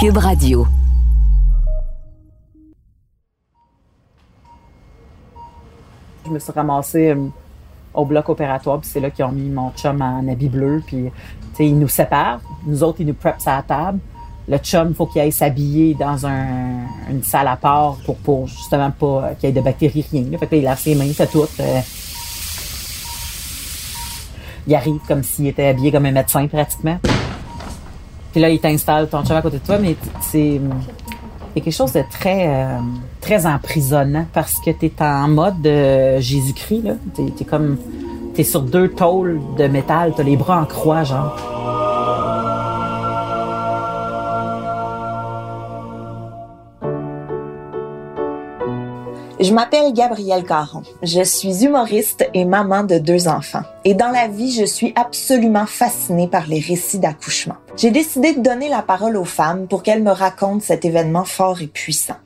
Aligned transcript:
Cube 0.00 0.18
Radio. 0.18 0.64
Je 6.24 6.30
me 6.30 6.38
suis 6.38 6.52
ramassée 6.52 7.08
euh, 7.08 7.26
au 7.94 8.04
bloc 8.04 8.28
opératoire, 8.28 8.78
puis 8.78 8.88
c'est 8.92 9.00
là 9.00 9.10
qu'ils 9.10 9.24
ont 9.24 9.32
mis 9.32 9.48
mon 9.48 9.72
chum 9.72 10.00
en 10.00 10.28
habit 10.28 10.48
bleu, 10.48 10.84
puis 10.86 11.10
ils 11.58 11.76
nous 11.76 11.88
séparent. 11.88 12.40
Nous 12.64 12.84
autres, 12.84 13.00
ils 13.00 13.08
nous 13.08 13.14
preppent 13.14 13.42
à 13.46 13.56
la 13.56 13.62
table. 13.62 13.98
Le 14.46 14.58
chum, 14.58 14.94
faut 14.94 15.06
qu'il 15.06 15.20
aille 15.20 15.32
s'habiller 15.32 15.94
dans 15.94 16.24
un, 16.26 16.86
une 17.10 17.24
salle 17.24 17.48
à 17.48 17.56
part 17.56 17.96
pour, 18.22 18.46
justement 18.46 18.92
pas 18.92 19.06
euh, 19.06 19.34
qu'il 19.34 19.48
y 19.48 19.50
ait 19.50 19.54
de 19.56 19.60
bactéries, 19.60 20.06
rien. 20.12 20.26
Là. 20.30 20.38
Fait 20.38 20.46
que 20.46 20.54
là, 20.54 20.58
il 20.60 20.64
lave 20.64 20.78
ses 20.78 20.94
mains, 20.94 21.12
fait 21.12 21.26
tout. 21.26 21.44
euh. 21.58 21.80
il 24.64 24.74
arrive 24.76 25.00
comme 25.08 25.24
s'il 25.24 25.48
était 25.48 25.66
habillé 25.66 25.90
comme 25.90 26.06
un 26.06 26.12
médecin, 26.12 26.46
pratiquement. 26.46 26.98
Puis 28.38 28.42
là, 28.44 28.50
il 28.50 28.60
t'installe 28.60 29.08
ton 29.08 29.24
chum 29.24 29.34
à 29.34 29.42
côté 29.42 29.58
de 29.58 29.66
toi, 29.66 29.78
mais 29.78 29.96
c'est 30.20 30.60
c'est 31.52 31.60
quelque 31.60 31.74
chose 31.74 31.92
de 31.92 32.04
très 32.08 32.46
euh, 32.46 32.78
très 33.20 33.46
emprisonnant 33.46 34.26
parce 34.32 34.60
que 34.64 34.70
t'es 34.70 34.92
en 35.00 35.26
mode 35.26 35.60
de 35.60 36.20
Jésus-Christ 36.20 36.82
là. 36.84 36.92
T'es 37.16 37.24
es 37.24 37.44
comme 37.44 37.78
t'es 38.34 38.44
sur 38.44 38.62
deux 38.62 38.90
tôles 38.90 39.40
de 39.58 39.66
métal, 39.66 40.12
t'as 40.16 40.22
les 40.22 40.36
bras 40.36 40.60
en 40.60 40.66
croix 40.66 41.02
genre. 41.02 41.57
Je 49.40 49.54
m'appelle 49.54 49.92
Gabrielle 49.92 50.42
Caron. 50.42 50.82
Je 51.00 51.22
suis 51.22 51.64
humoriste 51.64 52.28
et 52.34 52.44
maman 52.44 52.82
de 52.82 52.98
deux 52.98 53.28
enfants. 53.28 53.62
Et 53.84 53.94
dans 53.94 54.10
la 54.10 54.26
vie, 54.26 54.50
je 54.50 54.64
suis 54.64 54.92
absolument 54.96 55.66
fascinée 55.66 56.26
par 56.26 56.48
les 56.48 56.58
récits 56.58 56.98
d'accouchement. 56.98 57.54
J'ai 57.76 57.92
décidé 57.92 58.34
de 58.34 58.40
donner 58.40 58.68
la 58.68 58.82
parole 58.82 59.16
aux 59.16 59.24
femmes 59.24 59.68
pour 59.68 59.84
qu'elles 59.84 60.02
me 60.02 60.10
racontent 60.10 60.58
cet 60.58 60.84
événement 60.84 61.24
fort 61.24 61.62
et 61.62 61.68
puissant. 61.68 62.16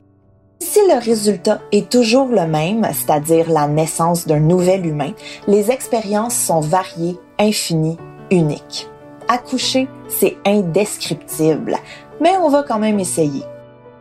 Si 0.59 0.79
le 0.89 0.97
résultat 0.97 1.61
est 1.71 1.87
toujours 1.87 2.29
le 2.29 2.47
même, 2.47 2.87
c'est-à-dire 2.93 3.51
la 3.51 3.67
naissance 3.67 4.25
d'un 4.25 4.39
nouvel 4.39 4.83
humain, 4.83 5.11
les 5.47 5.69
expériences 5.69 6.35
sont 6.35 6.61
variées, 6.61 7.19
infinies, 7.37 7.99
uniques. 8.31 8.89
Accoucher, 9.27 9.87
c'est 10.07 10.37
indescriptible, 10.47 11.75
mais 12.19 12.37
on 12.41 12.49
va 12.49 12.63
quand 12.63 12.79
même 12.79 12.99
essayer. 12.99 13.43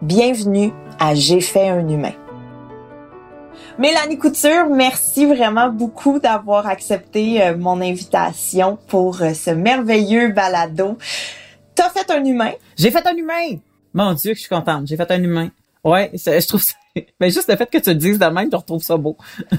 Bienvenue 0.00 0.72
à 0.98 1.14
J'ai 1.14 1.42
fait 1.42 1.68
un 1.68 1.86
humain. 1.86 2.12
Mélanie 3.78 4.18
Couture, 4.18 4.66
merci 4.68 5.24
vraiment 5.24 5.70
beaucoup 5.70 6.18
d'avoir 6.18 6.66
accepté 6.66 7.42
euh, 7.42 7.56
mon 7.56 7.80
invitation 7.80 8.78
pour 8.88 9.22
euh, 9.22 9.32
ce 9.32 9.50
merveilleux 9.50 10.32
balado. 10.32 10.98
T'as 11.74 11.88
fait 11.88 12.10
un 12.10 12.24
humain? 12.24 12.52
J'ai 12.76 12.90
fait 12.90 13.06
un 13.06 13.16
humain. 13.16 13.56
Mon 13.94 14.12
Dieu, 14.12 14.32
que 14.32 14.36
je 14.36 14.42
suis 14.42 14.48
contente. 14.48 14.86
J'ai 14.86 14.96
fait 14.96 15.10
un 15.10 15.22
humain. 15.22 15.48
Ouais, 15.82 16.10
je 16.14 16.46
trouve 16.46 16.62
ça. 16.62 16.74
Mais 17.20 17.30
juste 17.30 17.48
le 17.48 17.56
fait 17.56 17.66
que 17.70 17.78
tu 17.78 17.90
le 17.90 17.96
dises 17.96 18.18
de 18.18 18.26
même, 18.26 18.48
je 18.50 18.56
retrouve 18.56 18.82
ça 18.82 18.96
beau. 18.96 19.16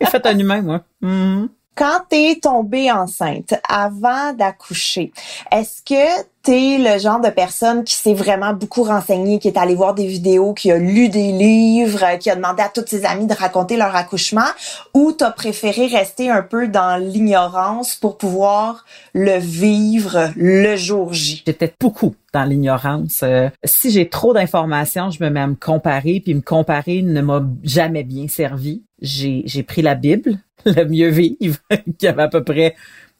J'ai 0.00 0.06
fait 0.08 0.26
un 0.26 0.38
humain, 0.38 0.62
moi. 0.62 0.84
Mhm. 1.00 1.48
Quand 1.76 2.00
t'es 2.08 2.38
tombée 2.40 2.90
enceinte 2.90 3.52
avant 3.68 4.32
d'accoucher, 4.32 5.12
est-ce 5.52 5.82
que 5.82 6.22
t'es 6.42 6.78
le 6.78 6.98
genre 6.98 7.20
de 7.20 7.28
personne 7.28 7.84
qui 7.84 7.92
s'est 7.92 8.14
vraiment 8.14 8.54
beaucoup 8.54 8.82
renseignée, 8.82 9.38
qui 9.38 9.48
est 9.48 9.58
allé 9.58 9.74
voir 9.74 9.92
des 9.92 10.06
vidéos, 10.06 10.54
qui 10.54 10.72
a 10.72 10.78
lu 10.78 11.10
des 11.10 11.32
livres, 11.32 12.16
qui 12.18 12.30
a 12.30 12.34
demandé 12.34 12.62
à 12.62 12.70
toutes 12.70 12.88
ses 12.88 13.04
amies 13.04 13.26
de 13.26 13.34
raconter 13.34 13.76
leur 13.76 13.94
accouchement, 13.94 14.48
ou 14.94 15.12
t'as 15.12 15.32
préféré 15.32 15.86
rester 15.88 16.30
un 16.30 16.40
peu 16.40 16.66
dans 16.66 16.96
l'ignorance 16.96 17.94
pour 17.94 18.16
pouvoir 18.16 18.86
le 19.12 19.36
vivre 19.36 20.30
le 20.34 20.76
jour 20.76 21.12
J? 21.12 21.42
J'étais 21.46 21.74
beaucoup 21.78 22.14
dans 22.32 22.44
l'ignorance. 22.44 23.20
Euh, 23.22 23.50
si 23.64 23.90
j'ai 23.90 24.08
trop 24.08 24.32
d'informations, 24.32 25.10
je 25.10 25.22
me 25.22 25.28
mets 25.28 25.40
à 25.40 25.46
me 25.46 25.56
comparer, 25.56 26.20
puis 26.24 26.32
me 26.32 26.40
comparer 26.40 27.02
ne 27.02 27.20
m'a 27.20 27.42
jamais 27.64 28.02
bien 28.02 28.28
servi. 28.28 28.82
J'ai 29.02 29.62
pris 29.62 29.82
la 29.82 29.94
Bible, 29.94 30.38
le 30.76 30.84
mieux 30.84 31.08
vivre, 31.08 31.58
qui 31.98 32.06
avait 32.06 32.22
à 32.22 32.28
peu 32.28 32.42
près 32.42 32.74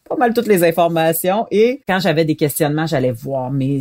pas 0.09 0.17
mal 0.17 0.35
toutes 0.35 0.47
les 0.47 0.65
informations. 0.65 1.47
Et 1.51 1.81
quand 1.87 1.99
j'avais 2.01 2.25
des 2.25 2.37
questionnements, 2.37 2.87
j'allais 2.87 3.13
voir. 3.13 3.51
Mais 3.51 3.81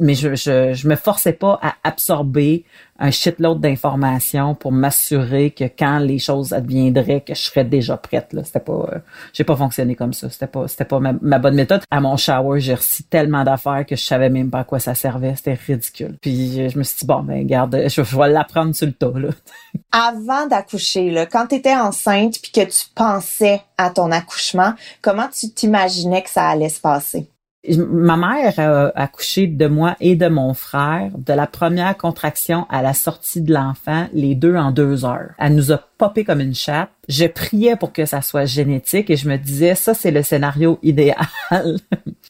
mais 0.00 0.14
je, 0.14 0.34
je 0.34 0.74
je 0.74 0.88
me 0.88 0.96
forçais 0.96 1.32
pas 1.32 1.58
à 1.62 1.74
absorber 1.84 2.64
un 2.98 3.10
shitload 3.10 3.60
d'informations 3.60 4.54
pour 4.54 4.72
m'assurer 4.72 5.50
que 5.50 5.64
quand 5.64 5.98
les 5.98 6.18
choses 6.18 6.52
adviendraient, 6.52 7.20
que 7.20 7.34
je 7.34 7.40
serais 7.40 7.64
déjà 7.64 7.96
prête. 7.96 8.32
Là, 8.32 8.42
c'était 8.44 8.60
pas, 8.60 8.88
euh, 8.92 8.98
j'ai 9.32 9.44
pas 9.44 9.56
fonctionné 9.56 9.94
comme 9.94 10.12
ça. 10.12 10.30
C'était 10.30 10.46
pas, 10.46 10.66
c'était 10.68 10.84
pas 10.84 11.00
ma, 11.00 11.38
bonne 11.38 11.54
méthode. 11.54 11.82
À 11.90 12.00
mon 12.00 12.16
shower, 12.16 12.60
j'ai 12.60 12.74
reçu 12.74 13.02
tellement 13.04 13.44
d'affaires 13.44 13.84
que 13.86 13.96
je 13.96 14.02
savais 14.02 14.30
même 14.30 14.50
pas 14.50 14.60
à 14.60 14.64
quoi 14.64 14.78
ça 14.78 14.94
servait. 14.94 15.34
C'était 15.36 15.54
ridicule. 15.54 16.16
Puis 16.20 16.60
euh, 16.60 16.68
je 16.68 16.78
me 16.78 16.82
suis 16.82 17.00
dit 17.00 17.06
bon, 17.06 17.22
ben 17.22 17.46
garde, 17.46 17.76
je, 17.88 18.02
je 18.02 18.16
vais 18.16 18.28
l'apprendre 18.28 18.74
sur 18.74 18.86
le 18.86 18.92
tas 18.92 19.12
là. 19.14 19.28
Avant 19.92 20.46
d'accoucher, 20.46 21.10
là, 21.10 21.26
quand 21.26 21.48
tu 21.48 21.56
étais 21.56 21.74
enceinte 21.74 22.38
puis 22.42 22.52
que 22.52 22.64
tu 22.64 22.86
pensais 22.94 23.62
à 23.76 23.90
ton 23.90 24.10
accouchement, 24.10 24.72
comment 25.02 25.28
tu 25.28 25.50
t'imaginais 25.50 26.22
que 26.22 26.30
ça 26.30 26.48
allait 26.48 26.68
se 26.68 26.80
passer? 26.80 27.28
Ma 27.76 28.16
mère 28.16 28.58
a 28.58 28.92
accouché 28.94 29.46
de 29.46 29.66
moi 29.66 29.96
et 30.00 30.16
de 30.16 30.28
mon 30.28 30.54
frère 30.54 31.10
de 31.16 31.32
la 31.32 31.46
première 31.46 31.96
contraction 31.96 32.66
à 32.70 32.82
la 32.82 32.94
sortie 32.94 33.40
de 33.40 33.52
l'enfant, 33.52 34.06
les 34.12 34.34
deux 34.34 34.56
en 34.56 34.70
deux 34.70 35.04
heures. 35.04 35.30
Elle 35.38 35.54
nous 35.54 35.72
a 35.72 35.80
popé 35.98 36.24
comme 36.24 36.40
une 36.40 36.54
chatte. 36.54 36.90
Je 37.08 37.26
priais 37.26 37.76
pour 37.76 37.92
que 37.92 38.04
ça 38.04 38.20
soit 38.20 38.44
génétique 38.44 39.10
et 39.10 39.16
je 39.16 39.28
me 39.28 39.36
disais, 39.36 39.74
ça, 39.74 39.94
c'est 39.94 40.10
le 40.10 40.22
scénario 40.22 40.78
idéal. 40.82 41.16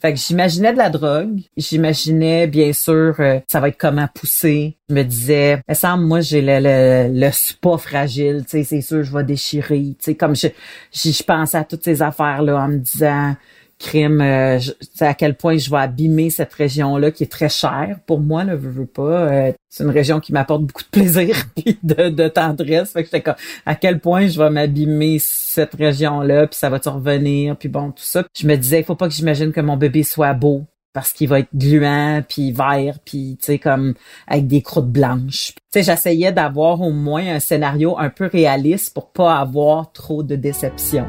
fait 0.01 0.13
que 0.13 0.19
j'imaginais 0.19 0.73
de 0.73 0.79
la 0.79 0.91
drogue. 0.91 1.41
J'imaginais, 1.57 2.47
bien 2.47 2.73
sûr, 2.73 3.15
euh, 3.19 3.41
ça 3.49 3.61
va 3.61 3.69
être 3.69 3.79
comment 3.79 4.09
pousser. 4.15 4.77
Je 4.89 4.95
me 4.95 5.03
disais, 5.03 5.63
me 5.69 5.75
semble, 5.75 6.05
moi, 6.05 6.21
j'ai 6.21 6.43
le, 6.43 6.59
le, 6.61 7.21
le 7.21 7.31
spa 7.33 7.77
fragile, 7.79 8.45
tu 8.45 8.51
sais, 8.51 8.65
c'est 8.65 8.81
sûr, 8.83 9.03
je 9.03 9.13
vais 9.13 9.25
déchirer. 9.25 9.81
Tu 9.81 9.97
sais, 10.01 10.15
comme 10.15 10.37
je, 10.37 10.49
je, 10.93 11.11
je 11.11 11.23
pensais 11.23 11.59
à 11.59 11.65
toutes 11.65 11.85
ces 11.85 12.03
affaires-là 12.03 12.57
en 12.57 12.69
me 12.69 12.79
disant, 12.79 13.35
crime, 13.79 14.21
euh, 14.21 14.59
je- 14.59 14.73
à 15.01 15.15
quel 15.15 15.37
point 15.37 15.57
je 15.59 15.71
vais 15.71 15.79
abîmer 15.79 16.31
cette 16.31 16.53
région-là 16.53 17.11
qui 17.11 17.25
est 17.25 17.31
très 17.31 17.49
chère 17.49 17.99
pour 18.07 18.21
moi, 18.21 18.45
ne 18.45 18.55
veux, 18.55 18.71
veux 18.71 18.87
pas. 18.87 19.03
Euh, 19.31 19.53
c'est 19.69 19.85
une 19.85 19.91
région 19.91 20.21
qui 20.21 20.33
m'apporte 20.33 20.63
beaucoup 20.63 20.83
de 20.83 20.89
plaisir 20.89 21.37
et 21.67 21.77
de, 21.83 22.09
de 22.09 22.29
tendresse. 22.29 22.93
Fait 22.93 23.03
que 23.03 23.07
j'étais 23.09 23.23
comme, 23.23 23.35
à 23.67 23.75
quel 23.75 24.01
point 24.01 24.27
je 24.27 24.39
vais 24.39 24.51
m'abîmer 24.51 25.19
cette 25.21 25.75
région-là, 25.75 26.47
puis 26.47 26.59
ça 26.59 26.71
va 26.71 26.79
te 26.81 26.89
revenir, 26.89 27.57
puis 27.57 27.69
bon, 27.69 27.91
tout 27.91 28.03
ça. 28.05 28.25
Je 28.39 28.47
me 28.47 28.57
disais, 28.57 28.81
il 28.81 28.85
faut 28.85 28.95
pas 28.97 29.09
que 29.09 29.15
j'imagine 29.15 29.53
que 29.53 29.61
mon 29.61 29.77
bébé 29.77 30.03
soit 30.03 30.33
beau 30.35 30.65
parce 30.93 31.13
qu'il 31.13 31.29
va 31.29 31.41
être 31.41 31.55
gluant, 31.55 32.23
puis 32.27 32.53
vert, 32.53 32.99
puis 33.05 33.37
tu 33.39 33.45
sais, 33.45 33.59
comme 33.59 33.93
avec 34.27 34.47
des 34.47 34.63
croûtes 34.63 34.91
blanches. 34.91 35.53
Tu 35.55 35.61
sais, 35.75 35.83
j'essayais 35.83 36.33
d'avoir 36.33 36.81
au 36.81 36.91
moins 36.91 37.35
un 37.35 37.39
scénario 37.41 37.99
un 37.99 38.09
peu 38.09 38.31
réaliste 38.33 38.95
pour 38.95 39.13
pas 39.13 39.37
avoir 39.37 39.93
trop 39.93 40.23
de 40.23 40.37
déception. 40.37 41.07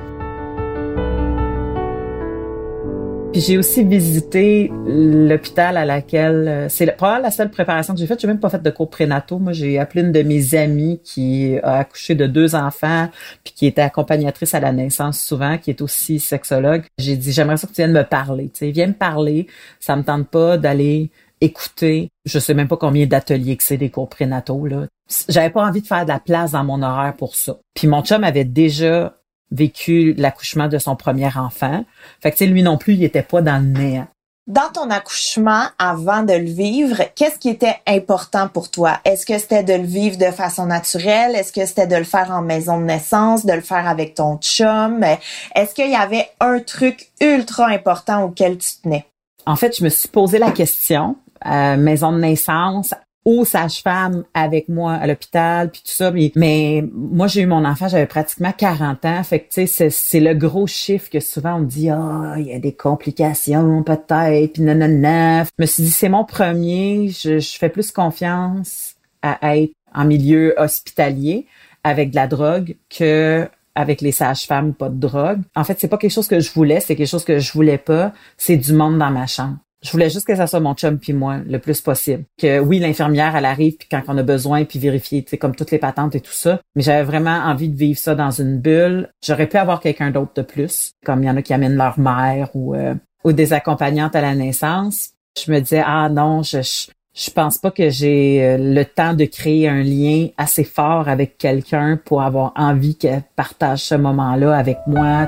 J'ai 3.40 3.58
aussi 3.60 3.84
visité 3.84 4.72
l'hôpital 4.88 5.78
à 5.78 5.86
laquelle 5.86 6.48
euh, 6.48 6.70
c'est 6.70 6.88
le- 6.88 6.94
probablement 6.96 7.28
la 7.28 7.32
seule 7.32 7.52
préparation 7.52 7.94
que 7.94 8.00
j'ai 8.00 8.08
faite. 8.08 8.20
J'ai 8.20 8.28
même 8.28 8.40
pas 8.40 8.50
fait 8.50 8.62
de 8.64 8.70
cours 8.72 8.90
prénataux. 8.90 9.38
Moi, 9.38 9.54
j'ai 9.54 9.78
appelé 9.78 10.02
une 10.02 10.12
de 10.12 10.24
mes 10.24 10.56
amies 10.56 11.00
qui 11.04 11.58
a 11.62 11.78
accouché 11.78 12.16
de 12.16 12.26
deux 12.26 12.56
enfants, 12.56 13.10
puis 13.44 13.54
qui 13.54 13.68
était 13.68 13.82
accompagnatrice 13.82 14.56
à 14.56 14.60
la 14.60 14.72
naissance 14.72 15.20
souvent, 15.20 15.60
qui 15.60 15.70
est 15.70 15.82
aussi 15.82 16.20
sexologue. 16.20 16.84
J'ai 16.98 17.16
dit 17.16 17.32
j'aimerais 17.32 17.58
ça 17.58 17.68
que 17.68 17.74
tu 17.74 17.82
viennes 17.82 17.92
me 17.94 18.04
parler. 18.04 18.46
Tu 18.46 18.60
sais, 18.60 18.72
viens 18.72 18.88
me 18.88 18.94
parler. 18.94 19.46
Ça 19.80 19.96
me 19.96 20.04
tente 20.04 20.28
pas 20.30 20.58
d'aller 20.58 21.12
écouter. 21.40 22.10
Je 22.26 22.40
sais 22.40 22.56
même 22.56 22.68
pas 22.68 22.78
combien 22.78 23.06
d'ateliers 23.06 23.56
que 23.56 23.64
c'est 23.64 23.78
des 23.78 23.92
cours 23.92 24.10
prénataux 24.10 24.66
là. 24.66 24.88
J'avais 25.30 25.52
pas 25.52 25.64
envie 25.66 25.82
de 25.82 25.88
faire 25.88 26.04
de 26.04 26.10
la 26.10 26.20
place 26.20 26.52
dans 26.52 26.64
mon 26.64 26.82
horaire 26.82 27.14
pour 27.16 27.36
ça. 27.36 27.58
Puis 27.76 27.88
mon 27.88 28.02
chum 28.04 28.24
avait 28.24 28.44
déjà 28.46 29.14
vécu 29.52 30.14
l'accouchement 30.18 30.68
de 30.68 30.78
son 30.78 30.96
premier 30.96 31.30
enfant. 31.36 31.86
Fait 32.22 32.32
que 32.32 32.44
lui 32.44 32.64
non 32.64 32.78
plus, 32.78 32.94
il 32.94 33.04
était 33.04 33.24
pas 33.24 33.42
dans 33.42 33.58
le 33.58 33.68
néant. 33.68 34.08
Dans 34.48 34.72
ton 34.74 34.90
accouchement, 34.90 35.66
avant 35.78 36.24
de 36.24 36.32
le 36.32 36.46
vivre, 36.46 37.04
qu'est-ce 37.16 37.38
qui 37.38 37.50
était 37.50 37.76
important 37.86 38.48
pour 38.48 38.72
toi? 38.72 39.00
Est-ce 39.04 39.26
que 39.26 39.38
c'était 39.38 39.64
de 39.64 39.74
le 39.74 39.84
vivre 39.84 40.18
de 40.18 40.32
façon 40.32 40.68
naturelle? 40.68 41.36
Est-ce 41.36 41.52
que 41.52 41.66
c'était 41.66 41.86
de 41.86 41.98
le 41.98 42.06
faire 42.06 42.32
en 42.32 42.42
maison 42.42 42.80
de 42.80 42.86
naissance, 42.86 43.46
de 43.46 43.52
le 43.52 43.60
faire 43.60 43.86
avec 43.90 44.16
ton 44.16 44.38
chum? 44.38 45.04
Est-ce 45.54 45.76
qu'il 45.76 45.92
y 45.92 45.96
avait 45.96 46.30
un 46.40 46.60
truc 46.60 47.12
ultra 47.20 47.68
important 47.68 48.24
auquel 48.24 48.58
tu 48.58 48.70
tenais? 48.82 49.06
En 49.46 49.58
fait, 49.58 49.78
je 49.78 49.84
me 49.84 49.90
suis 49.90 50.08
posé 50.08 50.40
la 50.40 50.52
question, 50.52 51.18
euh, 51.46 51.76
maison 51.76 52.14
de 52.14 52.20
naissance, 52.20 52.94
aux 53.28 53.44
sages-femmes 53.44 54.24
avec 54.34 54.70
moi 54.70 54.94
à 54.94 55.06
l'hôpital, 55.06 55.70
puis 55.70 55.82
tout 55.82 55.92
ça. 55.92 56.14
Mais, 56.36 56.82
moi, 56.94 57.28
j'ai 57.28 57.42
eu 57.42 57.46
mon 57.46 57.66
enfant, 57.66 57.90
j'avais 57.90 58.06
pratiquement 58.06 58.54
40 58.58 59.04
ans. 59.04 59.22
Fait 59.24 59.42
que, 59.42 59.50
tu 59.54 59.68
sais, 59.68 59.90
c'est, 59.90 60.20
le 60.22 60.34
gros 60.34 60.66
chiffre 60.66 61.10
que 61.10 61.20
souvent 61.20 61.56
on 61.56 61.60
me 61.60 61.66
dit, 61.66 61.90
ah, 61.90 62.36
il 62.38 62.48
y 62.48 62.54
a 62.54 62.60
des 62.60 62.72
complications 62.72 63.84
peut-être, 63.84 64.54
puis 64.54 64.62
nanana. 64.62 65.44
Je 65.44 65.50
me 65.60 65.66
suis 65.66 65.84
dit, 65.84 65.92
c'est 65.92 66.08
mon 66.08 66.24
premier, 66.24 67.10
je, 67.10 67.40
je 67.40 67.58
fais 67.58 67.68
plus 67.68 67.92
confiance 67.92 68.96
à 69.22 69.58
être 69.58 69.74
en 69.94 70.06
milieu 70.06 70.54
hospitalier 70.58 71.48
avec 71.84 72.12
de 72.12 72.16
la 72.16 72.28
drogue 72.28 72.78
que 72.90 73.46
avec 73.76 74.00
les 74.00 74.14
sages-femmes, 74.14 74.74
pas 74.74 74.88
de 74.88 74.98
drogue. 74.98 75.42
En 75.54 75.66
fait, 75.66 75.78
c'est 75.80 75.90
pas 75.90 75.98
quelque 75.98 76.14
chose 76.14 76.28
que 76.28 76.40
je 76.40 76.52
voulais, 76.54 76.80
c'est 76.80 76.96
quelque 76.96 77.10
chose 77.10 77.26
que 77.26 77.40
je 77.40 77.52
voulais 77.52 77.78
pas. 77.78 78.14
C'est 78.38 78.58
du 78.58 78.72
monde 78.72 78.98
dans 78.98 79.12
ma 79.12 79.28
chambre. 79.28 79.58
Je 79.84 79.92
voulais 79.92 80.10
juste 80.10 80.26
que 80.26 80.36
ça 80.36 80.48
soit 80.48 80.60
mon 80.60 80.74
chum 80.74 80.98
puis 80.98 81.14
moi 81.14 81.38
le 81.46 81.60
plus 81.60 81.82
possible. 81.82 82.24
Que 82.38 82.60
oui, 82.60 82.80
l'infirmière 82.80 83.36
elle 83.36 83.46
arrive 83.46 83.78
puis 83.78 83.88
quand 83.90 84.02
on 84.08 84.18
a 84.18 84.24
besoin 84.24 84.66
puis 84.66 84.80
vérifier, 84.80 85.24
tu 85.24 85.38
comme 85.38 85.56
toutes 85.56 85.72
les 85.72 85.78
patentes 85.78 86.16
et 86.16 86.22
tout 86.22 86.32
ça, 86.32 86.60
mais 86.76 86.82
j'avais 86.82 87.04
vraiment 87.04 87.38
envie 87.46 87.70
de 87.70 87.78
vivre 87.78 88.00
ça 88.00 88.16
dans 88.16 88.32
une 88.32 88.60
bulle. 88.60 89.10
J'aurais 89.24 89.48
pu 89.48 89.58
avoir 89.58 89.80
quelqu'un 89.80 90.12
d'autre 90.12 90.32
de 90.36 90.42
plus, 90.42 90.94
comme 91.06 91.24
il 91.24 91.28
y 91.28 91.30
en 91.30 91.38
a 91.38 91.42
qui 91.42 91.54
amènent 91.54 91.78
leur 91.78 92.00
mère 92.00 92.50
ou 92.56 92.76
euh, 92.76 92.96
ou 93.24 93.34
des 93.34 93.54
accompagnantes 93.54 94.16
à 94.16 94.22
la 94.22 94.34
naissance. 94.36 95.12
Je 95.44 95.52
me 95.52 95.60
disais 95.60 95.84
ah 95.86 96.10
non, 96.10 96.42
je, 96.42 96.62
je 96.62 96.92
je 97.18 97.32
pense 97.32 97.58
pas 97.58 97.72
que 97.72 97.90
j'ai 97.90 98.44
euh, 98.44 98.58
le 98.60 98.86
temps 98.86 99.16
de 99.16 99.26
créer 99.26 99.68
un 99.68 99.82
lien 99.82 100.28
assez 100.38 100.64
fort 100.64 101.10
avec 101.10 101.40
quelqu'un 101.40 102.00
pour 102.06 102.22
avoir 102.22 102.54
envie 102.56 102.96
qu'elle 102.96 103.24
partage 103.36 103.80
ce 103.80 103.96
moment-là 103.96 104.56
avec 104.56 104.78
moi. 104.86 105.28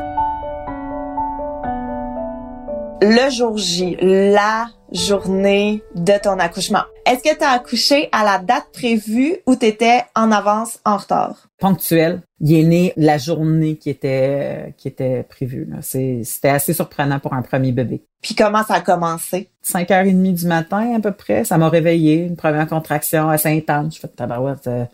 Le 3.01 3.31
jour 3.31 3.57
J, 3.57 3.95
la 4.01 4.67
journée 4.91 5.81
de 5.95 6.11
ton 6.21 6.37
accouchement. 6.37 6.83
Est-ce 7.05 7.23
que 7.23 7.37
tu 7.37 7.45
as 7.45 7.51
accouché 7.51 8.09
à 8.11 8.25
la 8.25 8.39
date 8.39 8.67
prévue 8.73 9.37
ou 9.45 9.55
tu 9.55 9.67
étais 9.67 10.03
en 10.15 10.33
avance, 10.33 10.79
en 10.83 10.97
retard? 10.97 11.47
Ponctuel. 11.59 12.21
Il 12.41 12.53
est 12.53 12.63
né 12.63 12.93
la 12.97 13.17
journée 13.17 13.77
qui 13.77 13.89
était 13.89 14.73
qui 14.77 14.89
était 14.89 15.23
prévue. 15.23 15.65
C'était 15.81 16.49
assez 16.49 16.73
surprenant 16.73 17.19
pour 17.19 17.33
un 17.33 17.41
premier 17.41 17.71
bébé. 17.71 18.03
Puis 18.21 18.35
comment 18.35 18.63
ça 18.63 18.75
a 18.75 18.81
commencé? 18.81 19.49
5h30 19.65 20.33
du 20.33 20.45
matin 20.45 20.95
à 20.97 20.99
peu 20.99 21.13
près. 21.13 21.45
Ça 21.45 21.57
m'a 21.57 21.69
réveillé. 21.69 22.25
Une 22.25 22.35
première 22.35 22.67
contraction 22.67 23.29
assez 23.29 23.49
intense. 23.49 23.95
Je 23.95 24.01
fais 24.01 24.07
tabarouette. 24.09 24.67
Euh, 24.67 24.85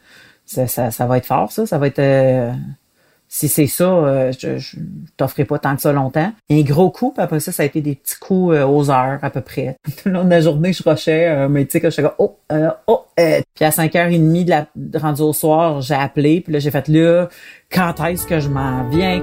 ça, 0.45 0.67
ça, 0.67 0.91
ça, 0.91 1.07
va 1.07 1.17
être 1.17 1.25
fort, 1.25 1.51
ça. 1.51 1.65
Ça 1.65 1.79
va 1.79 1.87
être... 1.87 1.97
Euh, 1.97 2.51
si 3.35 3.49
c'est 3.49 3.67
ça, 3.67 3.83
euh, 3.83 4.31
je, 4.39 4.57
je 4.59 4.77
t'offrirai 5.17 5.43
pas 5.43 5.59
tant 5.59 5.75
que 5.75 5.81
ça 5.81 5.91
longtemps. 5.91 6.31
Un 6.49 6.61
gros 6.61 6.89
coup, 6.89 7.11
puis 7.11 7.21
après 7.21 7.41
ça, 7.41 7.51
ça 7.51 7.63
a 7.63 7.65
été 7.65 7.81
des 7.81 7.95
petits 7.95 8.15
coups 8.17 8.55
euh, 8.55 8.65
aux 8.65 8.89
heures 8.89 9.19
à 9.21 9.29
peu 9.29 9.41
près. 9.41 9.75
Tout 9.83 9.93
le 10.05 10.11
long 10.13 10.23
de 10.23 10.29
la 10.29 10.39
journée, 10.39 10.71
je 10.71 10.81
rushais, 10.87 11.27
euh, 11.27 11.49
mais 11.49 11.65
tu 11.65 11.71
sais, 11.71 11.81
que 11.81 11.89
je 11.89 12.01
oh, 12.17 12.37
euh, 12.53 12.69
oh, 12.87 13.03
puis 13.17 13.65
à 13.65 13.71
5h30 13.71 14.45
de 14.45 14.49
la 14.49 14.67
rendu 15.01 15.21
au 15.21 15.33
soir, 15.33 15.81
j'ai 15.81 15.95
appelé, 15.95 16.39
puis 16.39 16.53
là, 16.53 16.59
j'ai 16.59 16.71
fait 16.71 16.87
là, 16.87 17.27
quand 17.69 18.01
est-ce 18.05 18.25
que 18.25 18.39
je 18.39 18.47
m'en 18.47 18.87
viens? 18.87 19.21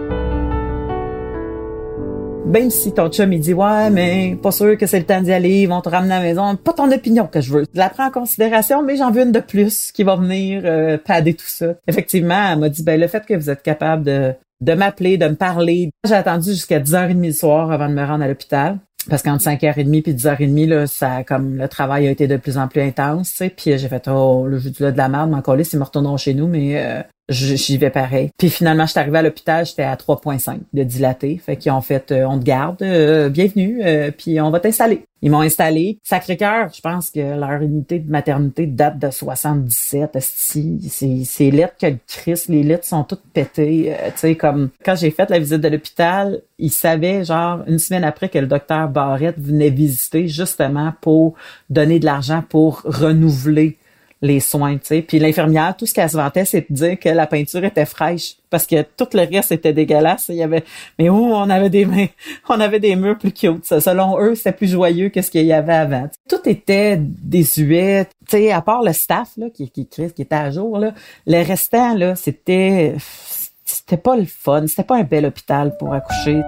Même 2.46 2.70
si 2.70 2.92
ton 2.92 3.08
chum 3.08 3.32
il 3.32 3.40
dit 3.40 3.54
ouais 3.54 3.90
mais 3.90 4.36
pas 4.42 4.50
sûr 4.50 4.76
que 4.76 4.86
c'est 4.86 4.98
le 4.98 5.06
temps 5.06 5.22
d'y 5.22 5.32
aller, 5.32 5.62
ils 5.62 5.68
vont 5.68 5.80
te 5.80 5.88
ramener 5.88 6.14
à 6.14 6.18
la 6.18 6.24
maison, 6.24 6.56
pas 6.56 6.72
ton 6.72 6.90
opinion 6.90 7.26
que 7.26 7.40
je 7.40 7.52
veux. 7.52 7.64
Je 7.72 7.78
la 7.78 7.88
prends 7.88 8.06
en 8.06 8.10
considération, 8.10 8.82
mais 8.82 8.96
j'en 8.96 9.10
veux 9.10 9.22
une 9.22 9.32
de 9.32 9.40
plus 9.40 9.92
qui 9.92 10.02
va 10.02 10.16
venir 10.16 10.62
euh, 10.64 10.98
pader 10.98 11.34
tout 11.34 11.46
ça. 11.46 11.74
Effectivement, 11.86 12.50
elle 12.52 12.58
m'a 12.58 12.68
dit 12.68 12.82
ben 12.82 13.00
le 13.00 13.06
fait 13.06 13.24
que 13.24 13.34
vous 13.34 13.48
êtes 13.48 13.62
capable 13.62 14.04
de 14.04 14.34
de 14.60 14.74
m'appeler, 14.74 15.18
de 15.18 15.26
me 15.26 15.34
parler. 15.34 15.90
J'ai 16.04 16.14
attendu 16.14 16.50
jusqu'à 16.50 16.78
10h30 16.78 17.20
du 17.20 17.32
soir 17.32 17.72
avant 17.72 17.88
de 17.88 17.94
me 17.94 18.04
rendre 18.04 18.24
à 18.24 18.28
l'hôpital. 18.28 18.78
Parce 19.10 19.22
qu'entre 19.22 19.42
5h30 19.42 20.02
puis 20.02 20.14
10h30, 20.14 20.68
là, 20.68 20.86
ça, 20.86 21.24
comme 21.24 21.56
le 21.56 21.66
travail 21.66 22.06
a 22.06 22.10
été 22.10 22.28
de 22.28 22.36
plus 22.36 22.56
en 22.56 22.68
plus 22.68 22.80
intense, 22.80 23.30
tu 23.30 23.36
sais. 23.36 23.48
Puis 23.50 23.76
j'ai 23.76 23.88
fait, 23.88 24.06
oh, 24.08 24.46
le 24.46 24.58
jeu 24.58 24.70
de 24.70 24.96
la 24.96 25.08
merde, 25.08 25.30
mais 25.30 25.36
encore 25.36 25.56
là, 25.56 25.64
ils 25.70 25.78
me 25.78 25.84
retourneront 25.84 26.16
chez 26.16 26.34
nous, 26.34 26.46
mais 26.46 26.74
euh, 26.76 27.02
j'y 27.32 27.79
vais 27.79 27.90
pareil. 27.90 28.31
Puis 28.38 28.50
finalement, 28.50 28.87
je 28.87 28.93
suis 28.93 29.00
arrivée 29.00 29.19
à 29.19 29.23
l'hôpital, 29.23 29.67
j'étais 29.67 29.82
à 29.82 29.96
3.5 29.96 30.58
de 30.73 30.82
dilaté. 30.82 31.40
Fait 31.44 31.56
qu'ils 31.56 31.73
ont 31.73 31.81
fait, 31.81 32.12
euh, 32.12 32.25
on 32.26 32.38
te 32.38 32.44
garde, 32.44 32.82
euh, 32.82 33.29
bienvenue, 33.29 33.81
euh, 33.84 34.11
puis 34.17 34.40
on 34.40 34.50
va 34.50 34.61
t'installer. 34.61 35.05
Ils 35.25 35.31
m'ont 35.31 35.40
installé. 35.40 35.99
Sacré-Cœur, 36.02 36.70
je 36.75 36.81
pense 36.81 37.11
que 37.11 37.20
leur 37.20 37.62
unité 37.62 38.00
de 38.00 38.11
maternité 38.11 38.67
date 38.67 38.99
de 38.99 39.08
77. 39.08 40.19
C'est, 40.20 41.25
c'est 41.25 41.50
que 41.50 41.87
le 41.87 41.99
Christ, 42.08 42.49
les 42.49 42.64
lettres 42.64 42.87
sont 42.87 43.05
toutes 43.05 43.23
pétées. 43.32 43.94
tu 44.06 44.12
sais, 44.17 44.34
comme 44.34 44.70
quand 44.84 44.96
j'ai 44.96 45.12
fait 45.12 45.31
la 45.31 45.38
visite 45.38 45.61
de 45.61 45.69
l'hôpital, 45.69 46.43
ils 46.58 46.73
savaient, 46.73 47.25
genre, 47.25 47.61
une 47.69 47.79
semaine 47.79 48.02
après 48.02 48.29
que 48.31 48.38
le 48.38 48.49
docteur 48.49 48.88
Barrette 48.88 49.38
venait 49.38 49.70
visiter 49.70 50.26
justement 50.26 50.93
pour 51.00 51.34
donner 51.70 52.00
de 52.00 52.05
l'argent 52.05 52.43
pour 52.49 52.82
renouveler 52.84 53.79
les 54.22 54.38
soins, 54.38 54.74
tu 54.74 54.86
sais. 54.86 55.02
Puis 55.02 55.19
l'infirmière, 55.19 55.76
tout 55.76 55.84
ce 55.84 55.92
qu'elle 55.92 56.08
se 56.08 56.16
vantait, 56.16 56.44
c'est 56.44 56.70
de 56.70 56.74
dire 56.74 56.98
que 56.98 57.08
la 57.08 57.26
peinture 57.26 57.64
était 57.64 57.84
fraîche 57.84 58.36
parce 58.50 58.66
que 58.66 58.82
tout 58.82 59.08
le 59.14 59.28
reste 59.28 59.50
était 59.50 59.72
dégueulasse. 59.72 60.26
Il 60.28 60.36
y 60.36 60.42
avait, 60.44 60.64
mais 60.98 61.10
où 61.10 61.16
on 61.16 61.50
avait 61.50 61.70
des 61.70 61.84
mains, 61.84 62.06
on 62.48 62.60
avait 62.60 62.78
des 62.78 62.94
murs 62.94 63.19
plus 63.19 63.32
cute. 63.32 63.64
Selon 63.64 64.20
eux, 64.20 64.36
c'était 64.36 64.52
plus 64.52 64.70
joyeux 64.70 65.08
que 65.08 65.20
ce 65.22 65.30
qu'il 65.30 65.44
y 65.44 65.52
avait 65.52 65.74
avant. 65.74 66.08
Tout 66.28 66.48
était 66.48 66.96
désuet. 66.98 68.06
Tu 68.28 68.36
sais, 68.36 68.52
à 68.52 68.62
part 68.62 68.82
le 68.82 68.92
staff 68.92 69.30
là 69.36 69.50
qui 69.50 69.69
qui 69.70 69.86
qui 69.86 70.02
était 70.04 70.34
à 70.34 70.50
jour 70.52 70.78
là, 70.78 70.94
le 71.26 71.44
restant 71.44 71.94
là, 71.94 72.14
c'était 72.14 72.94
c'était 73.64 73.96
pas 73.96 74.16
le 74.16 74.24
fun. 74.24 74.66
C'était 74.69 74.84
pas 74.84 74.98
un 74.98 75.02
bel 75.02 75.26
hôpital 75.26 75.76
pour 75.78 75.92
accoucher. 75.92 76.40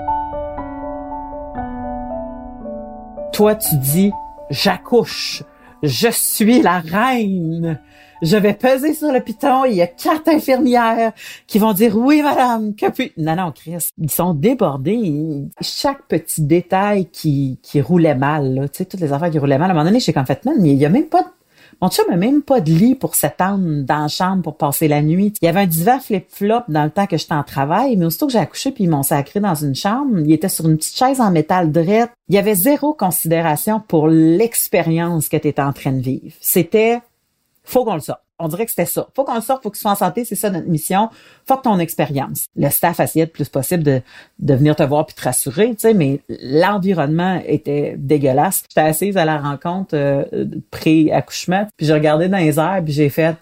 Toi, 3.33 3.57
tu 3.57 3.77
dis, 3.79 4.13
j'accouche 4.49 5.43
je 5.85 6.09
suis 6.11 6.63
la 6.63 6.81
reine. 6.81 7.79
Je 8.23 8.37
vais 8.37 8.55
peser 8.55 8.95
sur 8.95 9.13
le 9.13 9.21
piton. 9.21 9.65
Il 9.67 9.75
y 9.75 9.83
a 9.83 9.87
quatre 9.87 10.29
infirmières 10.29 11.13
qui 11.47 11.59
vont 11.59 11.73
dire 11.73 11.97
oui, 11.97 12.23
madame. 12.23 12.75
Que 12.75 12.91
puis 12.91 13.13
non, 13.19 13.37
non, 13.37 13.53
Chris, 13.53 13.91
ils 13.99 14.11
sont 14.11 14.33
débordés. 14.33 15.45
Chaque 15.61 16.07
petit 16.09 16.43
détail 16.43 17.07
qui 17.07 17.59
qui 17.63 17.81
roulait 17.81 18.15
mal, 18.15 18.55
là, 18.55 18.69
tu 18.69 18.79
sais, 18.79 18.85
toutes 18.87 19.01
les 19.01 19.13
affaires 19.13 19.31
qui 19.31 19.39
roulaient 19.39 19.59
mal. 19.59 19.71
À 19.71 19.73
un 19.73 19.75
moment 19.75 19.87
donné, 19.87 20.01
j'ai 20.01 20.13
comme 20.13 20.27
fait, 20.27 20.45
man, 20.45 20.65
il 20.65 20.75
y 20.75 20.87
a 20.87 20.89
même 20.89 21.09
pas 21.09 21.23
de 21.23 21.29
mon 21.81 21.89
chum 21.89 22.05
n'a 22.09 22.17
même 22.17 22.43
pas 22.43 22.61
de 22.61 22.71
lit 22.71 22.95
pour 22.95 23.15
s'étendre 23.15 23.83
dans 23.83 24.03
la 24.03 24.09
chambre 24.09 24.43
pour 24.43 24.57
passer 24.57 24.89
la 24.89 25.03
nuit. 25.03 25.33
Il 25.41 25.47
y 25.47 25.49
avait 25.49 25.61
un 25.61 25.67
divan 25.67 26.01
flip-flop 26.01 26.63
dans 26.69 26.85
le 26.85 26.91
temps 26.91 27.07
que 27.07 27.17
j'étais 27.17 27.35
en 27.35 27.45
travail, 27.45 27.97
mais 27.97 28.07
aussitôt 28.07 28.27
que 28.27 28.33
j'ai 28.33 28.39
accouché 28.39 28.71
puis 28.71 28.85
ils 28.85 28.91
m'ont 28.91 29.03
sacré 29.03 29.41
dans 29.41 29.55
une 29.55 29.75
chambre, 29.75 30.19
il 30.21 30.33
était 30.33 30.49
sur 30.49 30.69
une 30.69 30.77
petite 30.77 30.97
chaise 30.97 31.21
en 31.21 31.31
métal 31.31 31.73
drette. 31.73 32.11
Il 32.29 32.35
y 32.35 32.39
avait 32.39 32.55
zéro 32.55 32.95
considération 32.95 33.81
pour 33.87 34.09
l'expérience 34.09 35.29
que 35.29 35.37
tu 35.37 35.49
étais 35.49 35.63
en 35.63 35.73
train 35.73 35.93
de 35.93 36.01
vivre. 36.01 36.35
C'était, 36.41 37.01
faut 37.65 37.85
qu'on 37.85 37.95
le 37.95 38.01
on 38.39 38.49
dirait 38.49 38.65
que 38.65 38.71
c'était 38.71 38.87
ça. 38.87 39.09
Faut 39.15 39.25
qu'on 39.25 39.41
sorte, 39.41 39.63
faut 39.63 39.71
que 39.71 39.77
tu 39.77 39.83
sois 39.83 39.93
en 39.93 39.97
santé, 39.97 40.25
c'est 40.25 40.35
ça 40.35 40.51
notre 40.51 40.69
mission. 40.69 41.09
Faut 41.47 41.57
que 41.57 41.63
ton 41.63 41.79
expérience. 41.79 42.47
Le 42.57 42.69
staff 42.69 43.01
essayait 43.01 43.27
le 43.27 43.31
plus 43.31 43.49
possible 43.49 43.83
de, 43.83 44.03
de 44.41 44.55
venir 44.55 44.75
te 44.75 44.83
voir 44.83 45.07
puis 45.07 45.15
te 45.15 45.23
rassurer, 45.23 45.71
tu 45.71 45.81
sais, 45.81 45.95
mais 45.95 46.21
l'environnement 46.29 47.41
était 47.47 47.95
dégueulasse. 47.97 48.65
J'étais 48.69 48.89
assise 48.89 49.17
à 49.17 49.25
la 49.25 49.39
rencontre 49.39 49.95
euh, 49.95 50.25
pré-accouchement, 50.71 51.69
puis 51.77 51.87
j'ai 51.87 51.95
regardé 51.95 52.29
dans 52.29 52.39
les 52.39 52.59
airs, 52.59 52.83
puis 52.85 52.93
j'ai 52.93 53.09
fait, 53.09 53.37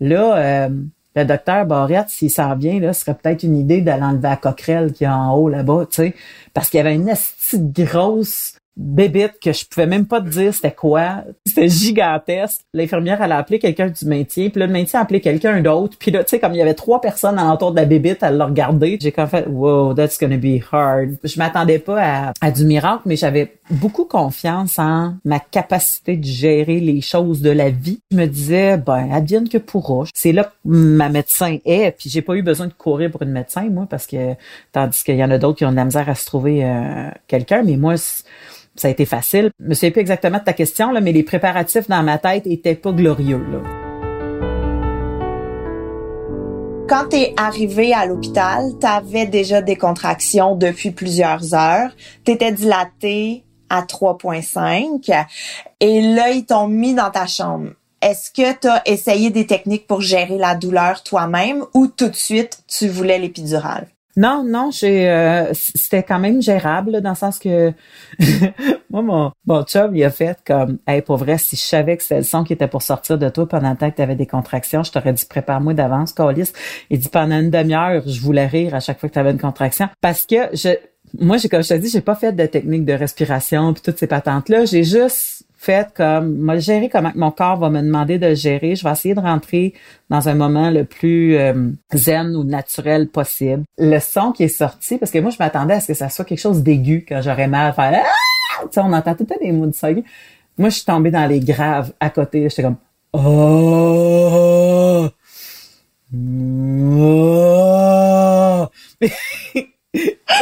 là, 0.00 0.36
euh, 0.36 0.68
le 1.14 1.24
docteur 1.24 1.66
Barrette, 1.66 2.08
s'il 2.08 2.30
s'en 2.30 2.54
vient, 2.54 2.80
là, 2.80 2.92
ce 2.92 3.00
serait 3.00 3.14
peut-être 3.14 3.42
une 3.42 3.56
idée 3.56 3.80
d'aller 3.80 4.04
enlever 4.04 4.28
la 4.28 4.36
coquerelle 4.36 4.92
qui 4.92 5.04
est 5.04 5.08
en 5.08 5.34
haut 5.34 5.48
là-bas, 5.48 5.86
tu 5.90 5.96
sais, 5.96 6.14
parce 6.54 6.70
qu'il 6.70 6.78
y 6.78 6.80
avait 6.80 6.94
une 6.94 7.06
petite 7.06 7.72
grosse 7.72 8.54
bébite 8.78 9.40
que 9.42 9.52
je 9.52 9.64
pouvais 9.66 9.86
même 9.86 10.06
pas 10.06 10.20
te 10.20 10.28
dire 10.28 10.54
c'était 10.54 10.70
quoi. 10.70 11.24
C'était 11.44 11.68
gigantesque. 11.68 12.60
L'infirmière, 12.72 13.20
elle 13.20 13.32
a 13.32 13.38
appelé 13.38 13.58
quelqu'un 13.58 13.88
du 13.88 14.04
maintien, 14.06 14.48
puis 14.50 14.60
le 14.60 14.68
maintien 14.68 15.00
a 15.00 15.02
appelé 15.02 15.20
quelqu'un 15.20 15.60
d'autre. 15.60 15.96
Puis 15.98 16.12
là, 16.12 16.22
tu 16.22 16.30
sais, 16.30 16.38
comme 16.38 16.54
il 16.54 16.58
y 16.58 16.62
avait 16.62 16.74
trois 16.74 17.00
personnes 17.00 17.38
alentour 17.38 17.72
de 17.72 17.76
la 17.76 17.84
bébite, 17.84 18.22
elle 18.22 18.36
l'a 18.36 18.46
regardé. 18.46 18.98
J'ai 19.02 19.10
comme 19.10 19.26
fait, 19.26 19.46
wow, 19.48 19.94
that's 19.94 20.18
gonna 20.18 20.36
be 20.36 20.60
hard. 20.72 21.16
Je 21.24 21.38
m'attendais 21.38 21.80
pas 21.80 22.32
à, 22.40 22.50
du 22.52 22.64
miracle, 22.64 23.02
mais 23.06 23.16
j'avais 23.16 23.54
beaucoup 23.68 24.04
confiance 24.04 24.78
en 24.78 25.14
ma 25.24 25.40
capacité 25.40 26.16
de 26.16 26.24
gérer 26.24 26.78
les 26.78 27.00
choses 27.00 27.42
de 27.42 27.50
la 27.50 27.70
vie. 27.70 27.98
Je 28.12 28.16
me 28.16 28.26
disais, 28.26 28.76
ben, 28.76 29.10
advienne 29.12 29.48
que 29.48 29.58
pourra. 29.58 30.04
C'est 30.14 30.32
là 30.32 30.44
que 30.44 30.50
ma 30.64 31.08
médecin 31.08 31.58
est, 31.64 31.96
puis 31.98 32.08
j'ai 32.08 32.22
pas 32.22 32.34
eu 32.36 32.42
besoin 32.42 32.68
de 32.68 32.72
courir 32.72 33.10
pour 33.10 33.22
une 33.22 33.32
médecin, 33.32 33.68
moi, 33.70 33.86
parce 33.90 34.06
que, 34.06 34.34
tandis 34.72 35.02
qu'il 35.02 35.16
y 35.16 35.24
en 35.24 35.30
a 35.30 35.38
d'autres 35.38 35.58
qui 35.58 35.64
ont 35.64 35.72
de 35.72 35.76
la 35.76 35.84
misère 35.84 36.08
à 36.08 36.14
se 36.14 36.26
trouver 36.26 36.64
euh, 36.64 37.10
quelqu'un, 37.26 37.62
mais 37.62 37.76
moi, 37.76 37.96
ça 38.80 38.88
a 38.88 38.90
été 38.90 39.04
facile. 39.04 39.50
Je 39.60 39.68
me 39.68 39.74
souviens 39.74 39.90
plus 39.90 40.00
exactement 40.00 40.38
de 40.38 40.44
ta 40.44 40.52
question, 40.52 40.92
mais 41.00 41.12
les 41.12 41.22
préparatifs 41.22 41.88
dans 41.88 42.02
ma 42.02 42.18
tête 42.18 42.46
étaient 42.46 42.74
pas 42.74 42.92
glorieux. 42.92 43.44
Là. 43.50 43.58
Quand 46.88 47.10
tu 47.10 47.16
es 47.16 47.34
arrivé 47.36 47.92
à 47.92 48.06
l'hôpital, 48.06 48.72
tu 48.80 48.86
avais 48.86 49.26
déjà 49.26 49.60
des 49.60 49.76
contractions 49.76 50.54
depuis 50.56 50.90
plusieurs 50.90 51.52
heures. 51.54 51.90
Tu 52.24 52.32
étais 52.32 52.50
dilatée 52.50 53.44
à 53.68 53.82
3.5 53.82 55.26
et 55.80 56.00
là, 56.00 56.30
ils 56.30 56.46
t'ont 56.46 56.66
mis 56.66 56.94
dans 56.94 57.10
ta 57.10 57.26
chambre. 57.26 57.72
Est-ce 58.00 58.30
que 58.30 58.58
tu 58.58 58.68
as 58.68 58.82
essayé 58.86 59.28
des 59.28 59.46
techniques 59.46 59.86
pour 59.86 60.00
gérer 60.00 60.38
la 60.38 60.54
douleur 60.54 61.02
toi-même 61.02 61.64
ou 61.74 61.88
tout 61.88 62.08
de 62.08 62.16
suite 62.16 62.62
tu 62.68 62.88
voulais 62.88 63.18
l'épidurale? 63.18 63.88
Non, 64.18 64.42
non, 64.42 64.72
j'ai 64.72 65.08
euh, 65.08 65.52
c'était 65.54 66.02
quand 66.02 66.18
même 66.18 66.42
gérable 66.42 67.00
dans 67.02 67.10
le 67.10 67.14
sens 67.14 67.38
que 67.38 67.72
moi 68.90 69.00
mon 69.00 69.30
mon 69.46 69.62
chum 69.62 69.94
il 69.94 70.02
a 70.02 70.10
fait 70.10 70.36
comme 70.44 70.78
hey 70.88 71.02
pour 71.02 71.18
vrai 71.18 71.38
si 71.38 71.54
je 71.54 71.62
savais 71.62 71.96
que 71.96 72.02
c'était 72.02 72.16
le 72.16 72.22
son 72.24 72.42
qui 72.42 72.52
était 72.52 72.66
pour 72.66 72.82
sortir 72.82 73.16
de 73.16 73.28
toi 73.28 73.46
pendant 73.46 73.70
le 73.70 73.76
temps 73.76 73.88
que 73.88 74.02
tu 74.02 74.14
des 74.16 74.26
contractions, 74.26 74.82
je 74.82 74.90
t'aurais 74.90 75.12
dit 75.12 75.24
prépare-moi 75.24 75.72
d'avance 75.72 76.12
Colis. 76.12 76.52
Il 76.90 76.98
dit 76.98 77.08
pendant 77.08 77.38
une 77.38 77.50
demi-heure, 77.50 78.02
je 78.08 78.20
voulais 78.20 78.48
rire 78.48 78.74
à 78.74 78.80
chaque 78.80 78.98
fois 78.98 79.08
que 79.08 79.14
tu 79.14 79.20
une 79.20 79.38
contraction 79.38 79.88
parce 80.00 80.26
que 80.26 80.48
je 80.52 80.70
moi 81.20 81.36
j'ai 81.36 81.48
comme 81.48 81.62
je 81.62 81.68
te 81.68 81.74
dis, 81.74 81.88
j'ai 81.88 82.00
pas 82.00 82.16
fait 82.16 82.32
de 82.32 82.46
technique 82.46 82.84
de 82.84 82.94
respiration 82.94 83.72
puis 83.72 83.82
toutes 83.82 83.98
ces 83.98 84.08
patentes 84.08 84.48
là, 84.48 84.64
j'ai 84.64 84.82
juste 84.82 85.37
fait 85.58 85.92
comme 85.94 86.36
me 86.38 86.58
gérer 86.58 86.88
comment 86.88 87.12
mon 87.14 87.30
corps 87.30 87.58
va 87.58 87.68
me 87.68 87.82
demander 87.82 88.18
de 88.18 88.34
gérer. 88.34 88.76
Je 88.76 88.84
vais 88.84 88.92
essayer 88.92 89.14
de 89.14 89.20
rentrer 89.20 89.74
dans 90.08 90.28
un 90.28 90.34
moment 90.34 90.70
le 90.70 90.84
plus 90.84 91.36
euh, 91.36 91.70
zen 91.92 92.34
ou 92.34 92.44
naturel 92.44 93.08
possible. 93.08 93.64
Le 93.76 93.98
son 93.98 94.32
qui 94.32 94.44
est 94.44 94.48
sorti, 94.48 94.96
parce 94.96 95.10
que 95.10 95.18
moi 95.18 95.30
je 95.30 95.36
m'attendais 95.38 95.74
à 95.74 95.80
ce 95.80 95.88
que 95.88 95.94
ça 95.94 96.08
soit 96.08 96.24
quelque 96.24 96.40
chose 96.40 96.62
d'aigu 96.62 97.04
quand 97.06 97.20
j'aurais 97.20 97.48
mal, 97.48 97.74
faire 97.74 97.92
ah! 97.94 98.64
on 98.76 98.92
entend 98.92 99.14
tout 99.14 99.24
le 99.24 99.26
temps 99.26 99.40
des 99.40 99.52
mots 99.52 99.66
de 99.66 99.74
ça. 99.74 99.88
Moi, 100.56 100.70
je 100.70 100.76
suis 100.76 100.84
tombée 100.84 101.10
dans 101.10 101.26
les 101.26 101.40
graves 101.40 101.92
à 102.00 102.10
côté. 102.10 102.48
J'étais 102.48 102.62
comme, 102.62 102.76
oh. 103.12 105.08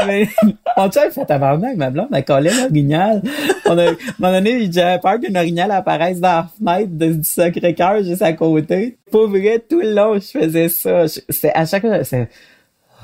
Mais, 0.07 0.29
mon 0.77 0.91
chum 0.91 1.11
fait 1.11 1.25
tabarnak, 1.25 1.77
ma 1.77 1.91
blonde, 1.91 2.09
elle 2.13 2.25
collait 2.25 2.53
l'orignal. 2.53 3.23
On 3.65 3.79
a, 3.79 3.85
à 3.85 3.91
un 3.91 3.97
moment 4.19 4.33
donné, 4.33 4.71
j'avais 4.71 4.99
peur 4.99 5.21
qu'une 5.21 5.37
orignal 5.37 5.71
apparaisse 5.71 6.21
dans 6.21 6.29
la 6.29 6.49
fenêtre 6.59 6.91
de, 6.93 7.13
du 7.15 7.25
Sacré-Cœur 7.25 8.03
juste 8.03 8.23
à 8.23 8.33
côté. 8.33 8.99
Pour 9.11 9.29
vrai, 9.29 9.65
tout 9.69 9.81
le 9.81 9.95
long, 9.95 10.15
je 10.15 10.39
faisais 10.39 10.69
ça. 10.69 11.07
C'est, 11.29 11.53
à 11.55 11.65
chaque 11.65 11.83
fois, 11.83 12.03
c'est, 12.03 12.29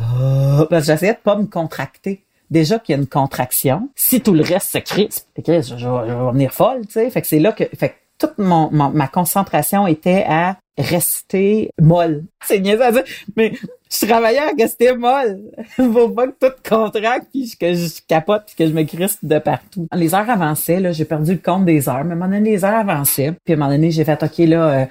oh, 0.00 0.66
parce 0.68 0.87
que 0.87 0.92
j'essayais 0.92 1.14
de 1.14 1.18
pas 1.18 1.37
me 1.37 1.46
contracter. 1.46 2.25
Déjà 2.50 2.78
qu'il 2.78 2.94
y 2.94 2.99
a 2.99 3.00
une 3.00 3.08
contraction. 3.08 3.88
Si 3.94 4.20
tout 4.20 4.34
le 4.34 4.42
reste 4.42 4.72
se 4.72 4.78
crispe, 4.78 5.26
je, 5.38 5.62
je, 5.62 5.76
je 5.78 5.87
vais 5.87 6.32
venir 6.32 6.52
folle, 6.52 6.87
tu 6.87 6.94
sais. 6.94 7.08
Fait 7.08 7.22
que 7.22 7.26
c'est 7.26 7.38
là 7.38 7.52
que, 7.52 7.64
fait 7.75 7.90
que 7.90 7.94
toute 8.18 8.37
mon, 8.38 8.70
ma 8.70 9.08
concentration 9.08 9.87
était 9.87 10.25
à 10.28 10.58
rester 10.76 11.70
molle. 11.80 12.25
C'est 12.44 12.61
niaiseux 12.61 12.84
à 12.84 12.92
dire, 12.92 13.04
mais 13.37 13.52
je 13.92 14.06
travaillais 14.06 14.38
à 14.38 14.52
rester 14.58 14.94
molle. 14.96 15.40
Faut 15.76 16.08
pas 16.11 16.26
que 16.28 16.32
tout 16.40 16.54
contracte 16.68 17.26
puis 17.32 17.52
que 17.58 17.75
je 17.75 17.88
capote 18.06 18.44
puis 18.46 18.54
que 18.56 18.66
je 18.66 18.72
me 18.72 18.84
crispe 18.84 19.20
de 19.22 19.38
partout. 19.38 19.87
Les 19.94 20.14
heures 20.14 20.28
avançaient, 20.28 20.80
là, 20.80 20.92
j'ai 20.92 21.04
perdu 21.04 21.32
le 21.32 21.38
compte 21.38 21.64
des 21.64 21.88
heures, 21.88 22.04
mais 22.04 22.12
à 22.12 22.14
un 22.14 22.18
moment 22.18 22.30
donné, 22.30 22.50
les 22.50 22.64
heures 22.64 22.75
avançaient. 22.75 23.32
Puis 23.44 23.54
à 23.54 23.56
un 23.56 23.58
moment 23.58 23.70
donné, 23.70 23.90
j'ai 23.90 24.04
fait, 24.04 24.22
OK, 24.22 24.38
là, 24.38 24.68
euh, 24.68 24.84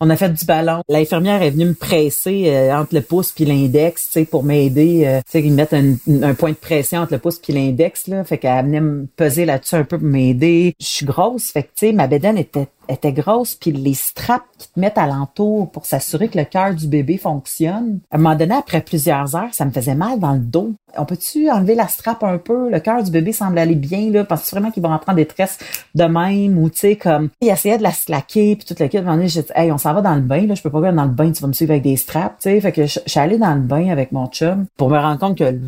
on 0.00 0.10
a 0.10 0.16
fait 0.16 0.30
du 0.30 0.44
ballon. 0.44 0.82
L'infirmière 0.88 1.42
est 1.42 1.50
venue 1.50 1.66
me 1.66 1.74
presser 1.74 2.44
euh, 2.48 2.74
entre 2.74 2.94
le 2.94 3.00
pouce 3.00 3.32
puis 3.32 3.44
l'index, 3.44 4.06
tu 4.06 4.12
sais, 4.12 4.24
pour 4.24 4.44
m'aider. 4.44 5.04
Euh, 5.06 5.20
tu 5.26 5.32
sais, 5.32 5.42
ils 5.42 5.52
mettent 5.52 5.74
un, 5.74 5.94
un, 6.22 6.34
point 6.34 6.50
de 6.50 6.56
pression 6.56 7.00
entre 7.00 7.14
le 7.14 7.18
pouce 7.18 7.38
puis 7.38 7.52
l'index, 7.52 8.06
là. 8.06 8.24
Fait 8.24 8.38
qu'elle 8.38 8.66
venait 8.66 8.80
me 8.80 9.06
peser 9.16 9.44
là-dessus 9.44 9.76
un 9.76 9.84
peu 9.84 9.98
pour 9.98 10.06
m'aider. 10.06 10.74
Je 10.78 10.86
suis 10.86 11.06
grosse, 11.06 11.50
fait 11.50 11.62
que, 11.62 11.68
tu 11.68 11.86
sais, 11.86 11.92
ma 11.92 12.06
bédaine 12.06 12.38
était 12.38 12.68
était 12.92 13.12
grosse, 13.12 13.54
puis 13.54 13.72
les 13.72 13.94
straps 13.94 14.44
qui 14.58 14.68
te 14.68 14.80
mettent 14.80 14.98
alentour 14.98 15.70
pour 15.70 15.86
s'assurer 15.86 16.28
que 16.28 16.38
le 16.38 16.44
cœur 16.44 16.74
du 16.74 16.86
bébé 16.86 17.16
fonctionne. 17.16 18.00
À 18.10 18.16
un 18.16 18.18
moment 18.18 18.36
donné, 18.36 18.54
après 18.54 18.80
plusieurs 18.80 19.34
heures, 19.34 19.52
ça 19.52 19.64
me 19.64 19.70
faisait 19.70 19.94
mal 19.94 20.18
dans 20.18 20.32
le 20.32 20.40
dos. 20.40 20.72
On 20.96 21.04
peut-tu 21.04 21.50
enlever 21.50 21.74
la 21.74 21.88
strap 21.88 22.22
un 22.22 22.38
peu? 22.38 22.70
Le 22.70 22.78
cœur 22.80 23.02
du 23.02 23.10
bébé 23.10 23.32
semble 23.32 23.58
aller 23.58 23.74
bien, 23.74 24.10
là. 24.10 24.24
Parce 24.24 24.50
vraiment 24.50 24.70
qu'il 24.70 24.82
va 24.82 24.90
rentrer 24.90 25.12
en 25.12 25.14
détresse 25.14 25.58
de 25.94 26.04
même? 26.04 26.58
Ou, 26.58 26.68
tu 26.68 26.78
sais, 26.78 26.96
comme, 26.96 27.30
il 27.40 27.48
essayait 27.48 27.78
de 27.78 27.82
la 27.82 27.92
slacker, 27.92 28.56
puis 28.56 28.66
toute 28.66 28.78
la 28.78 28.88
kit. 28.88 28.98
À 28.98 29.10
un 29.10 29.26
j'ai 29.26 29.42
dit, 29.42 29.52
hey, 29.54 29.72
on 29.72 29.78
s'en 29.78 29.94
va 29.94 30.02
dans 30.02 30.14
le 30.14 30.20
bain, 30.20 30.46
là. 30.46 30.54
Je 30.54 30.62
peux 30.62 30.70
pas 30.70 30.78
aller 30.86 30.96
dans 30.96 31.04
le 31.04 31.10
bain, 31.10 31.32
tu 31.32 31.40
vas 31.40 31.48
me 31.48 31.52
suivre 31.52 31.72
avec 31.72 31.82
des 31.82 31.96
straps, 31.96 32.36
tu 32.42 32.50
sais. 32.50 32.60
Fait 32.60 32.72
que 32.72 32.86
je, 32.86 33.00
suis 33.06 33.20
allée 33.20 33.38
dans 33.38 33.54
le 33.54 33.60
bain 33.60 33.88
avec 33.88 34.12
mon 34.12 34.26
chum 34.26 34.66
pour 34.76 34.90
me 34.90 34.98
rendre 34.98 35.18
compte 35.18 35.38
que 35.38 35.58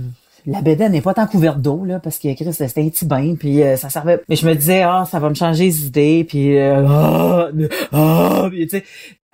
la 0.46 0.60
bédaine 0.60 0.92
n'est 0.92 1.00
pas 1.00 1.14
tant 1.14 1.26
couverte 1.26 1.60
d'eau 1.60 1.84
là 1.84 2.00
parce 2.00 2.24
a 2.24 2.28
écrit 2.28 2.52
c'était 2.52 2.82
un 2.82 2.88
petit 2.88 3.06
bain 3.06 3.34
puis 3.38 3.62
euh, 3.62 3.76
ça 3.76 3.88
servait 3.88 4.22
mais 4.28 4.36
je 4.36 4.46
me 4.46 4.54
disais 4.54 4.82
ah 4.82 5.04
ça 5.10 5.18
va 5.18 5.28
me 5.28 5.34
changer 5.34 5.64
les 5.64 5.86
idées 5.86 6.24
puis 6.28 6.58
euh, 6.58 6.86
ah, 6.86 7.48
ah, 7.92 8.48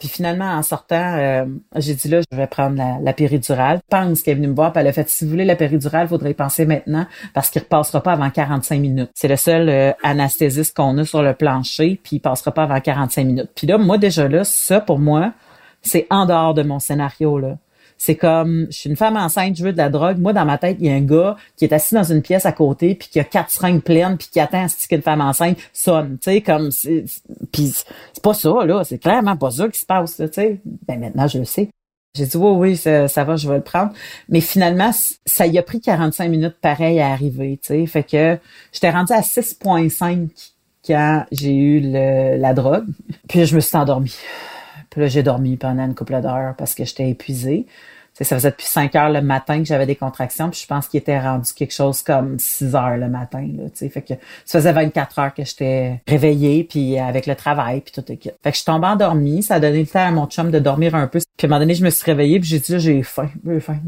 puis 0.00 0.08
finalement, 0.08 0.46
en 0.46 0.62
sortant, 0.62 1.18
euh, 1.18 1.44
j'ai 1.76 1.94
dit 1.94 2.08
là, 2.08 2.22
je 2.32 2.36
vais 2.36 2.46
prendre 2.46 2.74
la, 2.74 2.96
la 3.02 3.12
péridurale. 3.12 3.80
Pense 3.90 4.22
qu'elle 4.22 4.32
est 4.32 4.36
venue 4.36 4.48
me 4.48 4.54
voir, 4.54 4.72
puis 4.72 4.80
elle 4.80 4.86
a 4.86 4.94
fait, 4.94 5.06
si 5.10 5.26
vous 5.26 5.30
voulez 5.30 5.44
la 5.44 5.56
péridurale, 5.56 6.08
faudrait 6.08 6.30
y 6.30 6.34
penser 6.34 6.64
maintenant, 6.64 7.06
parce 7.34 7.50
qu'il 7.50 7.60
repassera 7.60 8.02
pas 8.02 8.12
avant 8.12 8.30
45 8.30 8.80
minutes. 8.80 9.10
C'est 9.14 9.28
le 9.28 9.36
seul 9.36 9.68
euh, 9.68 9.92
anesthésiste 10.02 10.74
qu'on 10.74 10.96
a 10.96 11.04
sur 11.04 11.22
le 11.22 11.34
plancher, 11.34 12.00
puis 12.02 12.16
il 12.16 12.20
passera 12.20 12.50
pas 12.50 12.62
avant 12.62 12.80
45 12.80 13.26
minutes. 13.26 13.50
Puis 13.54 13.66
là, 13.66 13.76
moi 13.76 13.98
déjà 13.98 14.26
là, 14.26 14.42
ça 14.42 14.80
pour 14.80 14.98
moi, 14.98 15.34
c'est 15.82 16.06
en 16.08 16.24
dehors 16.24 16.54
de 16.54 16.62
mon 16.62 16.78
scénario 16.78 17.38
là. 17.38 17.58
C'est 18.02 18.16
comme, 18.16 18.66
je 18.70 18.78
suis 18.78 18.88
une 18.88 18.96
femme 18.96 19.18
enceinte, 19.18 19.58
je 19.58 19.62
veux 19.62 19.72
de 19.72 19.76
la 19.76 19.90
drogue. 19.90 20.16
Moi, 20.16 20.32
dans 20.32 20.46
ma 20.46 20.56
tête, 20.56 20.78
il 20.80 20.86
y 20.86 20.90
a 20.90 20.94
un 20.94 21.02
gars 21.02 21.36
qui 21.54 21.66
est 21.66 21.72
assis 21.74 21.94
dans 21.94 22.02
une 22.02 22.22
pièce 22.22 22.46
à 22.46 22.52
côté, 22.52 22.94
puis 22.94 23.08
qui 23.10 23.20
a 23.20 23.24
quatre 23.24 23.50
seringues 23.50 23.82
pleines, 23.82 24.16
puis 24.16 24.28
qui 24.32 24.40
attend 24.40 24.64
à 24.64 24.68
ce 24.68 24.88
qu'une 24.88 25.02
femme 25.02 25.20
enceinte 25.20 25.58
sonne. 25.74 26.16
Tu 26.16 26.30
sais, 26.30 26.40
comme, 26.40 26.70
puis 27.52 27.74
c'est 27.74 28.22
pas 28.22 28.32
ça, 28.32 28.64
là. 28.64 28.84
C'est 28.84 28.96
clairement 28.96 29.36
pas 29.36 29.50
ça 29.50 29.68
qui 29.68 29.78
se 29.78 29.84
passe, 29.84 30.16
tu 30.16 30.26
sais. 30.32 30.60
Ben 30.88 30.98
maintenant, 30.98 31.28
je 31.28 31.40
le 31.40 31.44
sais. 31.44 31.68
J'ai 32.16 32.24
dit, 32.24 32.38
oui, 32.38 32.70
oui, 32.70 32.76
ça, 32.78 33.06
ça, 33.06 33.22
va, 33.24 33.36
je 33.36 33.46
vais 33.46 33.56
le 33.56 33.62
prendre. 33.62 33.92
Mais 34.30 34.40
finalement, 34.40 34.92
ça 35.26 35.46
y 35.46 35.58
a 35.58 35.62
pris 35.62 35.82
45 35.82 36.30
minutes 36.30 36.56
pareil 36.58 37.00
à 37.00 37.08
arriver, 37.08 37.58
tu 37.62 37.74
sais. 37.74 37.86
Fait 37.86 38.02
que 38.02 38.38
j'étais 38.72 38.88
rendue 38.88 39.12
à 39.12 39.20
6.5 39.20 40.30
quand 40.86 41.26
j'ai 41.32 41.54
eu 41.54 41.80
le, 41.80 42.38
la 42.38 42.54
drogue. 42.54 42.86
Puis 43.28 43.44
je 43.44 43.54
me 43.54 43.60
suis 43.60 43.76
endormie. 43.76 44.16
Puis 44.90 45.00
là, 45.00 45.06
j'ai 45.06 45.22
dormi 45.22 45.56
pendant 45.56 45.84
une 45.84 45.94
couple 45.94 46.20
d'heures 46.20 46.54
parce 46.58 46.74
que 46.74 46.84
j'étais 46.84 47.08
épuisée. 47.08 47.66
ça 48.14 48.24
faisait 48.24 48.50
depuis 48.50 48.66
5 48.66 48.94
heures 48.96 49.10
le 49.10 49.22
matin 49.22 49.58
que 49.60 49.64
j'avais 49.64 49.86
des 49.86 49.94
contractions, 49.94 50.50
puis 50.50 50.60
je 50.60 50.66
pense 50.66 50.88
qu'il 50.88 50.98
était 50.98 51.18
rendu 51.18 51.52
quelque 51.52 51.72
chose 51.72 52.02
comme 52.02 52.38
6 52.38 52.74
heures 52.74 52.96
le 52.96 53.08
matin. 53.08 53.48
Là, 53.56 53.64
fait 53.72 54.02
que 54.02 54.14
ça 54.44 54.58
faisait 54.58 54.72
24 54.72 55.18
heures 55.20 55.34
que 55.34 55.44
j'étais 55.44 56.02
réveillée, 56.08 56.64
puis 56.64 56.98
avec 56.98 57.26
le 57.26 57.36
travail, 57.36 57.82
puis 57.82 57.92
tout. 57.92 58.04
Fait 58.06 58.16
que 58.16 58.30
je 58.44 58.56
suis 58.56 58.64
tombée 58.64 58.88
endormie, 58.88 59.44
ça 59.44 59.54
a 59.54 59.60
donné 59.60 59.80
le 59.80 59.86
temps 59.86 60.06
à 60.06 60.10
mon 60.10 60.26
chum 60.26 60.50
de 60.50 60.58
dormir 60.58 60.94
un 60.96 61.06
peu. 61.06 61.20
Puis 61.36 61.44
à 61.44 61.46
un 61.46 61.48
moment 61.50 61.60
donné, 61.60 61.74
je 61.74 61.84
me 61.84 61.90
suis 61.90 62.04
réveillée, 62.04 62.40
puis 62.40 62.48
j'ai 62.48 62.58
dit, 62.58 62.80
j'ai 62.80 63.02
faim, 63.04 63.30
j'ai 63.46 63.60
faim, 63.60 63.78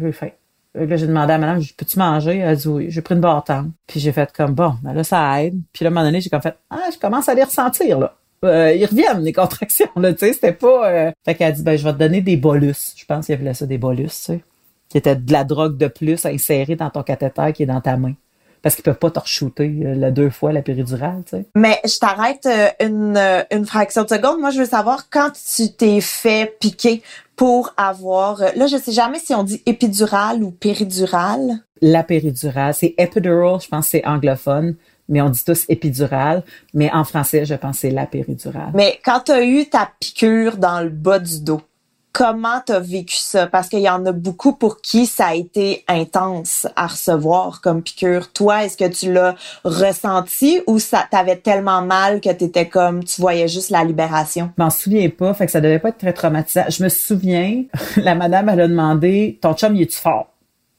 j'ai 0.00 0.12
faim. 0.12 0.30
Là, 0.74 0.96
j'ai 0.96 1.06
demandé 1.06 1.34
à 1.34 1.38
madame, 1.38 1.60
peux-tu 1.76 1.98
manger? 1.98 2.38
Elle 2.38 2.48
a 2.48 2.56
dit 2.56 2.66
oui. 2.66 2.86
J'ai 2.88 3.02
pris 3.02 3.14
une 3.14 3.20
bâtonne. 3.20 3.72
Puis 3.86 4.00
j'ai 4.00 4.10
fait 4.10 4.32
comme, 4.32 4.54
bon, 4.54 4.76
ben 4.82 4.94
là, 4.94 5.04
ça 5.04 5.42
aide. 5.42 5.60
Puis 5.70 5.84
là, 5.84 5.88
à 5.88 5.90
un 5.90 5.94
moment 5.94 6.06
donné, 6.06 6.22
j'ai 6.22 6.30
comme 6.30 6.40
fait, 6.40 6.56
ah, 6.70 6.88
je 6.90 6.98
commence 6.98 7.28
à 7.28 7.34
les 7.34 7.44
ressentir, 7.44 7.98
là 7.98 8.14
euh, 8.44 8.72
ils 8.72 8.84
reviennent, 8.84 9.22
les 9.22 9.32
contractions, 9.32 9.90
là, 9.96 10.12
tu 10.12 10.20
sais, 10.20 10.32
c'était 10.32 10.52
pas... 10.52 10.90
Euh... 10.90 11.10
Fait 11.24 11.34
qu'elle 11.34 11.48
a 11.48 11.52
dit, 11.52 11.62
ben, 11.62 11.76
je 11.76 11.84
vais 11.84 11.92
te 11.92 11.98
donner 11.98 12.20
des 12.20 12.36
bolus. 12.36 12.94
Je 12.96 13.04
pense 13.04 13.26
qu'il 13.26 13.34
appelait 13.34 13.54
ça 13.54 13.66
des 13.66 13.78
bolus, 13.78 14.08
tu 14.08 14.10
sais, 14.10 14.40
qui 14.88 14.98
était 14.98 15.16
de 15.16 15.32
la 15.32 15.44
drogue 15.44 15.76
de 15.76 15.86
plus 15.88 16.26
insérer 16.26 16.76
dans 16.76 16.90
ton 16.90 17.02
cathéter 17.02 17.52
qui 17.52 17.62
est 17.62 17.66
dans 17.66 17.80
ta 17.80 17.96
main. 17.96 18.14
Parce 18.62 18.76
qu'ils 18.76 18.84
peuvent 18.84 18.98
pas 18.98 19.10
te 19.10 19.18
re-shooter 19.18 19.80
euh, 19.84 20.10
deux 20.12 20.30
fois 20.30 20.52
la 20.52 20.62
péridurale, 20.62 21.22
tu 21.24 21.36
sais. 21.36 21.46
Mais 21.56 21.80
je 21.84 21.98
t'arrête 21.98 22.46
euh, 22.46 22.68
une, 22.80 23.18
une 23.50 23.66
fraction 23.66 24.04
de 24.04 24.08
seconde. 24.08 24.38
Moi, 24.40 24.50
je 24.50 24.60
veux 24.60 24.66
savoir 24.66 25.10
quand 25.10 25.30
tu 25.32 25.72
t'es 25.72 26.00
fait 26.00 26.56
piquer 26.60 27.02
pour 27.34 27.74
avoir... 27.76 28.38
Là, 28.54 28.66
je 28.68 28.76
sais 28.76 28.92
jamais 28.92 29.18
si 29.18 29.34
on 29.34 29.42
dit 29.42 29.62
épidural 29.66 30.44
ou 30.44 30.52
péridurale. 30.52 31.58
La 31.80 32.04
péridurale, 32.04 32.74
c'est 32.74 32.94
epidural, 32.98 33.60
je 33.60 33.66
pense 33.66 33.86
que 33.86 33.90
c'est 33.90 34.06
anglophone 34.06 34.76
mais 35.08 35.20
on 35.20 35.28
dit 35.28 35.44
tous 35.44 35.64
épidural, 35.68 36.42
mais 36.74 36.90
en 36.92 37.04
français, 37.04 37.44
je 37.44 37.54
pense 37.54 37.78
c'est 37.78 37.90
la 37.90 38.06
péridurale. 38.06 38.70
Mais 38.74 39.00
quand 39.04 39.20
tu 39.20 39.32
as 39.32 39.44
eu 39.44 39.66
ta 39.66 39.90
piqûre 40.00 40.56
dans 40.56 40.80
le 40.80 40.90
bas 40.90 41.18
du 41.18 41.40
dos, 41.40 41.60
comment 42.12 42.60
tu 42.64 42.72
as 42.72 42.80
vécu 42.80 43.16
ça? 43.16 43.46
Parce 43.46 43.68
qu'il 43.68 43.80
y 43.80 43.88
en 43.88 44.04
a 44.06 44.12
beaucoup 44.12 44.52
pour 44.52 44.80
qui 44.80 45.06
ça 45.06 45.28
a 45.28 45.34
été 45.34 45.84
intense 45.88 46.66
à 46.76 46.86
recevoir 46.86 47.60
comme 47.60 47.82
piqûre. 47.82 48.32
Toi, 48.32 48.64
est-ce 48.64 48.76
que 48.76 48.88
tu 48.88 49.12
l'as 49.12 49.34
ressenti 49.64 50.60
ou 50.66 50.78
ça 50.78 51.06
t'avait 51.10 51.36
tellement 51.36 51.82
mal 51.82 52.20
que 52.20 52.32
tu 52.32 52.44
étais 52.44 52.68
comme, 52.68 53.02
tu 53.04 53.20
voyais 53.20 53.48
juste 53.48 53.70
la 53.70 53.84
libération? 53.84 54.50
Je 54.56 54.62
m'en 54.62 54.70
souviens 54.70 55.08
pas, 55.08 55.34
fait 55.34 55.46
que 55.46 55.52
ça 55.52 55.60
devait 55.60 55.78
pas 55.78 55.88
être 55.88 55.98
très 55.98 56.12
traumatisant. 56.12 56.64
Je 56.68 56.84
me 56.84 56.88
souviens, 56.88 57.64
la 57.96 58.14
madame, 58.14 58.48
elle 58.50 58.60
a 58.60 58.68
demandé, 58.68 59.38
ton 59.40 59.54
chum, 59.54 59.74
il 59.74 59.82
est-tu 59.82 59.98
fort? 59.98 60.31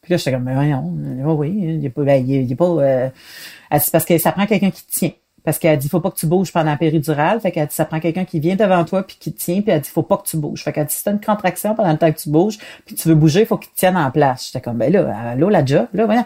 Puis 0.04 0.12
là, 0.12 0.18
j'étais 0.18 0.34
comme, 0.34 0.44
mais 0.44 0.54
voyons, 0.54 0.84
oui, 1.36 1.58
il 1.80 1.86
est 1.86 1.90
pas, 1.90 2.04
ben, 2.04 2.28
il 2.28 2.52
est, 2.52 2.56
pas, 2.56 2.66
euh, 2.66 3.10
parce 3.70 4.06
que 4.06 4.18
ça 4.18 4.34
prend 4.34 4.46
quelqu'un 4.46 4.70
qui 4.70 4.86
te 4.86 4.92
tient. 4.92 5.12
Parce 5.44 5.60
qu'elle 5.60 5.78
dit, 5.78 5.90
faut 5.90 6.00
pas 6.00 6.10
que 6.10 6.16
tu 6.16 6.26
bouges 6.26 6.54
pendant 6.54 6.72
la 6.72 6.78
péridurale. 6.78 7.42
Fait 7.42 7.52
qu'elle 7.52 7.68
dit, 7.68 7.76
ça 7.76 7.84
prend 7.84 8.00
quelqu'un 8.00 8.24
qui 8.24 8.40
vient 8.40 8.56
devant 8.56 8.86
toi 8.86 9.04
puis 9.04 9.18
qui 9.20 9.34
te 9.34 9.40
tient. 9.40 9.62
Puis 9.62 9.72
elle 9.72 9.82
dit, 9.82 9.90
faut 9.90 10.04
pas 10.04 10.18
que 10.18 10.28
tu 10.28 10.38
bouges. 10.38 10.64
Fait 10.64 10.72
qu'elle 10.72 10.86
dit, 10.86 10.94
si 10.94 11.04
t'as 11.04 11.12
une 11.12 11.20
contraction 11.20 11.76
pendant 11.76 11.92
le 11.92 11.98
temps 11.98 12.12
que 12.12 12.18
tu 12.18 12.30
bouges 12.30 12.58
puis 12.86 12.96
tu 12.96 13.10
veux 13.10 13.16
bouger, 13.16 13.46
faut 13.46 13.58
qu'il 13.58 13.72
te 13.72 13.76
tienne 13.76 13.98
en 13.98 14.10
place. 14.10 14.48
J'étais 14.48 14.62
comme, 14.62 14.78
ben 14.78 14.92
là, 14.92 15.14
allô, 15.32 15.50
la 15.50 15.66
job, 15.66 15.88
là, 15.94 16.06
voyons. 16.06 16.24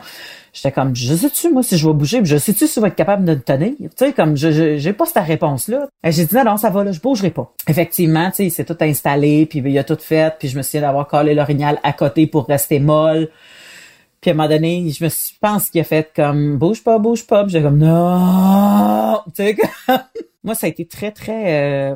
J'étais 0.53 0.71
comme, 0.71 0.95
je 0.95 1.15
sais-tu, 1.15 1.51
moi, 1.51 1.63
si 1.63 1.77
je 1.77 1.87
vais 1.87 1.93
bouger, 1.93 2.21
je 2.23 2.37
sais-tu 2.37 2.67
si 2.67 2.75
je 2.75 2.79
vais 2.79 2.87
être 2.89 2.95
capable 2.95 3.25
de 3.25 3.33
te 3.33 3.51
tenir? 3.51 3.73
Tu 3.77 3.89
sais, 3.95 4.13
comme, 4.13 4.37
je, 4.37 4.77
j'ai 4.77 4.93
pas 4.93 5.05
cette 5.05 5.23
réponse-là. 5.23 5.87
J'ai 6.03 6.25
dit, 6.25 6.35
non, 6.35 6.43
non, 6.45 6.57
ça 6.57 6.69
va, 6.69 6.83
là, 6.83 6.91
je 6.91 6.99
bougerai 6.99 7.31
pas. 7.31 7.51
Effectivement, 7.67 8.29
tu 8.29 8.37
sais, 8.37 8.45
il 8.45 8.51
s'est 8.51 8.65
tout 8.65 8.77
installé, 8.81 9.45
puis 9.47 9.59
il 9.59 9.77
a 9.79 9.83
tout 9.83 9.97
fait, 9.99 10.35
puis 10.37 10.47
je 10.47 10.57
me 10.57 10.61
souviens 10.61 10.81
d'avoir 10.81 11.07
collé 11.07 11.33
l'orignal 11.33 11.79
à 11.83 11.93
côté 11.93 12.27
pour 12.27 12.47
rester 12.47 12.79
molle. 12.79 13.29
Puis 14.21 14.31
à 14.31 14.33
un 14.33 14.37
moment 14.37 14.49
donné, 14.49 14.89
je 14.89 15.03
me 15.03 15.09
suis, 15.09 15.37
pense 15.39 15.69
qu'il 15.69 15.81
a 15.81 15.83
fait 15.83 16.11
comme 16.15 16.57
bouge 16.57 16.83
pas, 16.83 16.97
bouge 16.99 17.25
pas. 17.25 17.43
Puis 17.43 17.53
j'ai 17.53 17.61
comme 17.61 17.77
non, 17.77 19.21
tu 19.35 19.43
sais 19.43 19.57
moi 20.43 20.55
ça 20.55 20.67
a 20.67 20.69
été 20.69 20.85
très 20.85 21.11
très 21.11 21.91
euh, 21.91 21.95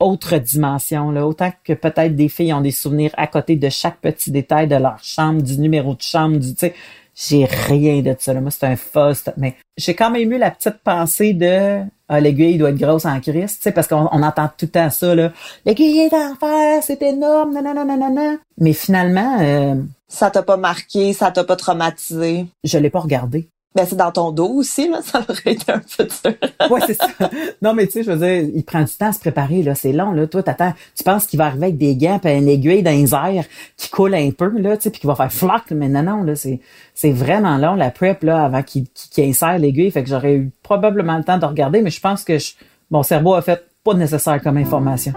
autre 0.00 0.38
dimension 0.38 1.10
là. 1.10 1.26
Autant 1.26 1.52
que 1.64 1.72
peut-être 1.72 2.14
des 2.14 2.28
filles 2.28 2.52
ont 2.52 2.60
des 2.60 2.70
souvenirs 2.70 3.12
à 3.16 3.26
côté 3.26 3.56
de 3.56 3.68
chaque 3.68 4.00
petit 4.00 4.30
détail 4.30 4.68
de 4.68 4.76
leur 4.76 5.02
chambre, 5.02 5.42
du 5.42 5.58
numéro 5.58 5.94
de 5.94 6.02
chambre, 6.02 6.38
du 6.38 6.54
tu 6.54 6.66
sais. 6.66 6.74
J'ai 7.16 7.44
rien 7.44 8.02
de 8.02 8.14
ça. 8.18 8.34
Là. 8.34 8.40
Moi, 8.40 8.50
c'est 8.50 8.66
un 8.66 8.74
fuzz. 8.74 9.22
Mais 9.36 9.54
j'ai 9.76 9.94
quand 9.94 10.10
même 10.10 10.32
eu 10.32 10.38
la 10.38 10.50
petite 10.50 10.78
pensée 10.82 11.32
de 11.32 11.84
ah, 12.08 12.20
l'aiguille 12.20 12.58
doit 12.58 12.70
être 12.70 12.78
grosse 12.78 13.06
en 13.06 13.18
Christ, 13.20 13.56
tu 13.56 13.62
sais, 13.62 13.72
parce 13.72 13.88
qu'on 13.88 14.06
entend 14.06 14.48
tout 14.48 14.66
le 14.66 14.68
temps 14.68 14.90
ça, 14.90 15.14
là. 15.14 15.32
L'aiguille 15.64 16.00
est 16.00 16.10
d'enfer, 16.10 16.82
c'est 16.82 17.00
énorme, 17.02 17.54
nanana. 17.54 18.36
Mais 18.58 18.74
finalement, 18.74 19.38
euh, 19.40 19.76
ça 20.06 20.30
t'a 20.30 20.42
pas 20.42 20.58
marqué, 20.58 21.12
ça 21.14 21.30
t'a 21.30 21.44
pas 21.44 21.56
traumatisé? 21.56 22.46
Je 22.62 22.78
l'ai 22.78 22.90
pas 22.90 23.00
regardé. 23.00 23.48
Ben, 23.74 23.84
c'est 23.86 23.96
dans 23.96 24.12
ton 24.12 24.30
dos 24.30 24.50
aussi, 24.54 24.88
là. 24.88 25.00
Ça 25.04 25.20
aurait 25.28 25.52
été 25.52 25.72
un 25.72 25.80
peu 25.80 26.04
dur. 26.04 26.70
ouais, 26.70 26.80
c'est 26.86 26.94
ça. 26.94 27.08
Non, 27.60 27.74
mais 27.74 27.86
tu 27.86 27.94
sais, 27.94 28.02
je 28.04 28.12
veux 28.12 28.18
dire, 28.18 28.50
il 28.54 28.64
prend 28.64 28.82
du 28.82 28.92
temps 28.92 29.08
à 29.08 29.12
se 29.12 29.18
préparer, 29.18 29.62
là. 29.62 29.74
C'est 29.74 29.92
long, 29.92 30.12
là. 30.12 30.26
Toi, 30.28 30.42
t'attends, 30.42 30.72
tu 30.96 31.02
penses 31.02 31.26
qu'il 31.26 31.38
va 31.38 31.46
arriver 31.46 31.66
avec 31.66 31.78
des 31.78 31.96
gants 31.96 32.20
pis 32.20 32.28
une 32.28 32.48
aiguille 32.48 32.82
dans 32.82 32.92
les 32.92 33.12
airs 33.14 33.44
qui 33.76 33.90
coule 33.90 34.14
un 34.14 34.30
peu, 34.30 34.48
là, 34.58 34.76
tu 34.76 34.84
sais, 34.84 34.90
puis 34.90 35.00
qu'il 35.00 35.08
va 35.08 35.16
faire 35.16 35.32
flac, 35.32 35.64
mais 35.72 35.88
non, 35.88 36.02
non, 36.02 36.22
là, 36.22 36.36
c'est, 36.36 36.60
c'est 36.94 37.12
vraiment 37.12 37.58
long, 37.58 37.74
la 37.74 37.90
prep, 37.90 38.22
là, 38.22 38.44
avant 38.44 38.62
qu'il, 38.62 38.86
qu'il 39.10 39.24
insère 39.24 39.58
l'aiguille. 39.58 39.90
Fait 39.90 40.04
que 40.04 40.08
j'aurais 40.08 40.34
eu 40.34 40.50
probablement 40.62 41.16
le 41.16 41.24
temps 41.24 41.38
de 41.38 41.46
regarder, 41.46 41.82
mais 41.82 41.90
je 41.90 42.00
pense 42.00 42.22
que 42.22 42.38
mon 42.90 43.02
cerveau 43.02 43.34
a 43.34 43.42
fait 43.42 43.64
pas 43.82 43.94
nécessaire 43.94 44.40
comme 44.40 44.56
information. 44.56 45.14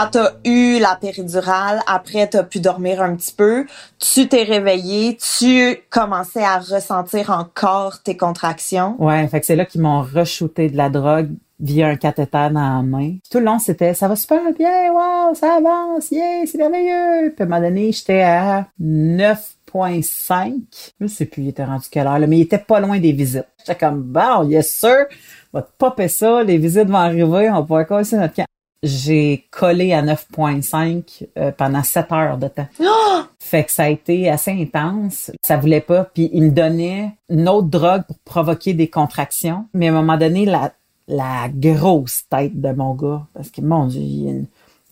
Quand 0.00 0.10
tu 0.12 0.18
as 0.18 0.32
eu 0.44 0.78
la 0.78 0.96
péridurale, 0.96 1.80
après 1.86 2.28
tu 2.28 2.36
as 2.36 2.42
pu 2.42 2.60
dormir 2.60 3.02
un 3.02 3.16
petit 3.16 3.34
peu, 3.34 3.66
tu 3.98 4.28
t'es 4.28 4.44
réveillé, 4.44 5.18
tu 5.38 5.76
commençais 5.90 6.42
à 6.42 6.58
ressentir 6.58 7.30
encore 7.30 8.02
tes 8.02 8.16
contractions. 8.16 8.96
Ouais, 8.98 9.26
fait 9.28 9.40
que 9.40 9.46
c'est 9.46 9.56
là 9.56 9.66
qu'ils 9.66 9.82
m'ont 9.82 10.02
re-shooté 10.02 10.70
de 10.70 10.76
la 10.76 10.88
drogue 10.88 11.30
via 11.58 11.88
un 11.88 11.96
cathéter 11.96 12.48
dans 12.50 12.76
la 12.76 12.82
main. 12.82 13.16
Tout 13.30 13.40
le 13.40 13.44
long, 13.44 13.58
c'était 13.58 13.92
ça 13.92 14.08
va 14.08 14.16
super 14.16 14.40
bien, 14.58 14.90
wow, 14.90 15.34
ça 15.34 15.56
avance, 15.56 16.10
yeah, 16.10 16.46
c'est 16.46 16.56
merveilleux. 16.56 17.34
Puis 17.34 17.42
à 17.42 17.42
un 17.42 17.48
moment 17.48 17.60
donné, 17.60 17.92
j'étais 17.92 18.22
à 18.22 18.68
9.5. 18.82 20.62
Je 20.98 21.06
sais 21.08 21.26
plus, 21.26 21.42
il 21.42 21.48
était 21.48 21.64
rendu 21.64 21.86
quelle 21.90 22.06
heure, 22.06 22.18
mais 22.26 22.38
il 22.38 22.42
était 22.42 22.58
pas 22.58 22.80
loin 22.80 22.98
des 22.98 23.12
visites. 23.12 23.48
J'étais 23.58 23.74
comme, 23.78 24.00
bon, 24.00 24.48
yes 24.48 24.72
sir, 24.72 25.06
on 25.52 25.58
va 25.58 25.62
te 25.62 25.72
popper 25.76 26.08
ça, 26.08 26.42
les 26.42 26.56
visites 26.56 26.88
vont 26.88 26.96
arriver, 26.96 27.50
on 27.50 27.56
va 27.56 27.62
pouvoir 27.62 27.86
casser 27.86 28.16
notre 28.16 28.34
camp 28.34 28.46
j'ai 28.82 29.46
collé 29.50 29.92
à 29.92 30.02
9.5 30.02 31.26
euh, 31.36 31.52
pendant 31.52 31.82
7 31.82 32.12
heures 32.12 32.38
de 32.38 32.48
temps. 32.48 32.68
Fait 33.38 33.64
que 33.64 33.72
ça 33.72 33.84
a 33.84 33.88
été 33.88 34.30
assez 34.30 34.50
intense. 34.50 35.30
Ça 35.42 35.56
voulait 35.56 35.80
pas. 35.80 36.04
Puis 36.04 36.30
il 36.32 36.44
me 36.44 36.50
donnait 36.50 37.12
une 37.28 37.48
autre 37.48 37.68
drogue 37.68 38.02
pour 38.06 38.18
provoquer 38.20 38.74
des 38.74 38.88
contractions. 38.88 39.66
Mais 39.74 39.88
à 39.88 39.90
un 39.90 39.94
moment 39.94 40.16
donné, 40.16 40.44
la, 40.44 40.72
la 41.08 41.48
grosse 41.48 42.22
tête 42.28 42.60
de 42.60 42.72
mon 42.72 42.94
gars, 42.94 43.26
parce 43.34 43.50
que 43.50 43.60
mon 43.60 43.86
Dieu, 43.86 44.00
il 44.00 44.22
y 44.22 44.28
a 44.30 44.32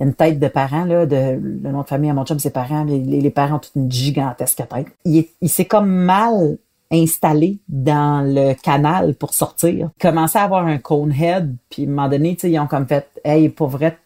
une, 0.00 0.14
tête 0.14 0.38
de 0.38 0.48
parents, 0.48 0.84
là, 0.84 1.06
de, 1.06 1.38
le 1.40 1.70
nom 1.70 1.82
de 1.82 1.86
famille 1.86 2.10
à 2.10 2.14
mon 2.14 2.24
chum, 2.24 2.38
ses 2.38 2.50
parents, 2.50 2.84
les, 2.84 2.98
les 3.00 3.30
parents 3.30 3.56
ont 3.56 3.60
toute 3.60 3.76
une 3.76 3.90
gigantesque 3.90 4.62
tête. 4.68 4.86
Il, 5.04 5.26
il 5.40 5.48
s'est 5.48 5.66
comme 5.66 5.88
mal 5.88 6.58
installé 6.90 7.58
dans 7.68 8.24
le 8.24 8.54
canal 8.54 9.14
pour 9.14 9.34
sortir. 9.34 9.90
Commençait 10.00 10.38
à 10.38 10.44
avoir 10.44 10.66
un 10.66 10.78
cone 10.78 11.12
head, 11.12 11.54
puis 11.70 11.82
à 11.84 11.86
un 11.86 11.90
moment 11.90 12.08
donné, 12.08 12.36
ils 12.42 12.58
ont 12.58 12.66
comme 12.66 12.86
fait 12.86 13.08
Hey, 13.24 13.48
pour 13.48 13.68
vrai, 13.68 13.98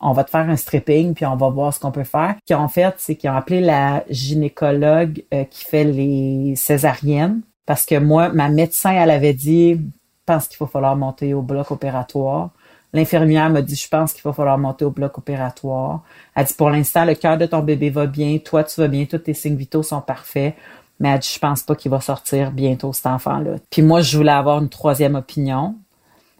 on 0.00 0.12
va 0.12 0.24
te 0.24 0.30
faire 0.30 0.48
un 0.48 0.56
stripping, 0.56 1.14
puis 1.14 1.26
on 1.26 1.36
va 1.36 1.48
voir 1.48 1.72
ce 1.72 1.80
qu'on 1.80 1.92
peut 1.92 2.04
faire. 2.04 2.36
Ce 2.40 2.46
qu'ils 2.46 2.56
ont 2.56 2.68
fait, 2.68 2.94
c'est 2.98 3.14
qu'ils 3.16 3.30
ont 3.30 3.36
appelé 3.36 3.60
la 3.60 4.04
gynécologue 4.08 5.24
euh, 5.32 5.44
qui 5.44 5.64
fait 5.64 5.84
les 5.84 6.54
césariennes. 6.56 7.40
Parce 7.66 7.86
que 7.86 7.98
moi, 7.98 8.28
ma 8.28 8.50
médecin, 8.50 8.92
elle 8.92 9.10
avait 9.10 9.32
dit, 9.32 9.80
pense 10.26 10.48
qu'il 10.48 10.58
va 10.58 10.66
falloir 10.66 10.96
monter 10.96 11.34
au 11.34 11.42
bloc 11.42 11.70
opératoire. 11.70 12.50
L'infirmière 12.92 13.50
m'a 13.50 13.62
dit, 13.62 13.74
je 13.74 13.88
pense 13.88 14.12
qu'il 14.12 14.22
va 14.22 14.32
falloir 14.32 14.56
monter 14.56 14.84
au 14.84 14.90
bloc 14.90 15.18
opératoire. 15.18 16.02
Elle 16.34 16.44
dit, 16.44 16.54
pour 16.54 16.70
l'instant, 16.70 17.04
le 17.04 17.14
cœur 17.14 17.36
de 17.38 17.46
ton 17.46 17.60
bébé 17.60 17.90
va 17.90 18.06
bien, 18.06 18.38
toi, 18.38 18.62
tu 18.62 18.80
vas 18.80 18.88
bien, 18.88 19.04
tous 19.04 19.18
tes 19.18 19.34
signes 19.34 19.56
vitaux 19.56 19.82
sont 19.82 20.00
parfaits 20.00 20.54
mais 21.00 21.10
elle 21.10 21.18
dit, 21.18 21.30
je 21.34 21.38
pense 21.38 21.62
pas 21.62 21.74
qu'il 21.74 21.90
va 21.90 22.00
sortir 22.00 22.52
bientôt, 22.52 22.92
cet 22.92 23.06
enfant-là. 23.06 23.56
Puis 23.70 23.82
moi, 23.82 24.00
je 24.00 24.16
voulais 24.16 24.32
avoir 24.32 24.60
une 24.60 24.68
troisième 24.68 25.14
opinion. 25.14 25.74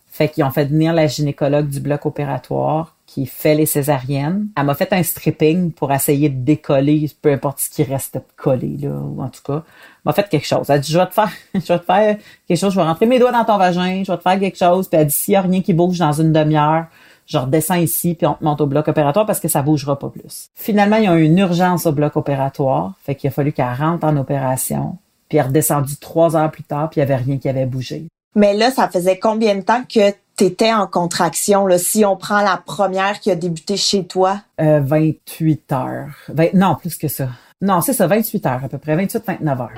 Fait 0.06 0.28
qu'ils 0.28 0.44
ont 0.44 0.50
fait 0.50 0.66
venir 0.66 0.92
la 0.92 1.08
gynécologue 1.08 1.68
du 1.68 1.80
bloc 1.80 2.06
opératoire 2.06 2.94
qui 3.06 3.26
fait 3.26 3.54
les 3.54 3.66
césariennes. 3.66 4.48
Elle 4.56 4.64
m'a 4.64 4.74
fait 4.74 4.92
un 4.92 5.02
stripping 5.02 5.72
pour 5.72 5.92
essayer 5.92 6.28
de 6.28 6.44
décoller, 6.44 7.10
peu 7.20 7.32
importe 7.32 7.58
ce 7.58 7.68
qui 7.68 7.82
reste 7.82 8.20
collé, 8.36 8.76
là, 8.80 8.90
ou 8.90 9.22
en 9.22 9.28
tout 9.28 9.42
cas. 9.44 9.64
Elle 9.64 10.02
m'a 10.04 10.12
fait 10.12 10.28
quelque 10.28 10.46
chose. 10.46 10.66
Elle 10.68 10.76
a 10.76 10.78
dit, 10.78 10.92
je 10.92 10.98
vais 10.98 11.06
te 11.06 11.14
faire, 11.14 11.30
je 11.54 11.60
vais 11.60 11.78
te 11.78 11.84
faire 11.84 12.16
quelque 12.46 12.58
chose, 12.58 12.72
je 12.72 12.78
vais 12.78 12.86
rentrer 12.86 13.06
mes 13.06 13.18
doigts 13.18 13.32
dans 13.32 13.44
ton 13.44 13.58
vagin, 13.58 14.02
je 14.04 14.12
vais 14.12 14.18
te 14.18 14.22
faire 14.22 14.38
quelque 14.38 14.58
chose. 14.58 14.88
Puis 14.88 15.00
elle 15.00 15.06
dit, 15.08 15.14
s'il 15.14 15.34
y 15.34 15.36
a 15.36 15.40
rien 15.40 15.62
qui 15.62 15.72
bouge 15.74 15.98
dans 15.98 16.12
une 16.12 16.32
demi-heure, 16.32 16.86
je 17.26 17.38
redescends 17.38 17.76
ici 17.76 18.14
puis 18.14 18.26
on 18.26 18.34
te 18.34 18.44
monte 18.44 18.60
au 18.60 18.66
bloc 18.66 18.88
opératoire 18.88 19.26
parce 19.26 19.40
que 19.40 19.48
ça 19.48 19.62
bougera 19.62 19.98
pas 19.98 20.08
plus. 20.08 20.48
Finalement, 20.54 20.96
il 20.96 21.04
y 21.04 21.08
a 21.08 21.16
eu 21.16 21.22
une 21.22 21.38
urgence 21.38 21.86
au 21.86 21.92
bloc 21.92 22.16
opératoire, 22.16 22.92
fait 23.02 23.14
qu'il 23.14 23.28
a 23.28 23.30
fallu 23.30 23.52
qu'elle 23.52 23.72
rentre 23.78 24.04
en 24.06 24.16
opération, 24.16 24.98
puis 25.28 25.38
elle 25.38 25.44
est 25.44 25.48
redescendue 25.48 25.96
trois 25.96 26.36
heures 26.36 26.50
plus 26.50 26.64
tard, 26.64 26.90
puis 26.90 27.00
il 27.00 27.02
y 27.02 27.06
avait 27.06 27.16
rien 27.16 27.38
qui 27.38 27.48
avait 27.48 27.66
bougé. 27.66 28.06
Mais 28.36 28.54
là, 28.54 28.70
ça 28.70 28.88
faisait 28.88 29.18
combien 29.18 29.54
de 29.54 29.60
temps 29.62 29.82
que 29.82 30.10
tu 30.36 30.44
étais 30.44 30.72
en 30.72 30.86
contraction, 30.86 31.66
là, 31.66 31.78
si 31.78 32.04
on 32.04 32.16
prend 32.16 32.40
la 32.40 32.56
première 32.56 33.20
qui 33.20 33.30
a 33.30 33.36
débuté 33.36 33.76
chez 33.76 34.04
toi? 34.04 34.40
Euh, 34.60 34.80
28 34.80 35.72
heures. 35.72 36.16
non, 36.54 36.74
plus 36.74 36.96
que 36.96 37.06
ça. 37.08 37.28
Non, 37.60 37.80
c'est 37.80 37.92
ça, 37.92 38.06
28 38.06 38.46
heures 38.46 38.64
à 38.64 38.68
peu 38.68 38.78
près, 38.78 38.96
28-29 38.96 39.60
heures. 39.60 39.70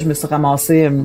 Je 0.00 0.06
me 0.06 0.14
suis 0.14 0.26
ramassée 0.28 0.84
euh, 0.84 1.02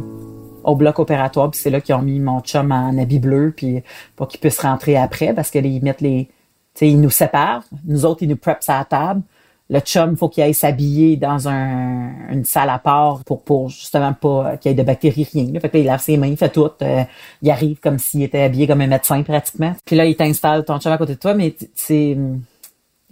au 0.64 0.76
bloc 0.76 1.00
opératoire, 1.00 1.52
puis 1.52 1.60
c'est 1.60 1.70
là 1.70 1.82
qu'ils 1.82 1.96
ont 1.96 2.02
mis 2.02 2.20
mon 2.20 2.42
chum 2.42 2.72
en 2.72 2.98
habit 2.98 3.20
bleu, 3.20 3.54
puis 3.56 3.84
pour 4.16 4.28
qu'il 4.28 4.40
puisse 4.40 4.60
rentrer 4.60 4.98
après, 4.98 5.34
parce 5.34 5.52
qu'ils 5.52 5.84
mettent 5.84 6.02
les, 6.02 6.30
tu 6.76 6.88
ils 6.88 7.00
nous 7.00 7.10
séparent, 7.10 7.64
nous 7.86 8.06
autres 8.06 8.24
ils 8.24 8.30
nous 8.30 8.38
prepent 8.38 8.64
à 8.68 8.84
table. 8.86 9.22
Le 9.70 9.80
chum, 9.80 10.18
faut 10.18 10.28
qu'il 10.28 10.44
aille 10.44 10.54
s'habiller 10.54 11.16
dans 11.16 11.48
un, 11.48 12.30
une 12.30 12.44
salle 12.44 12.70
à 12.70 12.80
part 12.80 13.24
pour, 13.24 13.44
pour 13.44 13.70
justement 13.70 14.14
pas 14.14 14.58
qu'il 14.58 14.70
y 14.70 14.74
ait 14.74 14.78
de 14.78 14.84
bactéries, 14.84 15.28
rien. 15.32 15.48
Fait 15.60 15.70
que 15.70 15.78
là, 15.78 15.84
il 15.84 15.86
lave 15.86 16.02
ses 16.02 16.18
mains, 16.18 16.28
il 16.28 16.38
fait 16.38 16.50
tout. 16.50 16.70
Euh, 16.82 17.04
il 17.42 17.50
arrive 17.50 17.80
comme 17.80 17.98
s'il 17.98 18.24
était 18.24 18.42
habillé 18.42 18.68
comme 18.68 18.82
un 18.82 18.88
médecin 18.88 19.24
pratiquement. 19.24 19.74
Puis 19.86 19.96
là, 19.96 20.06
il 20.06 20.16
t'installe 20.16 20.66
ton 20.66 20.80
chum 20.80 20.92
à 20.92 20.98
côté 20.98 21.14
de 21.16 21.20
toi, 21.20 21.34
mais 21.34 21.56
c'est 21.76 22.18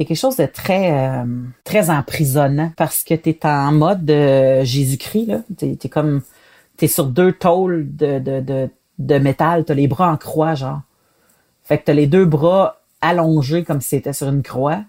il 0.02 0.04
y 0.04 0.06
a 0.06 0.08
quelque 0.08 0.18
chose 0.18 0.38
de 0.38 0.48
très 0.48 0.92
euh, 0.92 1.26
très 1.64 1.90
emprisonnant 1.92 2.72
parce 2.76 3.04
que 3.04 3.14
tu 3.14 3.30
es 3.30 3.46
en 3.46 3.72
mode 3.72 4.04
de 4.04 4.64
Jésus-Christ 4.64 5.26
là, 5.28 5.42
tu 5.58 5.78
es, 5.80 5.90
comme 5.90 6.22
t'es 6.82 6.88
sur 6.88 7.06
deux 7.06 7.32
tôles 7.32 7.96
de, 7.96 8.18
de, 8.18 8.40
de, 8.40 8.68
de 8.98 9.18
métal, 9.20 9.66
t'as 9.66 9.76
les 9.76 9.88
bras 9.88 10.12
en 10.12 10.18
croix, 10.18 10.56
genre. 10.56 10.82
Fait 11.64 11.78
que 11.78 11.84
t'as 11.86 11.94
les 11.94 12.08
deux 12.08 12.26
bras 12.26 12.82
allongés 13.02 13.64
comme 13.64 13.82
si 13.82 13.90
c'était 13.90 14.14
sur 14.14 14.30
une 14.30 14.42
croix. 14.42 14.80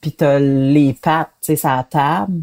Puis 0.00 0.12
t'as 0.12 0.38
les 0.38 0.92
pattes, 0.92 1.32
tu 1.42 1.56
sais, 1.56 1.66
la 1.66 1.82
table. 1.82 2.42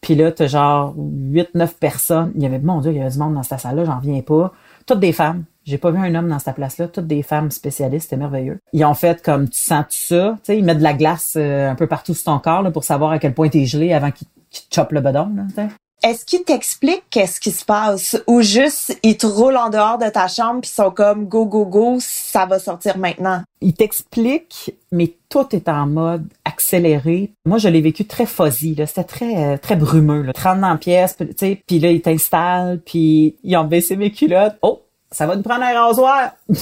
Puis 0.00 0.14
là, 0.14 0.32
t'as 0.32 0.46
genre 0.46 0.94
8-9 0.96 1.74
personnes. 1.78 2.32
Il 2.36 2.42
y 2.42 2.46
avait, 2.46 2.58
mon 2.58 2.80
Dieu, 2.80 2.90
il 2.90 2.96
y 2.96 3.00
avait 3.02 3.10
du 3.10 3.18
monde 3.18 3.34
dans 3.34 3.42
cette 3.42 3.60
salle-là, 3.60 3.84
j'en 3.84 3.98
viens 3.98 4.22
pas. 4.22 4.54
Toutes 4.86 5.00
des 5.00 5.12
femmes. 5.12 5.44
J'ai 5.64 5.76
pas 5.76 5.90
vu 5.90 5.98
un 5.98 6.14
homme 6.14 6.28
dans 6.28 6.38
cette 6.38 6.54
place-là. 6.54 6.88
Toutes 6.88 7.06
des 7.06 7.22
femmes 7.22 7.50
spécialistes, 7.50 8.04
c'était 8.04 8.16
merveilleux. 8.16 8.60
Ils 8.72 8.86
ont 8.86 8.94
fait 8.94 9.22
comme, 9.22 9.46
tu 9.50 9.60
sens 9.60 9.84
tout 9.84 10.14
ça. 10.14 10.38
Tu 10.38 10.40
sais, 10.44 10.58
ils 10.58 10.64
mettent 10.64 10.78
de 10.78 10.82
la 10.82 10.94
glace 10.94 11.34
euh, 11.36 11.70
un 11.70 11.74
peu 11.74 11.86
partout 11.86 12.14
sur 12.14 12.24
ton 12.24 12.38
corps 12.38 12.62
là, 12.62 12.70
pour 12.70 12.84
savoir 12.84 13.10
à 13.10 13.18
quel 13.18 13.34
point 13.34 13.50
t'es 13.50 13.66
gelé 13.66 13.92
avant 13.92 14.10
qu'ils 14.10 14.26
te 14.50 14.74
chopent 14.74 14.92
le 14.92 15.02
bedon. 15.02 15.30
Là, 15.36 15.68
est-ce 16.02 16.24
qu'ils 16.24 16.44
t'expliquent 16.44 17.04
qu'est-ce 17.10 17.40
qui 17.40 17.50
se 17.50 17.64
passe 17.64 18.22
ou 18.26 18.40
juste 18.42 18.98
ils 19.02 19.16
te 19.16 19.26
roulent 19.26 19.56
en 19.56 19.70
dehors 19.70 19.98
de 19.98 20.08
ta 20.08 20.28
chambre 20.28 20.60
puis 20.62 20.70
sont 20.70 20.90
comme 20.90 21.26
go 21.26 21.46
go 21.46 21.66
go, 21.66 21.98
ça 22.00 22.46
va 22.46 22.58
sortir 22.58 22.98
maintenant? 22.98 23.42
Ils 23.60 23.74
t'expliquent, 23.74 24.74
mais 24.92 25.14
tout 25.28 25.46
est 25.54 25.68
en 25.68 25.86
mode 25.86 26.26
accéléré. 26.44 27.32
Moi, 27.44 27.58
je 27.58 27.68
l'ai 27.68 27.82
vécu 27.82 28.06
très 28.06 28.26
fuzzy, 28.26 28.74
là. 28.74 28.86
C'était 28.86 29.04
très, 29.04 29.58
très 29.58 29.76
brumeux, 29.76 30.22
là. 30.22 30.32
30 30.32 30.60
dans 30.60 30.70
la 30.70 30.76
pièce, 30.76 31.16
tu 31.16 31.26
sais, 31.36 31.62
puis 31.66 31.78
là, 31.78 31.90
ils 31.90 32.00
t'installent, 32.00 32.80
puis 32.80 33.36
ils 33.42 33.56
ont 33.56 33.64
baissé 33.64 33.96
mes 33.96 34.10
culottes. 34.10 34.56
Oh, 34.62 34.82
ça 35.10 35.26
va 35.26 35.36
nous 35.36 35.42
prendre 35.42 35.64
un 35.64 35.86
rasoir! 35.86 36.30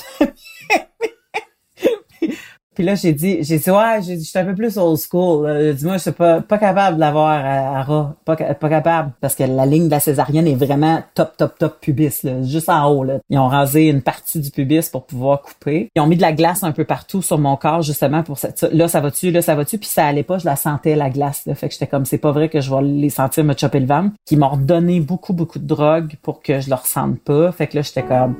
Puis 2.79 2.87
là, 2.87 2.95
j'ai 2.95 3.13
dit, 3.13 3.39
j'ai 3.41 3.59
dit, 3.59 3.71
ouais, 3.73 4.01
j'ai 4.03 4.39
un 4.39 4.45
peu 4.45 4.55
plus 4.55 4.79
old 4.79 5.01
school. 5.01 5.75
Dis-moi, 5.75 5.95
je 5.95 6.03
suis 6.03 6.13
pas, 6.13 6.41
pas 6.41 6.59
capable 6.59 6.95
de 6.95 7.01
l'avoir 7.01 7.45
à, 7.45 7.81
à 7.81 7.85
Pas, 8.25 8.37
pas 8.37 8.69
capable. 8.69 9.11
Parce 9.21 9.35
que 9.35 9.43
la 9.43 9.67
ligne 9.67 9.87
de 9.87 9.91
la 9.91 9.99
césarienne 9.99 10.47
est 10.47 10.55
vraiment 10.55 11.03
top, 11.15 11.37
top, 11.37 11.59
top 11.59 11.81
pubis, 11.81 12.23
là. 12.23 12.41
Juste 12.45 12.69
en 12.69 12.89
haut, 12.89 13.03
là. 13.03 13.19
Ils 13.31 13.39
ont 13.41 13.49
rasé 13.49 13.89
une 13.89 14.01
partie 14.01 14.39
du 14.39 14.53
pubis 14.53 14.91
pour 14.93 15.07
pouvoir 15.07 15.43
couper. 15.43 15.91
Ils 15.97 16.01
ont 16.01 16.07
mis 16.07 16.15
de 16.15 16.23
la 16.23 16.33
glace 16.33 16.63
un 16.63 16.71
peu 16.71 16.85
partout 16.85 17.21
sur 17.21 17.37
mon 17.39 17.57
corps, 17.57 17.83
justement, 17.83 18.23
pour 18.23 18.39
ça. 18.39 18.51
Là, 18.71 18.87
ça 18.87 19.01
va-tu, 19.01 19.33
là, 19.33 19.43
ça 19.43 19.57
va-tu? 19.57 19.79
Puis 19.79 19.89
ça 19.89 20.07
allait 20.07 20.23
pas, 20.23 20.39
je 20.39 20.45
la 20.45 20.55
sentais, 20.55 20.95
la 20.95 21.11
glace, 21.11 21.47
là. 21.47 21.57
Fait 21.57 21.67
que 21.67 21.73
j'étais 21.73 21.89
comme, 21.89 22.05
c'est 22.05 22.19
pas 22.19 22.31
vrai 22.31 22.49
que 22.49 22.61
je 22.61 22.73
vais 22.73 22.83
les 22.83 23.11
sentir 23.11 23.43
me 23.43 23.55
chopper 23.57 23.81
le 23.81 23.87
ventre. 23.87 24.15
Qui 24.25 24.37
m'ont 24.37 24.57
donné 24.57 25.01
beaucoup, 25.01 25.33
beaucoup 25.33 25.59
de 25.59 25.67
drogue 25.67 26.13
pour 26.23 26.43
que 26.43 26.61
je 26.61 26.69
le 26.71 26.77
ressente 26.77 27.19
pas. 27.25 27.51
Fait 27.51 27.67
que 27.67 27.75
là, 27.75 27.83
j'étais 27.83 28.05
comme, 28.05 28.37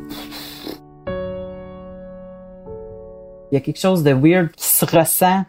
Il 3.51 3.55
y 3.55 3.59
a 3.59 3.61
quelque 3.61 3.81
chose 3.81 4.03
de 4.03 4.13
weird 4.13 4.51
qui 4.53 4.67
se 4.67 4.85
ressent 4.85 5.45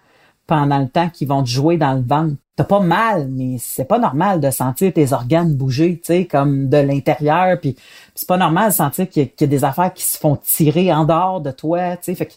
pendant 0.48 0.80
le 0.80 0.90
temps 0.90 1.10
qu'ils 1.10 1.28
vont 1.28 1.44
te 1.44 1.50
jouer 1.50 1.78
dans 1.78 1.94
le 1.94 2.02
ventre. 2.02 2.36
T'as 2.56 2.64
pas 2.64 2.80
mal, 2.80 3.30
mais 3.30 3.58
c'est 3.60 3.86
pas 3.86 4.00
normal 4.00 4.42
de 4.42 4.50
sentir 4.52 4.92
tes 4.92 5.14
organes 5.14 5.54
bouger, 5.56 5.98
tu 5.98 6.08
sais, 6.08 6.26
comme 6.26 6.68
de 6.70 6.78
l'intérieur. 6.78 7.60
Puis 7.60 7.76
c'est 8.16 8.28
pas 8.28 8.38
normal 8.38 8.72
de 8.72 8.76
sentir 8.76 9.10
qu'il 9.10 9.30
y, 9.40 9.44
a 9.44 9.48
des 9.48 9.64
affaires 9.64 9.94
qui 9.94 10.04
se 10.04 10.18
font 10.18 10.36
tirer 10.36 10.92
en 10.92 11.06
dehors 11.06 11.40
de 11.40 11.52
toi, 11.52 11.96
tu 11.98 12.06
sais. 12.06 12.16
Fait 12.16 12.30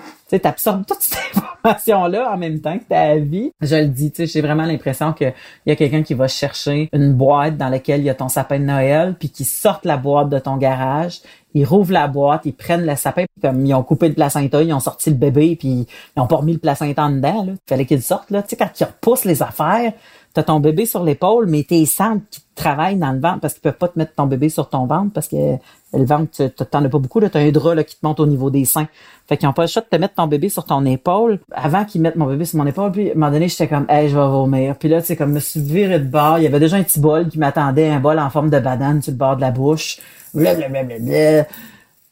Tu 0.00 0.36
sais, 0.36 0.40
t'absorbes 0.40 0.86
toute 0.86 1.00
cette 1.00 1.18
information-là 1.36 2.32
en 2.32 2.36
même 2.36 2.60
temps 2.60 2.78
que 2.78 2.84
ta 2.84 3.16
vie. 3.16 3.52
Je 3.60 3.76
le 3.76 3.88
dis, 3.88 4.10
tu 4.10 4.16
sais, 4.16 4.26
j'ai 4.26 4.40
vraiment 4.40 4.64
l'impression 4.64 5.12
qu'il 5.12 5.32
y 5.66 5.70
a 5.70 5.76
quelqu'un 5.76 6.02
qui 6.02 6.14
va 6.14 6.28
chercher 6.28 6.88
une 6.92 7.12
boîte 7.14 7.56
dans 7.56 7.68
laquelle 7.68 8.00
il 8.00 8.06
y 8.06 8.10
a 8.10 8.14
ton 8.14 8.28
sapin 8.28 8.58
de 8.58 8.64
Noël, 8.64 9.16
puis 9.18 9.30
qui 9.30 9.44
sorte 9.44 9.84
la 9.84 9.96
boîte 9.96 10.28
de 10.28 10.38
ton 10.38 10.56
garage, 10.56 11.20
ils 11.54 11.64
rouvrent 11.64 11.92
la 11.92 12.06
boîte, 12.06 12.42
ils 12.44 12.54
prennent 12.54 12.86
le 12.86 12.94
sapin, 12.96 13.24
comme 13.42 13.66
ils 13.66 13.74
ont 13.74 13.82
coupé 13.82 14.08
le 14.08 14.14
placenta, 14.14 14.62
ils 14.62 14.72
ont 14.72 14.80
sorti 14.80 15.10
le 15.10 15.16
bébé, 15.16 15.56
puis 15.56 15.86
ils 16.16 16.20
ont 16.20 16.26
pas 16.26 16.36
remis 16.36 16.52
le 16.52 16.58
placenta 16.58 17.04
en 17.04 17.10
dedans. 17.10 17.44
Là. 17.44 17.52
Fallait 17.68 17.86
qu'ils 17.86 18.02
sortent. 18.02 18.30
Là. 18.30 18.42
Tu 18.42 18.50
sais, 18.50 18.56
quand 18.56 18.70
ils 18.78 18.84
repoussent 18.84 19.24
les 19.24 19.42
affaires, 19.42 19.92
t'as 20.34 20.42
ton 20.44 20.60
bébé 20.60 20.86
sur 20.86 21.02
l'épaule, 21.02 21.46
mais 21.46 21.64
tes 21.64 21.84
centres 21.86 22.22
qui 22.30 22.40
travaillent 22.54 22.98
dans 22.98 23.12
le 23.12 23.20
ventre 23.20 23.40
parce 23.40 23.54
qu'ils 23.54 23.62
peuvent 23.62 23.78
pas 23.78 23.88
te 23.88 23.98
mettre 23.98 24.14
ton 24.14 24.26
bébé 24.26 24.48
sur 24.48 24.68
ton 24.68 24.86
ventre 24.86 25.12
parce 25.12 25.28
que 25.28 25.56
le 25.92 26.04
ventre, 26.04 26.46
t'en 26.46 26.84
as 26.84 26.88
pas 26.88 26.98
beaucoup, 26.98 27.18
là, 27.18 27.28
t'as 27.30 27.40
un 27.40 27.50
drap 27.50 27.74
là, 27.74 27.82
qui 27.82 27.96
te 27.96 28.06
monte 28.06 28.20
au 28.20 28.26
niveau 28.26 28.50
des 28.50 28.64
seins. 28.64 28.86
Fait 29.28 29.36
qu'ils 29.36 29.48
ont 29.48 29.52
pas 29.52 29.62
le 29.62 29.68
choix 29.68 29.82
de 29.82 29.88
te 29.88 29.96
mettre 29.96 30.14
ton 30.14 30.28
bébé 30.28 30.48
sur 30.48 30.64
ton 30.64 30.84
épaule. 30.84 31.40
Avant 31.52 31.84
qu'ils 31.84 32.00
mettent 32.00 32.16
mon 32.16 32.26
bébé 32.26 32.44
sur 32.44 32.58
mon 32.58 32.66
épaule, 32.66 32.92
puis 32.92 33.08
à 33.08 33.12
un 33.12 33.14
moment 33.14 33.32
donné, 33.32 33.48
j'étais 33.48 33.66
comme 33.66 33.86
Hey, 33.88 34.08
je 34.08 34.16
vais 34.16 34.26
vomir. 34.26 34.76
Puis 34.76 34.88
là, 34.88 35.00
tu 35.00 35.08
sais, 35.08 35.16
comme 35.16 35.32
me 35.32 35.40
suis 35.40 35.60
viré 35.60 35.98
de 35.98 36.04
bord. 36.04 36.38
Il 36.38 36.44
y 36.44 36.46
avait 36.46 36.60
déjà 36.60 36.76
un 36.76 36.82
petit 36.82 37.00
bol 37.00 37.28
qui 37.28 37.38
m'attendait, 37.38 37.88
un 37.88 38.00
bol 38.00 38.18
en 38.18 38.30
forme 38.30 38.50
de 38.50 38.60
banane 38.60 39.02
sur 39.02 39.12
le 39.12 39.18
bord 39.18 39.36
de 39.36 39.40
la 39.40 39.50
bouche. 39.50 39.98
Blablabla. 40.34 41.46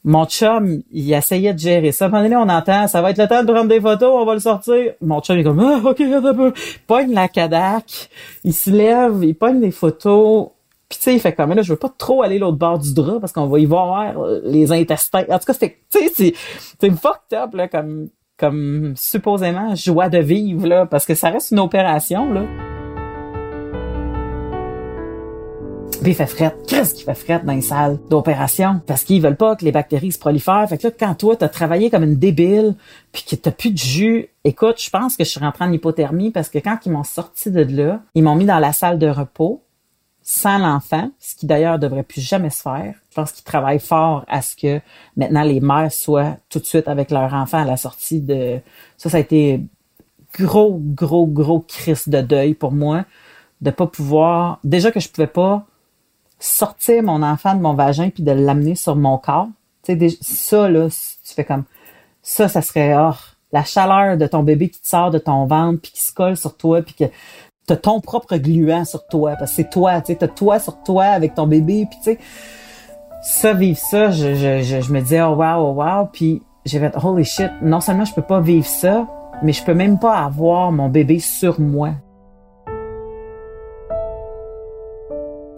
Mon 0.05 0.27
chum, 0.27 0.83
il 0.93 1.13
essayait 1.13 1.53
de 1.53 1.59
gérer 1.59 1.93
ça. 1.93 2.07
À 2.07 2.17
un 2.17 2.33
on 2.33 2.49
entend, 2.49 2.87
ça 2.89 3.03
va 3.03 3.11
être 3.11 3.19
le 3.19 3.27
temps 3.27 3.43
de 3.43 3.53
prendre 3.53 3.69
des 3.69 3.81
photos, 3.81 4.11
on 4.15 4.25
va 4.25 4.35
le 4.35 4.41
sortir. 4.41 4.93
Mon 5.01 5.21
chum, 5.21 5.37
il 5.37 5.41
est 5.41 5.45
comme, 5.45 5.61
ah, 5.61 5.81
ok, 5.85 6.01
un 6.01 6.35
peu. 6.35 6.53
Il 6.57 6.81
pogne 6.87 7.13
la 7.13 7.29
Kadak, 7.29 8.09
il 8.45 8.55
se 8.55 8.71
lève, 8.71 9.23
il 9.23 9.35
pogne 9.35 9.61
des 9.61 9.71
photos. 9.71 10.49
Puis 10.89 10.99
tu 10.99 11.05
sais, 11.05 11.15
il 11.15 11.21
fait 11.21 11.35
comme, 11.35 11.53
là, 11.53 11.63
je 11.63 11.73
veux 11.73 11.79
pas 11.79 11.93
trop 11.97 12.23
aller 12.23 12.39
l'autre 12.39 12.57
bord 12.57 12.79
du 12.79 12.95
drap 12.95 13.21
parce 13.21 13.33
qu'on 13.33 13.47
va 13.47 13.59
y 13.59 13.67
voir 13.67 14.15
les 14.45 14.73
intestins. 14.73 15.25
En 15.29 15.39
tout 15.39 15.45
cas, 15.45 15.53
c'était, 15.53 15.79
tu 15.91 15.99
sais, 15.99 16.13
c'est, 16.15 16.35
c'est 16.81 16.91
fucked 16.91 17.37
up, 17.37 17.55
là, 17.55 17.69
comme, 17.69 18.09
comme 18.39 18.95
supposément 18.97 19.75
joie 19.75 20.09
de 20.09 20.19
vivre, 20.19 20.67
là, 20.67 20.87
parce 20.87 21.05
que 21.05 21.15
ça 21.15 21.29
reste 21.31 21.51
une 21.51 21.61
opération, 21.61 22.33
là. 22.33 22.43
Puis 26.03 26.15
fait. 26.15 26.55
Qu'est-ce 26.67 26.95
qu'il 26.95 27.05
fait 27.05 27.15
fret 27.15 27.41
dans 27.45 27.53
les 27.53 27.61
salles 27.61 27.99
d'opération? 28.09 28.81
Parce 28.87 29.05
qu'ils 29.05 29.21
veulent 29.21 29.37
pas 29.37 29.57
que 29.57 29.65
les 29.65 29.73
bactéries 29.73 30.13
se 30.13 30.19
prolifèrent. 30.19 30.69
Fait 30.69 30.79
que 30.79 30.87
là, 30.87 30.93
quand 30.99 31.15
toi, 31.15 31.37
t'as 31.37 31.49
travaillé 31.49 31.91
comme 31.91 32.05
une 32.05 32.17
débile, 32.17 32.77
puis 33.13 33.25
que 33.29 33.37
t'as 33.37 33.51
plus 33.51 33.71
de 33.71 33.79
jus, 33.79 34.29
écoute, 34.45 34.81
je 34.81 34.91
pense 34.91 35.17
que 35.17 35.25
je 35.25 35.31
suis 35.31 35.41
rentrée 35.41 35.65
en 35.65 35.73
hypothermie 35.73 36.31
parce 36.31 36.49
que 36.49 36.59
quand 36.59 36.79
ils 36.87 36.93
m'ont 36.93 37.05
sorti 37.05 37.51
de 37.51 37.63
là, 37.63 38.01
ils 38.15 38.23
m'ont 38.23 38.37
mis 38.37 38.45
dans 38.45 38.59
la 38.59 38.73
salle 38.73 38.99
de 38.99 39.09
repos 39.09 39.63
sans 40.23 40.59
l'enfant, 40.59 41.11
ce 41.19 41.37
qui 41.37 41.47
d'ailleurs 41.47 41.79
devrait 41.79 42.03
plus 42.03 42.21
jamais 42.21 42.51
se 42.51 42.61
faire. 42.61 42.95
Je 43.11 43.15
pense 43.15 43.33
qu'ils 43.33 43.45
travaillent 43.45 43.81
fort 43.81 44.25
à 44.29 44.43
ce 44.43 44.57
que 44.57 44.81
maintenant 45.17 45.43
les 45.43 45.61
mères 45.61 45.91
soient 45.91 46.37
tout 46.51 46.59
de 46.59 46.67
suite 46.67 46.87
avec 46.87 47.11
leur 47.11 47.33
enfant 47.33 47.59
à 47.59 47.65
la 47.65 47.79
sortie 47.79 48.21
de... 48.21 48.61
Ça, 48.99 49.09
ça 49.09 49.17
a 49.17 49.21
été 49.21 49.63
gros, 50.39 50.79
gros, 50.79 51.27
gros 51.27 51.61
crise 51.61 52.09
de 52.09 52.21
deuil 52.21 52.55
pour 52.55 52.73
moi 52.73 53.05
de 53.63 53.71
pas 53.71 53.87
pouvoir... 53.87 54.61
Déjà 54.65 54.93
que 54.93 55.01
je 55.01 55.09
pouvais 55.09 55.27
pas 55.27 55.67
sortir 56.39 57.03
mon 57.03 57.23
enfant 57.23 57.55
de 57.55 57.61
mon 57.61 57.75
vagin 57.75 58.11
puis 58.11 58.23
de 58.23 58.33
l'amener 58.33 58.75
sur 58.75 58.97
mon 58.97 59.19
corps. 59.19 59.49
Tu 59.83 59.99
sais, 59.99 60.19
ça, 60.21 60.69
là, 60.69 60.89
tu 60.89 61.35
fais 61.35 61.45
comme, 61.45 61.65
ça, 62.23 62.49
ça 62.49 62.63
serait, 62.63 62.95
oh, 62.97 63.15
la 63.53 63.65
chaleur 63.65 64.17
de 64.17 64.27
ton 64.27 64.43
bébé 64.43 64.69
qui 64.69 64.81
te 64.81 64.87
sort 64.87 65.11
de 65.11 65.19
ton 65.19 65.47
ventre 65.47 65.81
puis 65.83 65.93
qui 65.93 66.03
se 66.03 66.13
colle 66.13 66.37
sur 66.37 66.57
toi 66.57 66.83
puis 66.83 66.95
que 66.95 67.05
t'as 67.67 67.77
ton 67.77 68.01
propre 68.01 68.37
gluant 68.37 68.85
sur 68.85 69.07
toi 69.07 69.37
parce 69.39 69.53
que 69.53 69.57
c'est 69.57 69.71
toi, 69.71 70.01
tu 70.01 70.13
sais, 70.13 70.17
t'as 70.17 70.29
toi 70.29 70.59
sur 70.59 70.83
toi 70.83 71.05
avec 71.05 71.35
ton 71.35 71.47
bébé 71.47 71.87
puis 71.89 71.99
tu 71.99 72.13
sais, 72.13 72.19
ça, 73.23 73.53
vivre 73.53 73.79
ça, 73.79 74.11
je, 74.11 74.35
je, 74.35 74.81
je, 74.81 74.93
me 74.93 75.01
disais, 75.01 75.23
oh 75.23 75.35
wow, 75.35 75.57
oh 75.59 75.73
wow, 75.73 76.07
puis 76.13 76.43
j'ai 76.65 76.79
fait, 76.79 76.95
holy 77.03 77.25
shit, 77.25 77.51
non 77.63 77.81
seulement 77.81 78.05
je 78.05 78.15
peux 78.15 78.23
pas 78.23 78.41
vivre 78.41 78.67
ça, 78.67 79.07
mais 79.43 79.53
je 79.53 79.63
peux 79.65 79.75
même 79.75 79.99
pas 79.99 80.19
avoir 80.19 80.73
mon 80.73 80.89
bébé 80.89 81.19
sur 81.19 81.61
moi. 81.61 81.91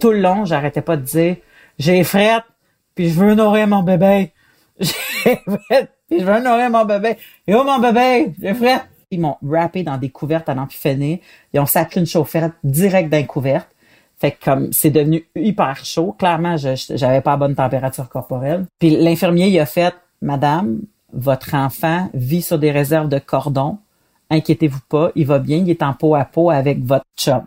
Tout 0.01 0.11
le 0.11 0.19
long, 0.19 0.43
j'arrêtais 0.45 0.81
pas 0.81 0.97
de 0.97 1.03
dire 1.03 1.37
j'ai 1.79 2.03
frette, 2.03 2.43
puis 2.95 3.09
je 3.09 3.19
veux 3.19 3.33
nourrir 3.33 3.67
mon 3.67 3.83
bébé. 3.83 4.33
J'ai 4.79 5.35
frette, 5.35 5.91
puis 6.09 6.19
je 6.19 6.25
veux 6.25 6.39
nourrir 6.39 6.69
mon 6.71 6.85
bébé. 6.85 7.15
Et 7.45 7.53
oh 7.53 7.63
mon 7.63 7.77
bébé, 7.77 8.33
j'ai 8.41 8.55
frette. 8.55 8.83
Ils 9.11 9.19
m'ont 9.19 9.37
rappé 9.47 9.83
dans 9.83 9.97
des 9.97 10.09
couvertes 10.09 10.49
à 10.49 10.55
n'en 10.55 10.67
Ils 10.83 11.59
ont 11.59 11.65
sacré 11.67 11.99
une 11.99 12.07
chauffette 12.07 12.53
direct 12.63 13.09
dans 13.09 13.17
les 13.17 13.27
couvertes. 13.27 13.69
Fait 14.17 14.31
que 14.31 14.43
comme 14.43 14.73
c'est 14.73 14.89
devenu 14.89 15.25
hyper 15.35 15.85
chaud, 15.85 16.15
clairement, 16.17 16.57
je 16.57 16.75
j'avais 16.95 17.21
pas 17.21 17.31
la 17.31 17.37
bonne 17.37 17.55
température 17.55 18.09
corporelle. 18.09 18.65
Puis 18.79 18.91
l'infirmier 18.91 19.47
il 19.47 19.59
a 19.59 19.65
fait 19.65 19.93
Madame, 20.21 20.81
votre 21.13 21.53
enfant 21.55 22.09
vit 22.13 22.41
sur 22.41 22.57
des 22.57 22.71
réserves 22.71 23.09
de 23.09 23.19
cordon. 23.19 23.77
Inquiétez-vous 24.29 24.81
pas, 24.89 25.11
il 25.15 25.27
va 25.27 25.39
bien, 25.39 25.57
il 25.57 25.69
est 25.69 25.83
en 25.83 25.93
peau 25.93 26.15
à 26.15 26.25
peau 26.25 26.49
avec 26.49 26.83
votre 26.83 27.05
chum. 27.17 27.45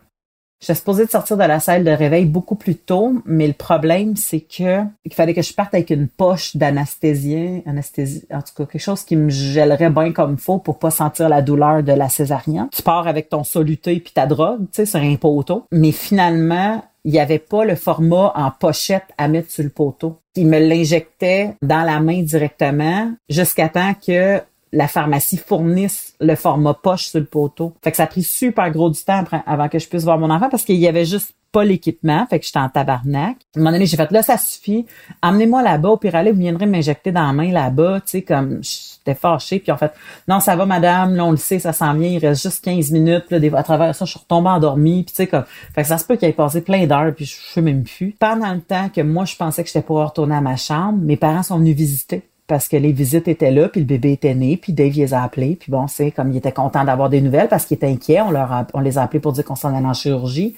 J'étais 0.61 0.75
supposée 0.77 1.05
de 1.05 1.11
sortir 1.11 1.37
de 1.37 1.43
la 1.43 1.61
salle 1.61 1.85
de 1.85 1.91
réveil 1.91 2.25
beaucoup 2.25 2.55
plus 2.55 2.77
tôt, 2.77 3.15
mais 3.27 3.47
le 3.47 3.53
problème, 3.53 4.17
c'est 4.17 4.41
que 4.41 4.81
il 5.05 5.13
fallait 5.13 5.35
que 5.35 5.43
je 5.43 5.53
parte 5.53 5.75
avec 5.75 5.91
une 5.91 6.09
poche 6.09 6.57
d'anathésien, 6.57 7.61
anesthésie, 7.67 8.25
en 8.31 8.41
tout 8.41 8.55
cas, 8.57 8.65
quelque 8.65 8.81
chose 8.81 9.05
qui 9.05 9.17
me 9.17 9.29
gèlerait 9.29 9.91
bien 9.91 10.13
comme 10.13 10.39
faut 10.39 10.59
pour 10.59 10.79
pas 10.79 10.91
sentir 10.91 11.29
la 11.29 11.43
douleur 11.43 11.83
de 11.83 11.93
la 11.93 12.09
césarienne. 12.09 12.69
Tu 12.73 12.83
pars 12.83 13.07
avec 13.07 13.29
ton 13.29 13.45
soluté 13.45 14.01
puis 14.01 14.13
ta 14.13 14.27
drogue, 14.27 14.63
tu 14.73 14.77
sais, 14.77 14.87
sur 14.87 15.01
un 15.01 15.17
poteau. 15.17 15.67
Mais 15.71 15.93
finalement, 15.93 16.83
il 17.05 17.13
n'y 17.13 17.21
avait 17.21 17.39
pas 17.39 17.65
le 17.65 17.77
format 17.77 18.33
en 18.35 18.51
pochette 18.51 19.05
à 19.19 19.29
mettre 19.29 19.51
sur 19.51 19.65
le 19.65 19.71
poteau. 19.71 20.19
Il 20.37 20.49
me 20.49 20.59
l'injectait 20.59 21.55
dans 21.61 21.83
la 21.83 22.01
main 22.01 22.23
directement 22.23 23.13
jusqu'à 23.29 23.69
temps 23.69 23.93
que 23.95 24.41
la 24.75 24.89
pharmacie 24.89 25.39
fournisse 25.39 26.15
le 26.21 26.35
format 26.35 26.75
poche 26.75 27.07
sur 27.07 27.21
le 27.21 27.27
poteau. 27.27 27.75
Fait 27.83 27.91
que 27.91 27.97
ça 27.97 28.05
a 28.05 28.07
pris 28.07 28.23
super 28.23 28.71
gros 28.71 28.91
du 28.91 29.01
temps 29.01 29.25
avant 29.47 29.69
que 29.69 29.79
je 29.79 29.89
puisse 29.89 30.05
voir 30.05 30.19
mon 30.19 30.31
enfant 30.31 30.49
parce 30.51 30.65
qu'il 30.65 30.77
y 30.77 30.89
avait 30.89 31.05
juste 31.05 31.35
pas 31.53 31.65
l'équipement, 31.65 32.27
fait 32.29 32.41
que 32.41 32.47
j'étais 32.47 32.59
en 32.59 32.69
tabarnak. 32.69 33.37
À 33.55 33.59
un 33.59 33.61
moment 33.61 33.71
donné, 33.71 33.87
j'ai 33.87 33.97
fait 33.97 34.11
là, 34.11 34.25
ça 34.25 34.37
suffit. 34.37 34.87
Emmenez-moi 35.23 35.63
là-bas, 35.63 35.91
au 35.91 35.97
pire 35.97 36.17
aller, 36.17 36.33
vous 36.33 36.41
viendrez 36.41 36.67
m'injecter 36.67 37.13
dans 37.13 37.25
la 37.25 37.33
main 37.33 37.53
là-bas, 37.53 38.01
tu 38.01 38.11
sais, 38.11 38.23
comme 38.23 38.59
j'étais 38.61 39.15
fâchée. 39.15 39.61
Puis 39.61 39.71
en 39.71 39.77
fait, 39.77 39.93
non, 40.27 40.41
ça 40.41 40.57
va, 40.57 40.67
madame, 40.67 41.15
là, 41.15 41.25
on 41.25 41.31
le 41.31 41.37
sait, 41.37 41.61
ça 41.61 41.73
s'en 41.73 41.95
vient, 41.95 42.09
il 42.09 42.19
reste 42.19 42.43
juste 42.43 42.65
15 42.65 42.91
minutes, 42.91 43.27
à 43.31 43.63
travers 43.63 43.95
ça, 43.95 44.05
je 44.05 44.11
suis 44.11 44.19
retombée 44.19 44.49
endormie, 44.49 45.05
puis 45.05 45.13
tu 45.13 45.15
sais, 45.15 45.27
comme, 45.29 45.45
fait 45.73 45.83
que 45.83 45.89
ça 45.89 45.97
se 45.97 46.05
peut 46.05 46.17
qu'il 46.17 46.29
ait 46.29 46.33
passé 46.33 46.61
plein 46.61 46.89
d'heures, 46.89 47.15
puis 47.15 47.25
je 47.25 47.37
sais 47.37 47.63
même 47.63 47.85
plus. 47.85 48.17
Pendant 48.19 48.53
le 48.53 48.61
temps 48.61 48.89
que 48.89 49.03
moi, 49.03 49.25
je 49.25 49.37
pensais 49.37 49.63
que 49.63 49.69
j'étais 49.69 49.83
pour 49.83 49.99
retourner 49.99 50.35
à 50.35 50.41
ma 50.41 50.57
chambre, 50.57 50.99
mes 51.03 51.17
parents 51.17 51.45
sont 51.45 51.59
venus 51.59 51.77
visiter 51.77 52.25
parce 52.47 52.69
que 52.69 52.77
les 52.77 52.93
visites 52.93 53.29
étaient 53.29 53.51
là, 53.51 53.69
puis 53.69 53.81
le 53.81 53.87
bébé 53.87 54.13
était 54.13 54.35
né, 54.35 54.57
puis 54.57 54.73
Dave 54.73 54.93
les 54.95 55.15
a 55.15 55.23
appelés, 55.23 55.57
puis 55.57 55.73
bon, 55.73 55.87
c'est 55.87 56.11
comme 56.11 56.31
il 56.31 56.37
était 56.37 56.53
content 56.53 56.85
d'avoir 56.85 57.09
des 57.09 57.21
nouvelles 57.21 57.49
parce 57.49 57.65
qu'il 57.65 57.77
était 57.77 57.89
inquiet, 57.89 58.21
on 58.21 58.31
leur 58.31 58.67
on 58.75 58.81
les 58.81 58.99
a 58.99 59.03
appelés 59.03 59.21
pour 59.21 59.33
dire 59.33 59.45
qu'on 59.45 59.57
s'en 59.57 59.75
allait 59.75 59.87
en 59.87 59.95
chirurgie. 59.95 60.55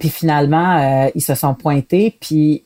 Puis 0.00 0.08
finalement, 0.08 0.78
euh, 0.78 1.10
ils 1.14 1.22
se 1.22 1.34
sont 1.34 1.54
pointés, 1.54 2.16
puis 2.18 2.64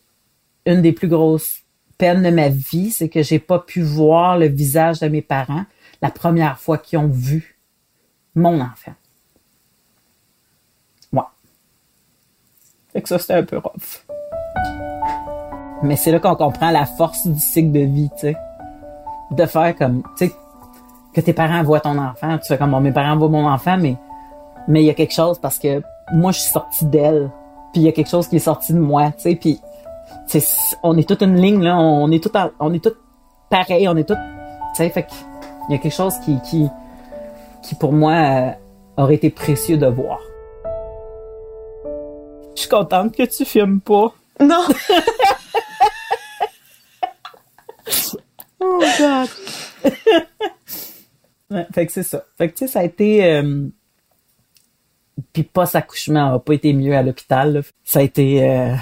une 0.64 0.80
des 0.80 0.92
plus 0.92 1.08
grosses 1.08 1.62
peines 1.98 2.22
de 2.22 2.30
ma 2.30 2.48
vie, 2.48 2.90
c'est 2.90 3.08
que 3.08 3.22
j'ai 3.22 3.38
pas 3.38 3.58
pu 3.58 3.82
voir 3.82 4.38
le 4.38 4.46
visage 4.46 5.00
de 5.00 5.08
mes 5.08 5.22
parents 5.22 5.64
la 6.02 6.10
première 6.10 6.60
fois 6.60 6.78
qu'ils 6.78 6.98
ont 6.98 7.08
vu 7.08 7.58
mon 8.34 8.60
enfant. 8.60 8.94
Ouais. 11.12 11.22
Fait 12.92 13.02
que 13.02 13.08
ça, 13.08 13.18
c'était 13.18 13.34
un 13.34 13.44
peu 13.44 13.58
rough. 13.58 14.05
Mais 15.82 15.96
c'est 15.96 16.10
là 16.10 16.18
qu'on 16.18 16.34
comprend 16.34 16.70
la 16.70 16.86
force 16.86 17.26
du 17.26 17.38
cycle 17.38 17.72
de 17.72 17.80
vie, 17.80 18.10
tu 18.14 18.28
sais. 18.28 18.36
De 19.30 19.44
faire 19.46 19.74
comme, 19.76 20.02
tu 20.16 20.26
sais, 20.26 20.32
que 21.12 21.20
tes 21.20 21.32
parents 21.32 21.62
voient 21.62 21.80
ton 21.80 21.98
enfant. 21.98 22.38
Tu 22.38 22.46
fais 22.48 22.58
comme, 22.58 22.70
bon, 22.70 22.80
mes 22.80 22.92
parents 22.92 23.16
voient 23.16 23.28
mon 23.28 23.46
enfant, 23.46 23.76
mais 23.78 23.96
mais 24.68 24.82
il 24.82 24.86
y 24.86 24.90
a 24.90 24.94
quelque 24.94 25.14
chose 25.14 25.38
parce 25.38 25.58
que 25.58 25.82
moi, 26.12 26.32
je 26.32 26.40
suis 26.40 26.50
sortie 26.50 26.86
d'elle. 26.86 27.30
Puis 27.72 27.82
il 27.82 27.84
y 27.84 27.88
a 27.88 27.92
quelque 27.92 28.10
chose 28.10 28.28
qui 28.28 28.36
est 28.36 28.40
sorti 28.40 28.72
de 28.72 28.78
moi, 28.78 29.12
tu 29.12 29.22
sais. 29.22 29.36
Puis 29.36 29.60
on 30.82 30.96
est 30.96 31.08
toute 31.08 31.22
une 31.22 31.36
ligne, 31.36 31.62
là. 31.62 31.76
On 31.76 32.10
est 32.10 32.22
tout, 32.22 32.32
on 32.60 32.72
est 32.72 32.82
tout 32.82 32.94
pareil. 33.50 33.88
On 33.88 33.96
est 33.96 34.08
tout, 34.08 34.14
tu 34.14 34.20
sais, 34.74 34.90
fait 34.90 35.08
il 35.68 35.72
y 35.72 35.74
a 35.74 35.78
quelque 35.78 35.94
chose 35.94 36.14
qui, 36.24 36.40
qui, 36.42 36.68
qui 37.62 37.74
pour 37.74 37.92
moi, 37.92 38.12
euh, 38.12 38.50
aurait 38.96 39.16
été 39.16 39.30
précieux 39.30 39.76
de 39.76 39.86
voir. 39.86 40.20
Je 42.54 42.60
suis 42.60 42.68
contente 42.68 43.14
que 43.14 43.24
tu 43.24 43.44
filmes 43.44 43.80
pas. 43.80 44.14
Non! 44.40 44.64
oh 48.60 48.80
God! 48.98 49.28
Fait 51.76 51.84
que 51.84 51.92
c'est 51.92 52.02
ça. 52.02 52.24
Fait 52.38 52.48
que 52.48 52.54
tu 52.54 52.66
sais, 52.66 52.72
ça 52.72 52.80
a 52.80 52.84
été. 52.84 53.22
Euh, 53.26 53.66
puis 55.34 55.42
post-accouchement 55.42 56.32
n'a 56.32 56.38
pas 56.38 56.54
été 56.54 56.72
mieux 56.72 56.96
à 56.96 57.02
l'hôpital. 57.02 57.62
Ça 57.84 57.98
a 57.98 58.02
été 58.02 58.48
euh, 58.48 58.74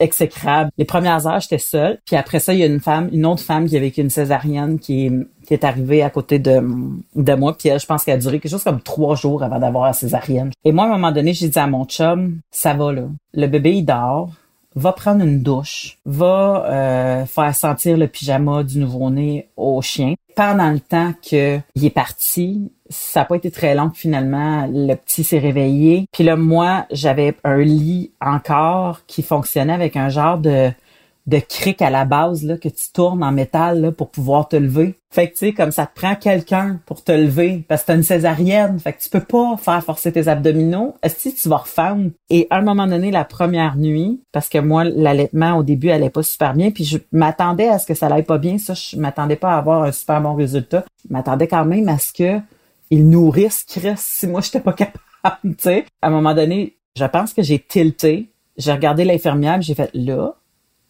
exécrable. 0.00 0.70
Les 0.78 0.86
premières 0.86 1.26
heures, 1.26 1.40
j'étais 1.40 1.58
seule. 1.58 2.00
Puis 2.06 2.16
après 2.16 2.40
ça, 2.40 2.54
il 2.54 2.60
y 2.60 2.62
a 2.62 2.66
une 2.66 2.80
femme, 2.80 3.10
une 3.12 3.26
autre 3.26 3.42
femme 3.42 3.66
qui 3.66 3.76
a 3.76 3.80
vécu 3.80 4.00
une 4.00 4.08
césarienne 4.08 4.78
qui 4.78 5.10
est, 5.50 5.62
arrivée 5.62 6.02
à 6.02 6.08
côté 6.08 6.38
de, 6.38 6.62
de 7.14 7.34
moi. 7.34 7.54
Puis 7.54 7.68
elle, 7.68 7.80
je 7.80 7.86
pense 7.86 8.02
qu'elle 8.02 8.14
a 8.14 8.18
duré 8.18 8.40
quelque 8.40 8.50
chose 8.50 8.64
comme 8.64 8.80
trois 8.80 9.14
jours 9.14 9.42
avant 9.42 9.58
d'avoir 9.58 9.84
la 9.84 9.92
césarienne. 9.92 10.50
Et 10.64 10.72
moi, 10.72 10.84
à 10.84 10.86
un 10.86 10.92
moment 10.92 11.12
donné, 11.12 11.34
j'ai 11.34 11.48
dit 11.48 11.58
à 11.58 11.66
mon 11.66 11.84
chum, 11.84 12.40
ça 12.50 12.72
va 12.72 12.92
là. 12.92 13.08
Le 13.34 13.46
bébé, 13.46 13.72
il 13.72 13.84
dort 13.84 14.30
va 14.78 14.92
prendre 14.92 15.24
une 15.24 15.42
douche, 15.42 15.98
va 16.06 16.64
euh, 16.66 17.26
faire 17.26 17.54
sentir 17.54 17.96
le 17.96 18.06
pyjama 18.06 18.62
du 18.62 18.78
nouveau-né 18.78 19.48
au 19.56 19.82
chien. 19.82 20.14
Pendant 20.36 20.70
le 20.70 20.78
temps 20.78 21.12
qu'il 21.20 21.62
est 21.82 21.90
parti, 21.90 22.70
ça 22.88 23.20
n'a 23.20 23.26
pas 23.26 23.36
été 23.36 23.50
très 23.50 23.74
long 23.74 23.90
finalement, 23.92 24.68
le 24.72 24.94
petit 24.94 25.24
s'est 25.24 25.40
réveillé. 25.40 26.06
Puis 26.12 26.22
là, 26.22 26.36
moi, 26.36 26.86
j'avais 26.92 27.34
un 27.42 27.58
lit 27.58 28.12
encore 28.20 29.04
qui 29.06 29.22
fonctionnait 29.22 29.72
avec 29.72 29.96
un 29.96 30.08
genre 30.08 30.38
de 30.38 30.70
de 31.28 31.40
cric 31.40 31.82
à 31.82 31.90
la 31.90 32.06
base 32.06 32.42
là, 32.42 32.56
que 32.56 32.70
tu 32.70 32.90
tournes 32.92 33.22
en 33.22 33.32
métal 33.32 33.82
là, 33.82 33.92
pour 33.92 34.08
pouvoir 34.08 34.48
te 34.48 34.56
lever. 34.56 34.94
Fait 35.10 35.28
que 35.28 35.32
tu 35.32 35.38
sais, 35.38 35.52
comme 35.52 35.72
ça 35.72 35.86
te 35.86 35.94
prend 35.94 36.14
quelqu'un 36.14 36.80
pour 36.86 37.04
te 37.04 37.12
lever 37.12 37.64
parce 37.68 37.82
que 37.82 37.88
t'as 37.88 37.96
une 37.96 38.02
césarienne. 38.02 38.78
Fait 38.78 38.94
que 38.94 39.02
tu 39.02 39.10
peux 39.10 39.20
pas 39.20 39.58
faire 39.58 39.84
forcer 39.84 40.10
tes 40.10 40.26
abdominaux. 40.26 40.94
Que 41.02 41.28
tu 41.30 41.48
vas 41.48 41.58
refendre? 41.58 42.10
Et 42.30 42.46
à 42.48 42.56
un 42.56 42.62
moment 42.62 42.86
donné, 42.86 43.10
la 43.10 43.26
première 43.26 43.76
nuit, 43.76 44.22
parce 44.32 44.48
que 44.48 44.56
moi, 44.56 44.84
l'allaitement 44.84 45.58
au 45.58 45.62
début 45.62 45.90
allait 45.90 46.08
pas 46.08 46.22
super 46.22 46.54
bien, 46.54 46.70
puis 46.70 46.84
je 46.84 46.96
m'attendais 47.12 47.68
à 47.68 47.78
ce 47.78 47.86
que 47.86 47.94
ça 47.94 48.06
allait 48.06 48.22
pas 48.22 48.38
bien. 48.38 48.56
Ça, 48.56 48.72
je 48.72 48.96
m'attendais 48.96 49.36
pas 49.36 49.52
à 49.52 49.58
avoir 49.58 49.82
un 49.82 49.92
super 49.92 50.22
bon 50.22 50.34
résultat. 50.34 50.84
Je 51.06 51.12
m'attendais 51.12 51.46
quand 51.46 51.66
même 51.66 51.88
à 51.90 51.98
ce 51.98 52.12
que 52.12 52.40
ils 52.90 53.06
nourrissent 53.06 53.64
Chris 53.64 53.96
si 53.96 54.26
moi 54.26 54.40
j'étais 54.40 54.60
pas 54.60 54.72
capable. 54.74 55.02
Tu 55.42 55.54
sais, 55.58 55.84
à 56.00 56.06
un 56.08 56.10
moment 56.10 56.34
donné, 56.34 56.76
je 56.96 57.04
pense 57.04 57.34
que 57.34 57.42
j'ai 57.42 57.58
tilté. 57.58 58.30
J'ai 58.56 58.72
regardé 58.72 59.04
l'infirmière, 59.04 59.62
j'ai 59.62 59.74
fait 59.74 59.90
là, 59.94 60.34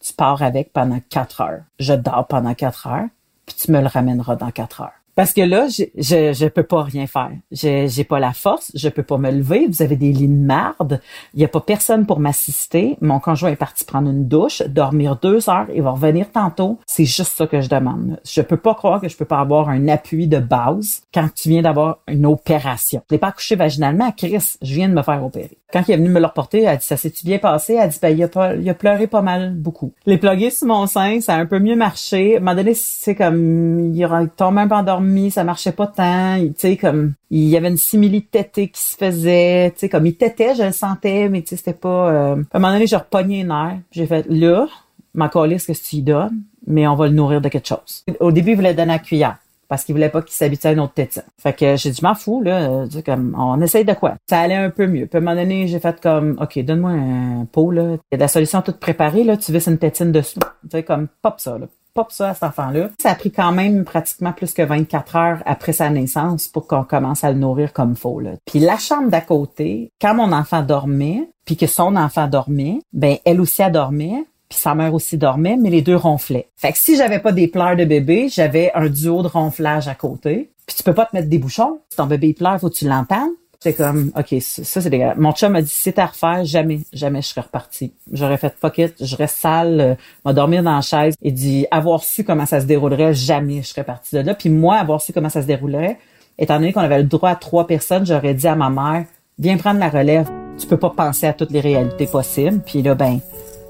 tu 0.01 0.13
pars 0.13 0.43
avec 0.43 0.73
pendant 0.73 1.01
quatre 1.09 1.41
heures. 1.41 1.63
Je 1.79 1.95
dors 1.95 2.27
pendant 2.29 2.55
quatre 2.55 2.87
heures, 2.87 3.09
puis 3.47 3.57
tu 3.57 3.73
me 3.73 3.81
le 3.81 3.87
ramèneras 3.87 4.37
dans 4.37 4.51
quatre 4.51 4.83
heures. 4.83 4.93
Parce 5.19 5.33
que 5.33 5.41
là, 5.41 5.67
je, 5.67 5.83
je, 5.97 6.33
je 6.33 6.47
peux 6.47 6.63
pas 6.63 6.85
rien 6.85 7.09
faire. 7.09 7.33
J'ai, 7.51 7.89
j'ai 7.89 8.05
pas 8.05 8.21
la 8.21 8.33
force, 8.33 8.71
je 8.77 8.89
peux 8.89 9.03
pas 9.03 9.19
me 9.19 9.33
lever. 9.33 9.67
Vous 9.67 9.83
avez 9.83 9.97
des 9.97 10.13
lits 10.13 10.29
de 10.29 10.33
marde. 10.33 11.01
Il 11.35 11.41
y 11.41 11.45
a 11.45 11.49
pas 11.49 11.61
personne 11.61 12.07
pour 12.07 12.21
m'assister. 12.21 12.97
Mon 13.01 13.19
conjoint 13.19 13.51
est 13.51 13.57
parti 13.57 13.85
prendre 13.85 14.09
une 14.09 14.29
douche, 14.29 14.63
dormir 14.63 15.19
deux 15.21 15.51
heures. 15.51 15.67
Il 15.75 15.83
va 15.83 15.91
revenir 15.91 16.31
tantôt. 16.31 16.79
C'est 16.87 17.05
juste 17.05 17.37
ça 17.37 17.49
que 17.49 17.61
je 17.61 17.69
demande. 17.69 18.21
Je 18.25 18.43
peux 18.43 18.57
pas 18.57 18.77
croire 18.77 19.01
que 19.01 19.09
je 19.09 19.17
peux 19.17 19.25
pas 19.25 19.41
avoir 19.41 19.71
un 19.71 19.89
appui 19.89 20.29
de 20.29 20.39
base 20.39 21.03
quand 21.13 21.29
tu 21.35 21.49
viens 21.49 21.63
d'avoir 21.63 21.99
une 22.07 22.25
opération. 22.25 23.03
Je 23.11 23.17
l'ai 23.17 23.19
pas 23.19 23.31
accouché 23.31 23.57
vaginalement. 23.57 24.13
Chris, 24.13 24.57
je 24.63 24.73
viens 24.73 24.89
de 24.89 24.95
me 24.95 25.03
faire 25.03 25.25
opérer. 25.25 25.59
Quand 25.73 25.83
il 25.87 25.93
est 25.93 25.97
venu 25.99 26.09
me 26.09 26.19
le 26.19 26.27
reporter, 26.27 26.61
elle 26.61 26.69
a 26.69 26.77
dit, 26.77 26.87
ça 26.87 26.97
s'est-tu 26.97 27.27
bien 27.27 27.39
passé? 27.39 27.75
Elle 27.75 27.81
a 27.81 27.89
dit, 27.89 27.99
ben, 28.01 28.17
il 28.17 28.23
a, 28.23 28.29
pas, 28.29 28.55
il 28.55 28.69
a 28.71 28.75
pleuré 28.75 29.07
pas 29.07 29.21
mal, 29.21 29.53
beaucoup. 29.55 29.93
Les 30.07 30.17
plugués 30.17 30.51
sur 30.51 30.67
mon 30.67 30.87
sein, 30.87 31.21
ça 31.21 31.35
a 31.35 31.39
un 31.39 31.47
peu 31.47 31.59
mieux 31.59 31.77
marché. 31.77 32.35
À 32.35 32.37
un 32.39 32.41
moment 32.41 32.55
donné, 32.55 32.73
c'est 32.75 33.15
comme, 33.15 33.95
il 33.95 34.31
tombé 34.37 34.63
un 34.63 34.69
peu 34.69 34.75
endormi, 34.75 35.31
ça 35.31 35.45
marchait 35.45 35.73
pas 35.73 35.87
tant. 35.87 36.39
Tu 36.41 36.53
sais, 36.57 36.77
comme, 36.79 37.13
il 37.31 37.49
y 37.49 37.57
avait 37.57 37.69
une 37.69 37.77
similité 37.77 38.45
qui 38.45 38.81
se 38.81 38.97
faisait. 38.97 39.73
Tu 39.73 39.81
sais, 39.81 39.89
comme, 39.91 40.07
il 40.07 40.17
tétait, 40.17 40.55
je 40.55 40.63
le 40.63 40.73
sentais, 40.73 41.29
mais 41.29 41.43
tu 41.43 41.49
sais, 41.49 41.57
c'était 41.57 41.75
pas... 41.75 42.11
Euh... 42.11 42.43
À 42.53 42.57
un 42.57 42.61
moment 42.61 42.73
donné, 42.73 42.87
j'ai 42.87 42.97
repogné 42.97 43.41
une. 43.41 43.55
J'ai 43.93 44.07
fait, 44.07 44.25
là, 44.29 44.67
ma 45.13 45.31
ce 45.31 45.67
que 45.67 45.73
tu 45.73 45.97
lui 45.97 46.03
donnes, 46.03 46.43
mais 46.67 46.87
on 46.87 46.95
va 46.95 47.09
le 47.09 47.13
nourrir 47.13 47.41
de 47.41 47.49
quelque 47.49 47.69
chose. 47.69 48.05
Au 48.21 48.33
début, 48.33 48.53
il 48.53 48.57
voulait 48.57 48.75
donner 48.75 48.93
la 48.93 48.99
cuillère 48.99 49.37
parce 49.69 49.85
qu'il 49.85 49.95
voulait 49.95 50.09
pas 50.09 50.23
qu'il 50.23 50.35
s'habitue 50.35 50.67
à 50.67 50.73
une 50.73 50.81
autre 50.81 50.95
tétine. 50.95 51.23
Fait 51.41 51.53
que 51.53 51.77
j'ai 51.77 51.91
dit, 51.91 52.01
m'en 52.03 52.15
fous, 52.15 52.43
là, 52.43 52.71
euh, 52.71 52.87
comme, 53.05 53.37
on 53.39 53.61
essaye 53.61 53.85
de 53.85 53.93
quoi? 53.93 54.15
Ça 54.29 54.41
allait 54.41 54.57
un 54.57 54.71
peu 54.71 54.87
mieux. 54.87 55.07
Puis 55.07 55.17
à 55.17 55.21
un 55.21 55.25
moment 55.25 55.37
donné, 55.37 55.67
j'ai 55.69 55.79
fait 55.79 56.01
comme, 56.01 56.39
OK, 56.41 56.59
donne-moi 56.65 56.91
un 56.91 57.45
pot, 57.45 57.71
là. 57.71 57.83
Il 57.83 58.13
y 58.13 58.15
a 58.15 58.17
de 58.17 58.23
la 58.23 58.29
solution 58.29 58.63
toute 58.63 58.79
préparée, 58.79 59.25
là, 59.25 59.37
tu 59.37 59.53
vis 59.53 59.67
une 59.69 59.79
tétine 59.79 60.11
dessous. 60.11 60.41
Tu 60.63 60.69
sais, 60.71 60.83
comme, 60.83 61.09
pop 61.23 61.35
ça, 61.39 61.59
là. 61.59 61.67
Pop 61.95 62.13
ça 62.13 62.31
à 62.31 62.35
cet 62.35 62.45
enfant-là. 62.45 62.91
Ça 63.01 63.11
a 63.11 63.15
pris 63.15 63.33
quand 63.33 63.51
même 63.51 63.85
pratiquement 63.85 64.33
plus 64.33 64.53
que 64.53 64.63
24 64.63 65.17
heures 65.17 65.43
après 65.47 65.73
sa 65.73 65.91
naissance 65.91 66.47
pour 66.47 66.67
qu'on 66.67 66.85
commence 66.85 67.25
à 67.25 67.33
le 67.33 67.39
nourrir 67.39 67.73
comme 67.73 67.97
faut, 67.97 68.21
là. 68.21 68.33
Puis 68.47 68.61
la 68.61 68.77
chambre 68.79 69.11
d'à 69.11 69.21
côté, 69.21 69.91
quand 70.01 70.15
mon 70.15 70.33
enfant 70.33 70.63
dormait, 70.63 71.29
puis 71.45 71.57
que 71.57 71.67
son 71.67 71.97
enfant 71.97 72.29
dormait, 72.29 72.79
ben, 72.93 73.17
elle 73.25 73.41
aussi, 73.41 73.63
a 73.63 73.71
dormait 73.71 74.25
puis 74.49 74.59
sa 74.59 74.75
mère 74.75 74.95
aussi 74.95 75.19
dormait, 75.19 75.57
mais 75.57 75.71
les 75.71 75.83
deux 75.83 75.97
ronflaient. 75.97 76.49
Fait 76.57 76.73
que 76.73 76.79
si 76.79 76.97
j'avais 76.97 77.19
pas 77.19 77.33
des 77.33 77.49
pleurs 77.49 77.77
de 77.77 77.85
bébé, 77.85 78.29
j'avais 78.31 78.71
un 78.75 78.89
duo 78.89 79.23
de 79.23 79.29
ronflage 79.29 79.89
à 79.89 79.95
côté. 79.95 80.51
Puis 80.67 80.77
tu 80.77 80.83
peux 80.83 80.95
pas 80.95 81.07
te 81.07 81.15
mettre 81.15 81.29
des 81.29 81.39
bouchons. 81.39 81.81
Si 81.91 81.97
ton 81.97 82.07
bébé 82.07 82.33
pleure, 82.33 82.59
faut 82.61 82.71
que 82.71 82.75
tu 82.75 82.87
l'entendes. 82.87 83.31
C'est 83.61 83.75
comme, 83.75 84.13
OK, 84.17 84.41
ça, 84.41 84.81
c'est 84.81 84.89
dégueulasse. 84.89 85.17
Mon 85.19 85.33
chum 85.33 85.53
m'a 85.53 85.63
dit, 85.63 85.75
c'est 85.75 85.99
à 85.99 86.07
refaire, 86.07 86.45
jamais, 86.45 86.81
jamais 86.93 87.23
je 87.23 87.29
serais 87.29 87.41
reparti. 87.41 87.93
J'aurais 88.13 88.37
fait 88.37 88.55
fuck 88.57 88.79
it, 88.79 88.95
je 89.05 89.17
reste 89.17 89.37
sale, 89.37 89.81
euh, 89.81 89.95
m'a 90.25 90.33
dormir 90.33 90.63
dans 90.63 90.77
la 90.77 90.81
chaise. 90.81 91.17
Il 91.23 91.35
dit, 91.35 91.67
avoir 91.73 92.05
su 92.05 92.23
comment 92.23 92.47
ça 92.47 92.61
se 92.61 92.67
déroulerait, 92.67 93.15
jamais 93.15 93.63
je 93.63 93.69
serais 93.69 93.83
parti 93.83 94.15
de 94.15 94.21
là. 94.21 94.35
Puis 94.35 94.49
moi, 94.49 94.77
avoir 94.77 95.03
su 95.03 95.13
comment 95.13 95.29
ça 95.29 95.43
se 95.43 95.49
déroulerait, 95.49 95.99
étant 96.39 96.61
donné 96.61 96.73
qu'on 96.73 96.83
avait 96.83 96.99
le 96.99 97.05
droit 97.05 97.31
à 97.31 97.35
trois 97.35 97.67
personnes, 97.67 98.07
j'aurais 98.07 98.35
dit 98.35 98.47
à 98.47 98.55
ma 98.55 98.71
mère, 98.71 99.07
viens 99.41 99.57
prendre 99.57 99.81
la 99.81 99.89
relève. 99.89 100.31
Tu 100.57 100.69
peux 100.69 100.77
pas 100.77 100.91
penser 100.91 101.27
à 101.27 101.33
toutes 101.33 101.51
les 101.51 101.61
réalités 101.61 102.07
possibles. 102.07 102.61
Puis 102.65 102.83
là, 102.83 102.95
ben, 102.95 103.19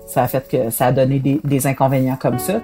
ça 0.09 0.23
a 0.23 0.29
fait 0.29 0.49
que 0.49 0.71
ça 0.71 0.87
a 0.87 0.93
donné 0.93 1.21
des, 1.21 1.67
inconvénients 1.67 2.17
comme 2.21 2.39
ça. 2.39 2.61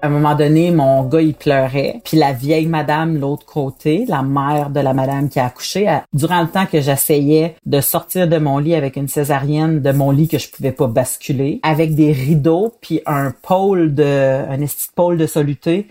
À 0.00 0.06
un 0.06 0.10
moment 0.10 0.36
donné, 0.36 0.70
mon 0.70 1.02
gars, 1.04 1.22
il 1.22 1.34
pleurait. 1.34 2.00
Puis 2.04 2.16
la 2.16 2.32
vieille 2.32 2.66
madame, 2.66 3.18
l'autre 3.18 3.46
côté, 3.46 4.04
la 4.06 4.22
mère 4.22 4.70
de 4.70 4.78
la 4.78 4.92
madame 4.92 5.28
qui 5.28 5.40
a 5.40 5.46
accouché, 5.46 5.88
durant 6.12 6.42
le 6.42 6.48
temps 6.48 6.66
que 6.66 6.80
j'essayais 6.80 7.56
de 7.66 7.80
sortir 7.80 8.28
de 8.28 8.38
mon 8.38 8.58
lit 8.58 8.76
avec 8.76 8.94
une 8.94 9.08
césarienne 9.08 9.80
de 9.80 9.90
mon 9.90 10.12
lit 10.12 10.28
que 10.28 10.38
je 10.38 10.50
pouvais 10.50 10.70
pas 10.70 10.86
basculer, 10.86 11.58
avec 11.64 11.96
des 11.96 12.12
rideaux, 12.12 12.72
puis 12.80 13.00
un 13.06 13.32
pôle 13.32 13.92
de, 13.94 14.04
un 14.04 14.66
pôle 14.94 15.16
de 15.16 15.26
soluté 15.26 15.88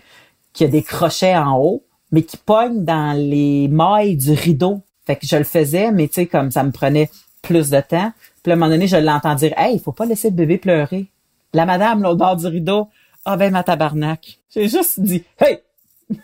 qui 0.54 0.64
a 0.64 0.68
des 0.68 0.82
crochets 0.82 1.36
en 1.36 1.58
haut, 1.58 1.82
mais 2.12 2.22
qui 2.22 2.38
pogne 2.38 2.84
dans 2.84 3.12
les 3.12 3.68
mailles 3.68 4.16
du 4.16 4.32
rideau. 4.32 4.80
Fait 5.06 5.16
que 5.16 5.26
je 5.26 5.36
le 5.36 5.44
faisais, 5.44 5.90
mais 5.92 6.08
tu 6.08 6.14
sais, 6.14 6.26
comme 6.26 6.50
ça 6.50 6.62
me 6.62 6.70
prenait 6.70 7.10
plus 7.42 7.68
de 7.68 7.80
temps. 7.80 8.12
Puis 8.48 8.52
à 8.52 8.54
un 8.54 8.58
moment 8.60 8.70
donné, 8.70 8.86
je 8.86 8.96
l'entends 8.96 9.34
dire 9.34 9.52
Hey, 9.58 9.74
il 9.74 9.78
faut 9.78 9.92
pas 9.92 10.06
laisser 10.06 10.30
le 10.30 10.34
bébé 10.34 10.56
pleurer. 10.56 11.06
La 11.52 11.66
madame, 11.66 12.02
là, 12.02 12.12
au 12.12 12.16
bord 12.16 12.34
du 12.34 12.46
rideau, 12.46 12.88
ah 13.26 13.36
ben 13.36 13.52
ma 13.52 13.62
tabarnak. 13.62 14.38
J'ai 14.48 14.68
juste 14.68 15.00
dit 15.00 15.22
Hey! 15.38 15.58
Puis 16.08 16.18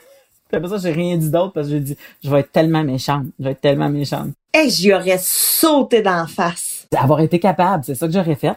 après 0.51 0.71
ça, 0.71 0.79
j'ai 0.79 0.93
rien 0.93 1.19
dit 1.19 1.31
d'autre 1.31 1.53
parce 1.53 1.67
que 1.67 1.75
j'ai 1.75 1.81
dit 1.81 1.97
Je 2.23 2.31
vais 2.31 2.41
être 2.41 2.51
tellement 2.51 2.83
méchante. 2.83 3.27
Je 3.39 3.45
vais 3.45 3.51
être 3.51 3.61
tellement 3.61 3.91
méchante. 3.91 4.31
Hey, 4.55 4.71
j'y 4.71 4.95
aurais 4.95 5.19
sauté 5.21 6.01
d'en 6.01 6.27
face. 6.27 6.87
Avoir 6.97 7.21
été 7.21 7.39
capable, 7.39 7.85
c'est 7.85 7.95
ça 7.95 8.07
que 8.07 8.13
j'aurais 8.15 8.37
fait. 8.37 8.55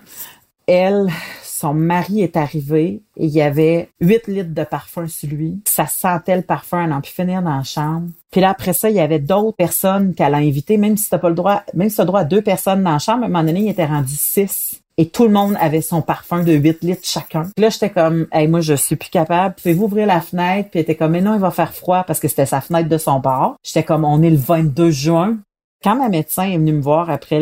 Elle, 0.65 1.09
son 1.57 1.73
mari 1.73 2.21
est 2.21 2.37
arrivé 2.37 3.01
et 3.17 3.25
il 3.25 3.31
y 3.31 3.41
avait 3.41 3.89
8 3.99 4.27
litres 4.27 4.53
de 4.53 4.63
parfum 4.63 5.07
sur 5.07 5.29
lui. 5.29 5.59
Ça 5.65 5.87
sentait 5.87 6.35
le 6.35 6.43
parfum, 6.43 6.83
elle 6.83 6.91
n'en 6.91 7.01
pu 7.01 7.11
finir 7.11 7.41
dans 7.41 7.57
la 7.57 7.63
chambre. 7.63 8.09
Puis 8.29 8.41
là, 8.41 8.51
après 8.51 8.73
ça, 8.73 8.91
il 8.91 8.95
y 8.95 8.99
avait 8.99 9.19
d'autres 9.19 9.57
personnes 9.57 10.13
qu'elle 10.13 10.35
a 10.35 10.37
invitées, 10.37 10.77
même 10.77 10.97
si 10.97 11.09
t'as 11.09 11.17
pas 11.17 11.29
le 11.29 11.35
droit, 11.35 11.63
même 11.73 11.89
si 11.89 11.97
t'as 11.97 12.05
droit 12.05 12.19
à 12.19 12.25
deux 12.25 12.43
personnes 12.43 12.83
dans 12.83 12.91
la 12.91 12.99
chambre, 12.99 13.23
à 13.23 13.25
un 13.25 13.29
moment 13.29 13.43
donné, 13.43 13.61
il 13.61 13.69
était 13.69 13.85
rendu 13.85 14.13
six. 14.15 14.81
Et 14.99 15.09
tout 15.09 15.23
le 15.23 15.29
monde 15.29 15.55
avait 15.59 15.81
son 15.81 16.01
parfum 16.01 16.43
de 16.43 16.53
8 16.53 16.83
litres 16.83 17.07
chacun. 17.07 17.43
Puis 17.55 17.63
là, 17.63 17.69
j'étais 17.69 17.91
comme, 17.91 18.25
hey, 18.31 18.47
moi, 18.47 18.61
je 18.61 18.73
suis 18.73 18.95
plus 18.95 19.09
capable. 19.09 19.53
Pouvez-vous 19.55 19.85
ouvrir 19.85 20.07
la 20.07 20.21
fenêtre? 20.21 20.69
Puis 20.71 20.79
elle 20.79 20.83
était 20.83 20.95
comme, 20.95 21.11
mais 21.11 21.21
non, 21.21 21.35
il 21.35 21.39
va 21.39 21.51
faire 21.51 21.73
froid 21.73 22.03
parce 22.03 22.19
que 22.19 22.27
c'était 22.27 22.47
sa 22.47 22.61
fenêtre 22.61 22.89
de 22.89 22.97
son 22.97 23.19
bar. 23.19 23.57
J'étais 23.63 23.83
comme, 23.83 24.05
on 24.05 24.23
est 24.23 24.29
le 24.31 24.37
22 24.37 24.89
juin. 24.89 25.37
Quand 25.83 25.95
ma 25.95 26.09
médecin 26.09 26.49
est 26.49 26.57
venue 26.57 26.73
me 26.73 26.81
voir 26.81 27.09
après 27.09 27.39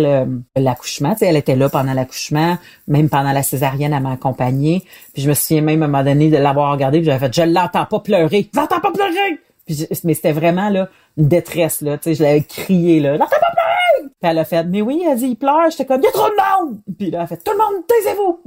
l'accouchement, 0.56 1.15
elle 1.21 1.38
était 1.38 1.56
là 1.56 1.69
pendant 1.69 1.93
l'accouchement, 1.93 2.58
même 2.88 3.10
pendant 3.10 3.32
la 3.32 3.43
césarienne, 3.43 3.93
elle 3.93 4.04
m'a 4.04 4.12
accompagnée. 4.12 4.84
Puis 5.13 5.24
je 5.24 5.30
me 5.30 5.34
souviens 5.34 5.62
même 5.62 5.82
à 5.84 5.86
un 5.86 5.88
moment 5.88 6.04
donné 6.04 6.30
de 6.30 6.38
l'avoir 6.38 6.71
regardé, 6.74 7.00
puis 7.00 7.06
j'avais 7.06 7.28
fait, 7.28 7.34
je 7.34 7.43
l'entends 7.43 7.86
pas 7.86 8.00
pleurer, 8.02 8.50
je 8.54 8.60
l'entends 8.60 8.82
pas 8.82 8.91
pleurer. 8.91 9.39
Puis 9.65 9.88
mais 10.04 10.13
c'était 10.13 10.34
vraiment 10.34 10.69
là 10.69 10.89
une 11.17 11.28
détresse 11.28 11.82
là, 11.82 11.98
tu 11.98 12.04
sais, 12.04 12.15
je 12.15 12.24
l'avais 12.24 12.43
crié 12.43 13.00
là, 13.00 13.13
l'entends 13.13 13.30
pas 13.30 13.52
pleurer. 13.54 14.10
Puis 14.21 14.30
elle 14.30 14.38
a 14.38 14.45
fait, 14.45 14.63
mais 14.65 14.82
oui, 14.82 15.04
elle 15.10 15.17
dit, 15.17 15.28
il 15.28 15.36
pleure. 15.36 15.69
J'étais 15.71 15.86
comme, 15.86 16.02
il 16.02 16.06
y 16.06 16.08
a 16.08 16.12
trop 16.12 16.30
de 16.30 16.65
monde. 16.65 16.78
Puis 16.98 17.12
là, 17.12 17.19
elle 17.19 17.24
a 17.24 17.28
fait, 17.28 17.38
tout 17.38 17.52
le 17.52 17.58
monde, 17.58 17.86
taisez-vous. 17.88 18.39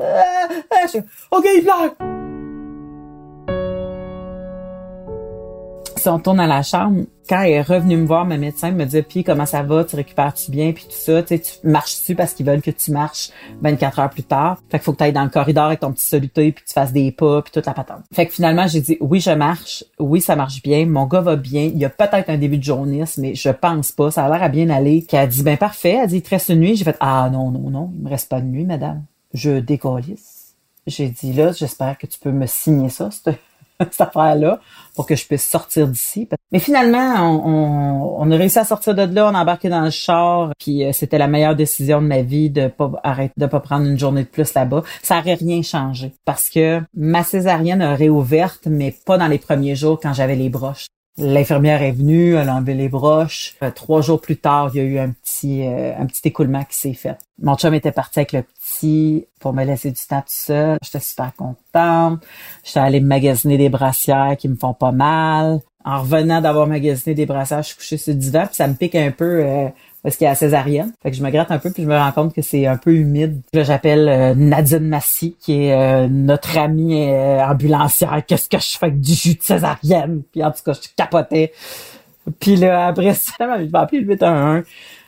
Euh, 0.00 1.00
ok, 1.30 1.46
il 1.54 1.62
pleure. 1.62 2.15
Si 6.06 6.10
on 6.10 6.20
tourne 6.20 6.38
à 6.38 6.46
la 6.46 6.62
chambre, 6.62 7.02
quand 7.28 7.42
elle 7.42 7.54
est 7.54 7.62
revenue 7.62 7.96
me 7.96 8.06
voir, 8.06 8.26
ma 8.26 8.36
médecin 8.36 8.70
me 8.70 8.84
dit 8.84 9.02
puis 9.02 9.24
comment 9.24 9.44
ça 9.44 9.64
va, 9.64 9.82
tu 9.82 9.96
récupères-tu 9.96 10.52
bien, 10.52 10.70
puis 10.70 10.84
tout 10.84 10.92
ça, 10.92 11.20
tu 11.20 11.36
sais, 11.36 11.40
tu 11.40 11.66
marches-tu 11.66 12.14
parce 12.14 12.32
qu'ils 12.32 12.46
veulent 12.46 12.62
que 12.62 12.70
tu 12.70 12.92
marches 12.92 13.30
24 13.60 13.98
heures 13.98 14.10
plus 14.10 14.22
tard? 14.22 14.62
Fait 14.70 14.78
qu'il 14.78 14.84
faut 14.84 14.92
que 14.92 14.98
tu 14.98 15.02
ailles 15.02 15.12
dans 15.12 15.24
le 15.24 15.30
corridor 15.30 15.64
avec 15.64 15.80
ton 15.80 15.90
petit 15.90 16.04
soluté, 16.04 16.52
puis 16.52 16.62
que 16.62 16.68
tu 16.68 16.74
fasses 16.74 16.92
des 16.92 17.10
pas, 17.10 17.42
puis 17.42 17.50
toute 17.50 17.66
la 17.66 17.74
patente. 17.74 18.04
Fait 18.12 18.24
que 18.24 18.32
finalement, 18.32 18.68
j'ai 18.68 18.80
dit 18.80 18.96
oui, 19.00 19.18
je 19.18 19.32
marche, 19.32 19.82
oui, 19.98 20.20
ça 20.20 20.36
marche 20.36 20.62
bien, 20.62 20.86
mon 20.86 21.06
gars 21.06 21.22
va 21.22 21.34
bien, 21.34 21.62
il 21.62 21.76
y 21.76 21.84
a 21.84 21.90
peut-être 21.90 22.30
un 22.30 22.38
début 22.38 22.58
de 22.58 22.62
jaunisse, 22.62 23.18
mais 23.18 23.34
je 23.34 23.50
pense 23.50 23.90
pas, 23.90 24.12
ça 24.12 24.26
a 24.26 24.28
l'air 24.28 24.44
à 24.44 24.48
bien 24.48 24.70
aller. 24.70 25.02
Qui 25.02 25.16
a 25.16 25.26
dit 25.26 25.42
ben 25.42 25.56
parfait, 25.56 25.98
elle 26.00 26.08
dit 26.08 26.18
il 26.18 26.22
te 26.22 26.30
reste 26.30 26.50
une 26.50 26.60
nuit, 26.60 26.76
j'ai 26.76 26.84
fait 26.84 26.96
ah 27.00 27.28
non 27.32 27.50
non 27.50 27.68
non, 27.68 27.90
il 27.96 28.04
me 28.04 28.08
reste 28.08 28.28
pas 28.28 28.40
de 28.40 28.46
nuit, 28.46 28.64
madame. 28.64 29.02
Je 29.34 29.58
décollisse. 29.58 30.54
J'ai 30.86 31.08
dit 31.08 31.32
là, 31.32 31.50
j'espère 31.50 31.98
que 31.98 32.06
tu 32.06 32.20
peux 32.20 32.30
me 32.30 32.46
signer 32.46 32.90
ça, 32.90 33.10
affaire-là 33.98 34.60
pour 34.94 35.06
que 35.06 35.14
je 35.14 35.26
puisse 35.26 35.46
sortir 35.46 35.88
d'ici. 35.88 36.28
Mais 36.52 36.58
finalement, 36.58 37.14
on, 37.20 38.16
on, 38.20 38.30
a 38.30 38.36
réussi 38.36 38.58
à 38.58 38.64
sortir 38.64 38.94
de 38.94 39.02
là, 39.02 39.28
on 39.30 39.34
a 39.34 39.42
embarqué 39.42 39.68
dans 39.68 39.82
le 39.82 39.90
char, 39.90 40.52
puis 40.58 40.84
euh, 40.84 40.92
c'était 40.92 41.18
la 41.18 41.28
meilleure 41.28 41.56
décision 41.56 42.00
de 42.00 42.06
ma 42.06 42.22
vie 42.22 42.50
de 42.50 42.68
pas 42.68 42.90
arrêter 43.02 43.34
de 43.36 43.46
pas 43.46 43.60
prendre 43.60 43.86
une 43.86 43.98
journée 43.98 44.22
de 44.22 44.28
plus 44.28 44.54
là-bas. 44.54 44.82
Ça 45.02 45.18
aurait 45.18 45.34
rien 45.34 45.62
changé 45.62 46.12
parce 46.24 46.48
que 46.48 46.80
ma 46.94 47.22
césarienne 47.22 47.82
a 47.82 47.94
réouverte, 47.94 48.66
mais 48.66 48.94
pas 49.04 49.18
dans 49.18 49.28
les 49.28 49.38
premiers 49.38 49.76
jours 49.76 50.00
quand 50.00 50.14
j'avais 50.14 50.36
les 50.36 50.48
broches. 50.48 50.86
L'infirmière 51.18 51.82
est 51.82 51.92
venue, 51.92 52.34
elle 52.34 52.50
a 52.50 52.54
enlevé 52.56 52.74
les 52.74 52.90
broches. 52.90 53.54
Euh, 53.62 53.70
trois 53.70 54.02
jours 54.02 54.20
plus 54.20 54.36
tard, 54.36 54.70
il 54.74 54.76
y 54.76 54.80
a 54.80 54.84
eu 54.84 54.98
un 54.98 55.10
petit 55.10 55.66
euh, 55.66 55.94
un 55.98 56.04
petit 56.04 56.28
écoulement 56.28 56.62
qui 56.64 56.76
s'est 56.76 56.92
fait. 56.92 57.16
Mon 57.40 57.56
chum 57.56 57.72
était 57.72 57.92
parti 57.92 58.18
avec 58.18 58.32
le 58.32 58.42
petit 58.42 59.26
pour 59.40 59.54
me 59.54 59.64
laisser 59.64 59.90
du 59.90 60.00
temps 60.06 60.20
tout 60.20 60.26
seul. 60.28 60.76
J'étais 60.82 61.00
super 61.00 61.32
contente. 61.34 62.22
J'étais 62.64 62.80
allée 62.80 63.00
magasiner 63.00 63.56
des 63.56 63.70
brassières 63.70 64.36
qui 64.36 64.48
me 64.48 64.56
font 64.56 64.74
pas 64.74 64.92
mal. 64.92 65.60
En 65.86 66.00
revenant 66.00 66.40
d'avoir 66.40 66.66
magasiné 66.66 67.14
des 67.14 67.26
brassières, 67.26 67.62
je 67.62 67.68
suis 67.68 67.76
couchée 67.76 67.96
sur 67.96 68.12
le 68.12 68.18
divan, 68.18 68.46
ça 68.50 68.66
me 68.66 68.74
pique 68.74 68.96
un 68.96 69.12
peu 69.12 69.44
euh, 69.44 69.68
parce 70.06 70.18
qu'il 70.18 70.24
y 70.26 70.28
a 70.28 70.30
la 70.30 70.36
césarienne. 70.36 70.92
Fait 71.02 71.10
que 71.10 71.16
je 71.16 71.22
me 71.24 71.30
gratte 71.30 71.50
un 71.50 71.58
peu 71.58 71.72
puis 71.72 71.82
je 71.82 71.88
me 71.88 71.96
rends 71.96 72.12
compte 72.12 72.32
que 72.32 72.40
c'est 72.40 72.64
un 72.64 72.76
peu 72.76 72.94
humide. 72.94 73.42
Là, 73.52 73.64
j'appelle 73.64 74.08
euh, 74.08 74.34
Nadine 74.36 74.86
Massy, 74.86 75.36
qui 75.40 75.64
est 75.64 75.74
euh, 75.74 76.06
notre 76.06 76.56
amie 76.58 77.10
euh, 77.10 77.44
ambulancière. 77.44 78.22
Qu'est-ce 78.24 78.48
que 78.48 78.56
je 78.56 78.78
fais 78.78 78.86
avec 78.86 79.00
du 79.00 79.12
jus 79.12 79.34
de 79.34 79.42
césarienne? 79.42 80.22
Puis 80.30 80.44
en 80.44 80.52
tout 80.52 80.62
cas, 80.64 80.74
je 80.74 80.88
capotais. 80.96 81.52
Puis 82.38 82.54
là, 82.54 82.86
après 82.86 83.14
ça, 83.14 83.32
je 83.58 83.64
vais 83.64 83.78
appeler 83.78 84.02
le 84.02 84.06
811. 84.06 84.62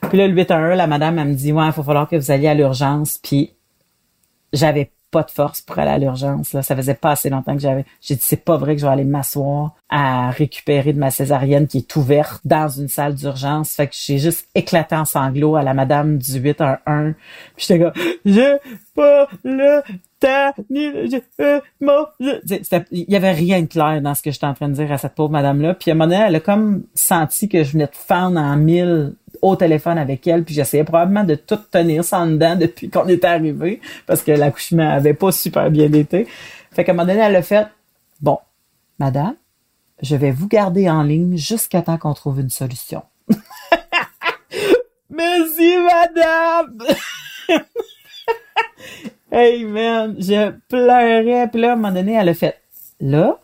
Puis 0.08 0.18
là, 0.18 0.26
le 0.26 0.34
811, 0.34 0.76
la 0.76 0.88
madame, 0.88 1.16
elle 1.20 1.28
me 1.28 1.34
dit, 1.34 1.52
ouais, 1.52 1.66
il 1.66 1.70
va 1.70 1.82
falloir 1.84 2.08
que 2.08 2.16
vous 2.16 2.30
alliez 2.32 2.48
à 2.48 2.54
l'urgence. 2.54 3.20
Puis 3.22 3.54
j'avais 4.52 4.90
pas 5.10 5.22
de 5.22 5.30
force 5.30 5.62
pour 5.62 5.78
aller 5.78 5.90
à 5.90 5.98
l'urgence. 5.98 6.52
Là. 6.52 6.62
Ça 6.62 6.76
faisait 6.76 6.94
pas 6.94 7.12
assez 7.12 7.30
longtemps 7.30 7.54
que 7.54 7.60
j'avais. 7.62 7.84
J'ai 8.00 8.14
dit 8.14 8.22
c'est 8.22 8.44
pas 8.44 8.56
vrai 8.56 8.74
que 8.74 8.80
je 8.80 8.86
vais 8.86 8.92
aller 8.92 9.04
m'asseoir 9.04 9.74
à 9.88 10.30
récupérer 10.30 10.92
de 10.92 10.98
ma 10.98 11.10
césarienne 11.10 11.66
qui 11.66 11.78
est 11.78 11.96
ouverte 11.96 12.42
dans 12.44 12.68
une 12.68 12.88
salle 12.88 13.14
d'urgence. 13.14 13.72
Fait 13.72 13.86
que 13.86 13.94
j'ai 13.94 14.18
juste 14.18 14.48
éclaté 14.54 14.96
en 14.96 15.04
sanglots 15.04 15.56
à 15.56 15.62
la 15.62 15.72
madame 15.72 16.18
du 16.18 16.38
811. 16.38 17.14
Puis 17.56 17.66
j'étais 17.68 17.78
comme 17.78 17.92
j'ai 18.24 18.56
pas 18.94 19.28
le 19.44 19.82
temps 20.20 20.52
ni 20.68 20.90
le 20.90 21.08
euh, 21.40 21.60
il 22.90 23.04
y 23.08 23.16
avait 23.16 23.32
rien 23.32 23.62
de 23.62 23.66
clair 23.66 24.02
dans 24.02 24.14
ce 24.14 24.22
que 24.22 24.30
j'étais 24.30 24.46
en 24.46 24.54
train 24.54 24.68
de 24.68 24.74
dire 24.74 24.90
à 24.92 24.98
cette 24.98 25.14
pauvre 25.14 25.30
madame 25.30 25.62
là. 25.62 25.74
Puis 25.74 25.90
à 25.90 25.94
un 25.94 25.96
moment 25.96 26.10
donné, 26.10 26.24
elle 26.26 26.36
a 26.36 26.40
comme 26.40 26.82
senti 26.94 27.48
que 27.48 27.64
je 27.64 27.72
venais 27.72 27.86
de 27.86 27.94
fendre 27.94 28.38
en 28.38 28.56
mille 28.56 29.14
au 29.42 29.56
téléphone 29.56 29.98
avec 29.98 30.26
elle, 30.26 30.44
puis 30.44 30.54
j'essayais 30.54 30.84
probablement 30.84 31.24
de 31.24 31.34
tout 31.34 31.58
tenir 31.70 32.04
sans 32.04 32.26
dedans 32.26 32.56
depuis 32.60 32.90
qu'on 32.90 33.08
était 33.08 33.26
arrivé, 33.26 33.80
parce 34.06 34.22
que 34.22 34.32
l'accouchement 34.32 34.88
avait 34.88 35.14
pas 35.14 35.32
super 35.32 35.70
bien 35.70 35.92
été. 35.92 36.26
Fait 36.72 36.84
qu'à 36.84 36.92
un 36.92 36.94
moment 36.94 37.06
donné, 37.06 37.20
elle 37.20 37.36
a 37.36 37.42
fait, 37.42 37.66
bon, 38.20 38.38
madame, 38.98 39.34
je 40.02 40.16
vais 40.16 40.30
vous 40.30 40.48
garder 40.48 40.88
en 40.88 41.02
ligne 41.02 41.36
jusqu'à 41.36 41.82
temps 41.82 41.98
qu'on 41.98 42.14
trouve 42.14 42.40
une 42.40 42.50
solution. 42.50 43.02
Merci, 45.10 45.76
madame! 45.78 46.78
hey, 49.32 49.64
man, 49.64 50.16
je 50.18 50.50
pleurais, 50.68 51.48
puis 51.50 51.60
là, 51.60 51.70
à 51.70 51.72
un 51.72 51.76
moment 51.76 51.92
donné, 51.92 52.14
elle 52.14 52.28
a 52.28 52.34
fait, 52.34 52.60
là, 53.00 53.38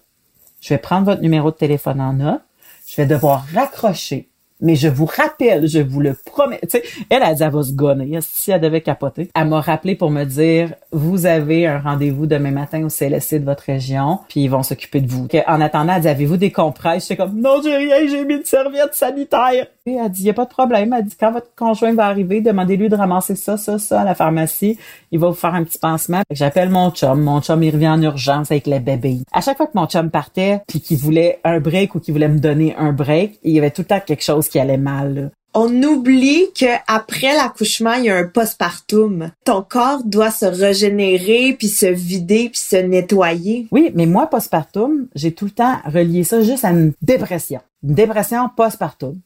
je 0.60 0.68
vais 0.68 0.78
prendre 0.78 1.06
votre 1.06 1.22
numéro 1.22 1.50
de 1.50 1.56
téléphone 1.56 2.00
en 2.00 2.12
note, 2.12 2.42
je 2.86 2.96
vais 2.96 3.06
devoir 3.06 3.44
raccrocher 3.52 4.28
mais 4.60 4.76
je 4.76 4.88
vous 4.88 5.06
rappelle, 5.06 5.66
je 5.68 5.80
vous 5.80 6.00
le 6.00 6.14
promets. 6.24 6.60
Tu 6.62 6.70
sais, 6.70 6.82
elle 7.10 7.22
a 7.22 7.34
dit, 7.34 7.42
elle 7.42 7.50
va 7.50 7.62
se 7.62 7.72
gonner 7.72 8.18
si 8.20 8.50
elle 8.50 8.60
devait 8.60 8.80
capoter. 8.80 9.30
Elle 9.34 9.48
m'a 9.48 9.60
rappelé 9.60 9.94
pour 9.94 10.10
me 10.10 10.24
dire, 10.24 10.74
vous 10.92 11.26
avez 11.26 11.66
un 11.66 11.80
rendez-vous 11.80 12.26
demain 12.26 12.50
matin 12.50 12.84
au 12.84 12.88
CLSC 12.88 13.40
de 13.40 13.44
votre 13.44 13.64
région, 13.64 14.20
puis 14.28 14.44
ils 14.44 14.48
vont 14.48 14.62
s'occuper 14.62 15.00
de 15.00 15.10
vous. 15.10 15.26
En 15.46 15.60
attendant, 15.60 15.94
elle 15.96 16.02
dit, 16.02 16.08
avez-vous 16.08 16.36
des 16.36 16.52
compresses? 16.52 17.08
J'étais 17.08 17.16
comme, 17.16 17.40
non, 17.40 17.60
j'ai 17.62 17.76
rien, 17.76 18.06
j'ai 18.08 18.24
mis 18.24 18.34
une 18.34 18.44
serviette 18.44 18.94
sanitaire. 18.94 19.66
Elle 19.86 20.08
dit, 20.08 20.22
y 20.22 20.30
a 20.30 20.34
pas 20.34 20.46
de 20.46 20.50
problème. 20.50 20.94
Elle 20.96 21.04
dit, 21.04 21.14
quand 21.14 21.30
votre 21.30 21.54
conjoint 21.54 21.92
va 21.92 22.06
arriver, 22.06 22.40
demandez-lui 22.40 22.88
de 22.88 22.96
ramasser 22.96 23.36
ça, 23.36 23.58
ça, 23.58 23.78
ça 23.78 24.00
à 24.00 24.04
la 24.04 24.14
pharmacie. 24.14 24.78
Il 25.12 25.18
va 25.18 25.28
vous 25.28 25.34
faire 25.34 25.52
un 25.52 25.62
petit 25.62 25.76
pansement. 25.76 26.22
J'appelle 26.30 26.70
mon 26.70 26.90
chum. 26.90 27.20
Mon 27.20 27.42
chum, 27.42 27.62
il 27.62 27.70
revient 27.70 27.90
en 27.90 28.00
urgence 28.00 28.50
avec 28.50 28.66
les 28.66 28.80
bébés. 28.80 29.18
À 29.30 29.42
chaque 29.42 29.58
fois 29.58 29.66
que 29.66 29.76
mon 29.76 29.86
chum 29.86 30.08
partait, 30.08 30.62
puis 30.66 30.80
qu'il 30.80 30.96
voulait 30.96 31.38
un 31.44 31.60
break 31.60 31.94
ou 31.94 32.00
qu'il 32.00 32.14
voulait 32.14 32.28
me 32.28 32.38
donner 32.38 32.74
un 32.76 32.94
break, 32.94 33.38
il 33.42 33.52
y 33.52 33.58
avait 33.58 33.70
tout 33.70 33.82
le 33.82 33.88
temps 33.88 34.00
quelque 34.00 34.24
chose 34.24 34.48
qui 34.48 34.58
allait 34.58 34.78
mal. 34.78 35.32
On 35.52 35.70
oublie 35.82 36.46
que 36.58 36.64
après 36.88 37.34
l'accouchement, 37.34 37.92
il 37.92 38.04
y 38.06 38.10
a 38.10 38.16
un 38.16 38.26
postpartum. 38.26 39.32
Ton 39.44 39.62
corps 39.62 40.02
doit 40.02 40.30
se 40.30 40.46
régénérer, 40.46 41.54
puis 41.58 41.68
se 41.68 41.86
vider, 41.86 42.48
puis 42.48 42.58
se 42.58 42.76
nettoyer. 42.76 43.68
Oui, 43.70 43.92
mais 43.94 44.06
moi, 44.06 44.30
postpartum, 44.30 45.08
j'ai 45.14 45.32
tout 45.32 45.44
le 45.44 45.50
temps 45.50 45.76
relié 45.84 46.24
ça 46.24 46.40
juste 46.40 46.64
à 46.64 46.70
une 46.70 46.94
dépression. 47.02 47.60
Une 47.82 47.94
dépression 47.94 48.48
postpartum 48.56 49.20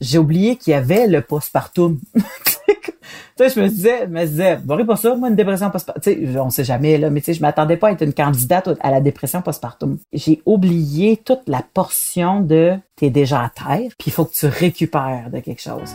j'ai 0.00 0.18
oublié 0.18 0.56
qu'il 0.56 0.72
y 0.72 0.74
avait 0.74 1.06
le 1.06 1.22
postpartum. 1.22 1.98
tu 2.14 2.22
sais, 3.36 3.50
je 3.50 3.60
me 3.60 3.68
disais, 3.68 4.00
je 4.02 4.10
me 4.10 4.24
disais, 4.24 4.56
bon, 4.56 4.84
pas 4.84 4.96
ça, 4.96 5.14
moi, 5.14 5.28
une 5.28 5.36
dépression 5.36 5.70
postpartum. 5.70 6.02
Tu 6.02 6.32
sais, 6.32 6.38
on 6.38 6.50
sait 6.50 6.64
jamais, 6.64 6.98
là, 6.98 7.10
mais 7.10 7.20
tu 7.20 7.26
sais, 7.26 7.34
je 7.34 7.40
m'attendais 7.40 7.76
pas 7.76 7.88
à 7.88 7.92
être 7.92 8.02
une 8.02 8.14
candidate 8.14 8.68
à 8.80 8.90
la 8.90 9.00
dépression 9.00 9.42
postpartum. 9.42 9.98
J'ai 10.12 10.42
oublié 10.46 11.16
toute 11.16 11.48
la 11.48 11.62
portion 11.74 12.40
de 12.40 12.76
t'es 12.96 13.10
déjà 13.10 13.42
à 13.42 13.50
terre, 13.50 13.90
puis 13.98 14.08
il 14.08 14.12
faut 14.12 14.24
que 14.24 14.34
tu 14.34 14.46
récupères 14.46 15.30
de 15.30 15.40
quelque 15.40 15.62
chose. 15.62 15.94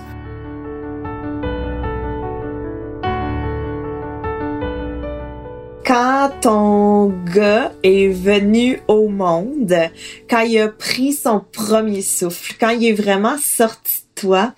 Quand 5.85 6.31
ton 6.41 7.09
gars 7.33 7.71
est 7.83 8.07
venu 8.07 8.79
au 8.87 9.09
monde, 9.09 9.75
quand 10.29 10.41
il 10.41 10.59
a 10.59 10.69
pris 10.69 11.13
son 11.13 11.41
premier 11.41 12.01
souffle, 12.01 12.55
quand 12.59 12.69
il 12.69 12.87
est 12.87 12.93
vraiment 12.93 13.37
sorti 13.37 14.01
de 14.01 14.21
toi, 14.21 14.53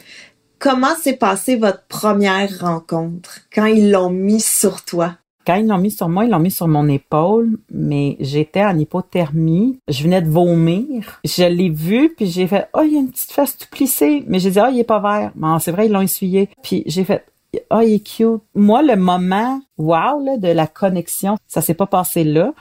comment 0.60 0.96
s'est 0.96 1.18
passée 1.18 1.56
votre 1.56 1.84
première 1.88 2.60
rencontre? 2.60 3.42
Quand 3.54 3.66
ils 3.66 3.92
l'ont 3.92 4.12
mis 4.12 4.42
sur 4.42 4.86
toi? 4.86 5.16
Quand 5.48 5.56
ils 5.56 5.68
l'ont 5.68 5.78
mis 5.78 5.92
sur 5.92 6.10
moi, 6.10 6.26
ils 6.26 6.32
l'ont 6.32 6.40
mis 6.40 6.52
sur 6.52 6.68
mon 6.68 6.88
épaule, 6.88 7.58
mais 7.72 8.18
j'étais 8.20 8.64
en 8.64 8.78
hypothermie. 8.78 9.80
Je 9.88 10.04
venais 10.04 10.22
de 10.22 10.30
vomir. 10.30 11.20
Je 11.24 11.44
l'ai 11.44 11.70
vu, 11.70 12.14
puis 12.16 12.26
j'ai 12.26 12.48
fait, 12.48 12.68
oh, 12.74 12.82
il 12.84 12.94
y 12.94 12.98
a 12.98 13.00
une 13.00 13.12
petite 13.12 13.32
face 13.32 13.58
tout 13.58 13.68
plissée. 13.70 14.24
Mais 14.28 14.40
j'ai 14.40 14.50
dit, 14.50 14.60
oh, 14.60 14.70
il 14.72 14.80
est 14.80 14.84
pas 14.84 15.00
vert. 15.00 15.32
Bon, 15.36 15.60
c'est 15.60 15.72
vrai, 15.72 15.86
ils 15.86 15.92
l'ont 15.92 16.02
essuyé. 16.02 16.50
Puis 16.64 16.82
j'ai 16.88 17.04
fait, 17.04 17.26
ah, 17.70 17.84
il 17.84 18.02
cute. 18.02 18.42
Moi, 18.54 18.82
le 18.82 18.96
moment, 18.96 19.62
wow, 19.78 20.38
de 20.38 20.48
la 20.48 20.68
connexion, 20.68 21.38
ça 21.48 21.62
s'est 21.62 21.74
pas 21.74 21.88
passé 21.88 22.24
là. 22.24 22.54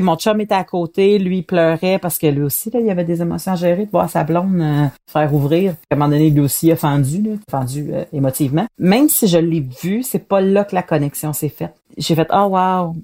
Mon 0.00 0.16
chum 0.16 0.40
était 0.40 0.54
à 0.54 0.64
côté, 0.64 1.18
lui, 1.18 1.42
pleurait 1.42 1.98
parce 1.98 2.18
que 2.18 2.26
lui 2.26 2.42
aussi, 2.42 2.70
il 2.74 2.90
avait 2.90 3.04
des 3.04 3.22
émotions 3.22 3.52
à 3.52 3.56
gérer, 3.56 3.86
de 3.86 3.90
voir 3.90 4.10
sa 4.10 4.24
blonde 4.24 4.60
euh, 4.60 4.86
faire 5.06 5.32
ouvrir. 5.32 5.76
À 5.90 5.94
un 5.94 5.96
moment 5.96 6.10
donné, 6.10 6.30
lui 6.30 6.40
aussi 6.40 6.70
a 6.72 6.76
fendu, 6.76 7.38
fendu 7.50 7.90
euh, 7.92 8.04
émotivement. 8.12 8.66
Même 8.78 9.08
si 9.08 9.28
je 9.28 9.38
l'ai 9.38 9.60
vu, 9.60 10.02
c'est 10.02 10.26
pas 10.26 10.40
là 10.40 10.64
que 10.64 10.74
la 10.74 10.82
connexion 10.82 11.32
s'est 11.32 11.48
faite. 11.48 11.74
J'ai 11.96 12.14
fait, 12.14 12.28
oh, 12.32 12.48
wow. 12.50 12.96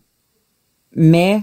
Mais 0.97 1.43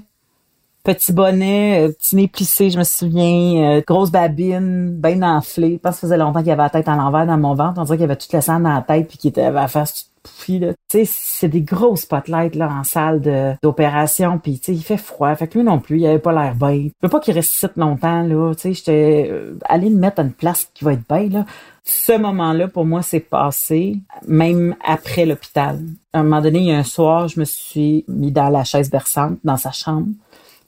petit 0.88 1.12
bonnet, 1.12 1.86
euh, 1.86 1.92
petit 1.92 2.16
nez 2.16 2.28
plissé, 2.30 2.70
je 2.70 2.80
me 2.80 2.86
souviens, 2.86 3.78
euh, 3.78 3.82
grosse 3.86 4.10
babine, 4.10 4.90
bien 4.92 5.22
enflée. 5.22 5.74
Je 5.74 5.78
pense 5.78 5.96
que 5.96 6.02
ça 6.02 6.08
faisait 6.08 6.18
longtemps 6.18 6.42
qu'il 6.42 6.52
avait 6.52 6.64
la 6.64 6.70
tête 6.70 6.88
à 6.88 6.96
l'envers 6.96 7.26
dans 7.26 7.38
mon 7.38 7.56
ventre. 7.56 7.80
On 7.82 7.84
dirait 7.84 7.98
qu'il 7.98 8.06
avait 8.06 8.16
toute 8.16 8.32
la 8.32 8.42
sang 8.42 8.62
dans 8.62 8.74
la 8.74 8.82
tête 8.82 9.10
puis 9.10 9.18
qu'il 9.18 9.30
était 9.30 9.44
à 9.44 9.52
là. 9.52 10.74
Tu 10.90 11.06
sais, 11.06 11.06
c'est 11.06 11.48
des 11.48 11.62
grosses 11.62 12.02
spotlights 12.02 12.56
là 12.56 12.70
en 12.70 12.84
salle 12.84 13.22
d'opération 13.62 14.40
puis 14.40 14.62
il 14.68 14.84
fait 14.84 14.98
froid. 14.98 15.34
Fait 15.36 15.48
que 15.48 15.58
lui 15.58 15.66
non 15.66 15.80
plus, 15.80 16.00
il 16.00 16.08
avait 16.08 16.20
pas 16.20 16.34
l'air 16.34 16.56
bien. 16.56 16.90
Je 17.02 17.08
veux 17.08 17.10
pas 17.10 17.20
qu'il 17.20 17.34
reste 17.34 17.70
longtemps 17.78 18.24
là, 18.24 18.54
tu 18.54 18.62
sais, 18.62 18.74
j'étais 18.74 19.30
euh, 19.32 19.58
allé 19.66 19.90
le 19.90 19.96
mettre 19.96 20.20
à 20.20 20.24
une 20.24 20.34
place 20.34 20.70
qui 20.74 20.84
va 20.84 20.94
être 20.94 21.08
bien 21.08 21.30
là. 21.30 21.46
Ce 21.84 22.18
moment-là, 22.18 22.68
pour 22.68 22.86
moi, 22.86 23.02
c'est 23.02 23.22
passé, 23.22 24.00
même 24.28 24.76
après 24.86 25.26
l'hôpital. 25.26 25.80
À 26.12 26.20
un 26.20 26.24
moment 26.24 26.42
donné, 26.42 26.60
il 26.60 26.66
y 26.66 26.72
a 26.72 26.78
un 26.78 26.84
soir, 26.84 27.30
je 27.30 27.40
me 27.40 27.46
suis 27.46 28.04
mis 28.10 28.34
dans 28.34 28.50
la 28.50 28.66
chaise 28.66 28.90
berçante, 28.90 29.38
dans 29.46 29.56
sa 29.56 29.72
chambre 29.72 30.08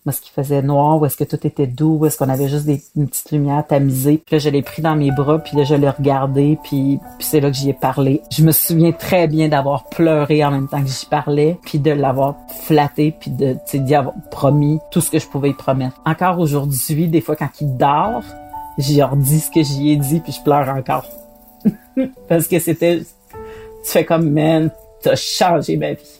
est-ce 0.07 0.21
qu'il 0.21 0.31
faisait 0.31 0.61
noir, 0.61 1.01
ou 1.01 1.05
est-ce 1.05 1.17
que 1.17 1.23
tout 1.23 1.45
était 1.45 1.67
doux, 1.67 1.97
ou 1.99 2.05
est-ce 2.05 2.17
qu'on 2.17 2.29
avait 2.29 2.47
juste 2.47 2.65
des, 2.65 2.81
une 2.95 3.07
petite 3.07 3.31
lumière 3.31 3.65
tamisée. 3.67 4.21
Puis 4.25 4.35
là, 4.35 4.39
je 4.39 4.49
l'ai 4.49 4.61
pris 4.61 4.81
dans 4.81 4.95
mes 4.95 5.11
bras, 5.11 5.39
puis 5.39 5.57
là, 5.57 5.63
je 5.63 5.75
l'ai 5.75 5.89
regardé, 5.89 6.57
puis, 6.63 6.99
puis 7.17 7.27
c'est 7.27 7.39
là 7.39 7.51
que 7.51 7.57
j'y 7.57 7.69
ai 7.69 7.73
parlé. 7.73 8.21
Je 8.31 8.43
me 8.43 8.51
souviens 8.51 8.91
très 8.91 9.27
bien 9.27 9.49
d'avoir 9.49 9.89
pleuré 9.89 10.43
en 10.43 10.51
même 10.51 10.67
temps 10.67 10.81
que 10.81 10.87
j'y 10.87 11.05
parlais, 11.05 11.57
puis 11.63 11.79
de 11.79 11.91
l'avoir 11.91 12.35
flatté, 12.63 13.13
puis 13.17 13.31
de, 13.31 13.57
d'y 13.73 13.95
avoir 13.95 14.15
promis 14.31 14.79
tout 14.91 15.01
ce 15.01 15.11
que 15.11 15.19
je 15.19 15.27
pouvais 15.27 15.49
y 15.49 15.53
promettre. 15.53 16.01
Encore 16.05 16.39
aujourd'hui, 16.39 17.07
des 17.07 17.21
fois, 17.21 17.35
quand 17.35 17.49
il 17.59 17.75
dort, 17.75 18.23
j'y 18.77 19.01
redis 19.03 19.41
ce 19.41 19.51
que 19.51 19.63
j'y 19.63 19.91
ai 19.91 19.97
dit, 19.97 20.21
puis 20.21 20.31
je 20.31 20.41
pleure 20.41 20.69
encore. 20.69 21.05
Parce 22.27 22.47
que 22.47 22.59
c'était... 22.59 22.99
Tu 22.99 23.91
fais 23.91 24.05
comme, 24.05 24.29
man, 24.29 24.71
t'as 25.01 25.15
changé 25.15 25.77
ma 25.77 25.93
vie. 25.93 26.18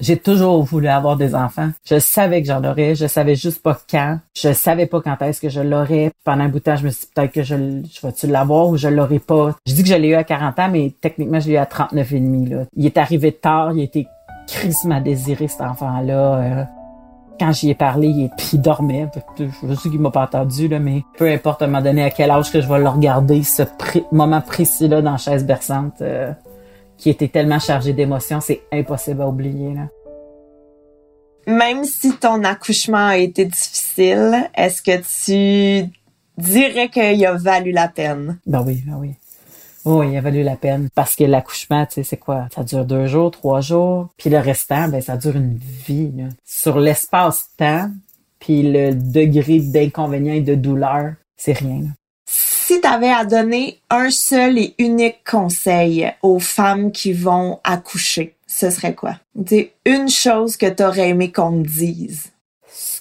J'ai 0.00 0.16
toujours 0.16 0.62
voulu 0.62 0.86
avoir 0.86 1.16
des 1.16 1.34
enfants. 1.34 1.70
Je 1.84 1.98
savais 1.98 2.40
que 2.40 2.48
j'en 2.48 2.62
aurais, 2.62 2.94
je 2.94 3.06
savais 3.06 3.34
juste 3.34 3.62
pas 3.62 3.76
quand. 3.90 4.20
Je 4.36 4.52
savais 4.52 4.86
pas 4.86 5.00
quand 5.00 5.20
est-ce 5.22 5.40
que 5.40 5.48
je 5.48 5.60
l'aurais. 5.60 6.12
Pendant 6.24 6.44
un 6.44 6.48
bout 6.48 6.60
de 6.60 6.64
temps, 6.64 6.76
je 6.76 6.84
me 6.84 6.90
suis 6.90 7.06
dit 7.06 7.12
peut-être 7.14 7.32
que 7.32 7.42
je, 7.42 7.54
vais-tu 7.54 8.28
l'avoir 8.28 8.68
ou 8.68 8.76
je 8.76 8.88
l'aurai 8.88 9.18
pas. 9.18 9.56
Je 9.66 9.74
dis 9.74 9.82
que 9.82 9.88
je 9.88 9.94
l'ai 9.94 10.08
eu 10.08 10.14
à 10.14 10.24
40 10.24 10.58
ans, 10.58 10.68
mais 10.70 10.94
techniquement, 11.00 11.40
je 11.40 11.48
l'ai 11.48 11.54
eu 11.54 11.58
à 11.58 11.66
39 11.66 12.12
et 12.12 12.20
demi, 12.20 12.48
là. 12.48 12.64
Il 12.76 12.86
est 12.86 12.96
arrivé 12.96 13.32
tard, 13.32 13.72
il 13.72 13.82
était 13.82 14.06
crissement 14.46 15.00
désiré, 15.00 15.48
cet 15.48 15.62
enfant-là. 15.62 16.36
Euh. 16.36 16.64
quand 17.40 17.52
j'y 17.52 17.70
ai 17.70 17.74
parlé, 17.74 18.08
il, 18.08 18.30
il 18.52 18.60
dormait. 18.60 19.08
Je 19.38 19.74
sais 19.74 19.90
qu'il 19.90 20.00
m'a 20.00 20.12
pas 20.12 20.22
entendu, 20.22 20.68
là, 20.68 20.78
mais 20.78 21.02
peu 21.16 21.28
importe 21.28 21.62
à 21.62 21.64
un 21.64 21.68
moment 21.68 21.82
donné 21.82 22.04
à 22.04 22.10
quel 22.10 22.30
âge 22.30 22.52
que 22.52 22.60
je 22.60 22.68
vais 22.68 22.78
le 22.78 22.88
regarder, 22.88 23.42
ce 23.42 23.64
moment 24.12 24.40
précis-là 24.40 25.02
dans 25.02 25.12
la 25.12 25.16
chaise 25.16 25.44
berçante. 25.44 26.00
Euh, 26.02 26.32
qui 26.98 27.10
était 27.10 27.28
tellement 27.28 27.60
chargé 27.60 27.92
d'émotions, 27.92 28.40
c'est 28.40 28.62
impossible 28.72 29.22
à 29.22 29.28
oublier. 29.28 29.72
Là. 29.72 29.88
Même 31.46 31.84
si 31.84 32.14
ton 32.18 32.44
accouchement 32.44 33.06
a 33.08 33.16
été 33.16 33.46
difficile, 33.46 34.50
est-ce 34.54 34.82
que 34.82 34.98
tu 34.98 35.90
dirais 36.36 36.90
qu'il 36.90 37.24
a 37.24 37.32
valu 37.34 37.72
la 37.72 37.88
peine? 37.88 38.38
Ben 38.44 38.62
oui, 38.66 38.82
ben 38.86 38.96
oui. 38.98 39.14
Oui, 39.84 40.10
il 40.10 40.16
a 40.18 40.20
valu 40.20 40.42
la 40.42 40.56
peine. 40.56 40.88
Parce 40.94 41.16
que 41.16 41.24
l'accouchement, 41.24 41.86
tu 41.86 41.94
sais, 41.94 42.02
c'est 42.02 42.18
quoi? 42.18 42.48
Ça 42.54 42.64
dure 42.64 42.84
deux 42.84 43.06
jours, 43.06 43.30
trois 43.30 43.62
jours. 43.62 44.08
Puis 44.18 44.28
le 44.28 44.38
restant, 44.38 44.88
ben, 44.88 45.00
ça 45.00 45.16
dure 45.16 45.36
une 45.36 45.56
vie. 45.56 46.12
Là. 46.14 46.24
Sur 46.44 46.78
l'espace-temps, 46.78 47.90
puis 48.38 48.62
le 48.70 48.92
degré 48.92 49.60
d'inconvénient 49.60 50.34
et 50.34 50.42
de 50.42 50.54
douleur, 50.54 51.14
c'est 51.36 51.56
rien. 51.56 51.80
Là. 51.80 51.88
Si 52.68 52.82
tu 52.82 52.86
avais 52.86 53.08
à 53.08 53.24
donner 53.24 53.80
un 53.88 54.10
seul 54.10 54.58
et 54.58 54.74
unique 54.78 55.24
conseil 55.24 56.12
aux 56.20 56.38
femmes 56.38 56.92
qui 56.92 57.14
vont 57.14 57.60
accoucher, 57.64 58.36
ce 58.46 58.68
serait 58.68 58.94
quoi? 58.94 59.14
Dis 59.34 59.70
une 59.86 60.10
chose 60.10 60.58
que 60.58 60.68
tu 60.68 60.82
aurais 60.82 61.08
aimé 61.08 61.32
qu'on 61.32 61.62
te 61.62 61.66
dise 61.66 62.30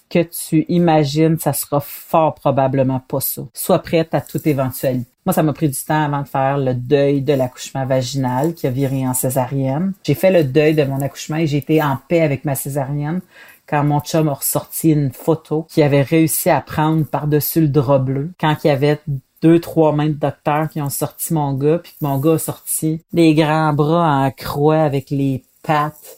que 0.10 0.20
tu 0.24 0.64
imagines, 0.70 1.38
ça 1.38 1.52
sera 1.52 1.82
fort 1.82 2.36
probablement 2.36 3.02
pas 3.02 3.20
ça. 3.20 3.42
Sois 3.54 3.80
prête 3.80 4.14
à 4.14 4.22
toute 4.22 4.48
éventualité. 4.48 5.12
Moi, 5.26 5.34
ça 5.34 5.44
m'a 5.44 5.52
pris 5.52 5.68
du 5.68 5.76
temps 5.76 6.06
avant 6.06 6.22
de 6.22 6.28
faire 6.30 6.58
le 6.58 6.74
deuil 6.74 7.22
de 7.22 7.34
l'accouchement 7.34 7.86
vaginal 7.86 8.54
qui 8.54 8.68
a 8.68 8.72
viré 8.72 9.06
en 9.06 9.14
césarienne. 9.14 9.92
J'ai 10.06 10.14
fait 10.14 10.32
le 10.32 10.46
deuil 10.46 10.76
de 10.76 10.86
mon 10.86 11.02
accouchement 11.02 11.36
et 11.36 11.46
j'ai 11.46 11.58
été 11.58 11.84
en 11.84 11.98
paix 12.08 12.22
avec 12.22 12.46
ma 12.46 12.56
césarienne 12.56 13.20
quand 13.68 13.84
mon 13.84 14.00
chum 14.00 14.30
a 14.30 14.34
ressorti 14.34 14.92
une 14.92 15.12
photo 15.12 15.68
qu'il 15.70 15.84
avait 15.84 16.04
réussi 16.04 16.50
à 16.50 16.62
prendre 16.62 17.06
par-dessus 17.06 17.60
le 17.60 17.68
drap 17.68 18.00
bleu 18.00 18.32
quand 18.40 18.56
il 18.64 18.70
avait 18.70 19.02
deux, 19.42 19.60
trois 19.60 19.92
mains 19.92 20.08
de 20.08 20.14
docteurs 20.14 20.70
qui 20.70 20.82
ont 20.82 20.90
sorti 20.90 21.34
mon 21.34 21.54
gars, 21.54 21.80
puis 21.80 21.94
mon 22.02 22.18
gars 22.18 22.34
a 22.34 22.38
sorti 22.40 23.02
les 23.14 23.34
grands 23.34 23.74
bras 23.74 24.26
en 24.26 24.32
croix 24.32 24.80
avec 24.80 25.10
les 25.10 25.44
pattes 25.64 26.18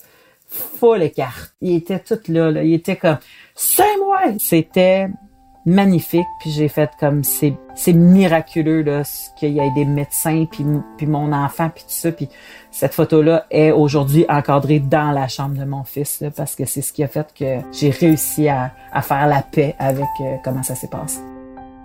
full 0.50 1.04
écart. 1.04 1.48
Il 1.62 1.76
était 1.76 2.00
tout 2.00 2.20
là, 2.28 2.52
là. 2.52 2.64
Il 2.64 2.74
était 2.74 2.96
comme, 2.96 3.18
c'est 3.56 3.98
moi! 3.98 4.22
C'était 4.40 5.10
magnifique 5.66 6.26
puis 6.40 6.52
j'ai 6.52 6.68
fait 6.68 6.90
comme 7.00 7.24
c'est 7.24 7.54
c'est 7.76 7.94
miraculeux 7.94 8.82
là 8.82 9.04
qu'il 9.38 9.52
y 9.52 9.60
ait 9.60 9.72
des 9.72 9.86
médecins 9.86 10.46
puis 10.50 10.66
puis 10.98 11.06
mon 11.06 11.34
enfant 11.34 11.70
puis 11.70 11.84
tout 11.84 11.92
ça 11.92 12.12
puis 12.12 12.30
cette 12.72 12.94
photo 12.94 13.22
là 13.22 13.46
est 13.52 13.72
aujourd'hui 13.72 14.26
encadrée 14.30 14.80
dans 14.80 15.12
la 15.12 15.28
chambre 15.28 15.60
de 15.60 15.66
mon 15.66 15.84
fils 15.84 16.22
là, 16.22 16.32
parce 16.32 16.56
que 16.56 16.66
c'est 16.66 16.82
ce 16.82 16.94
qui 16.94 17.04
a 17.04 17.08
fait 17.08 17.28
que 17.38 17.60
j'ai 17.72 17.90
réussi 17.90 18.48
à, 18.48 18.72
à 18.92 19.02
faire 19.02 19.28
la 19.28 19.42
paix 19.42 19.76
avec 19.80 20.08
euh, 20.22 20.38
comment 20.44 20.64
ça 20.64 20.76
s'est 20.76 20.90
passé. 20.90 21.20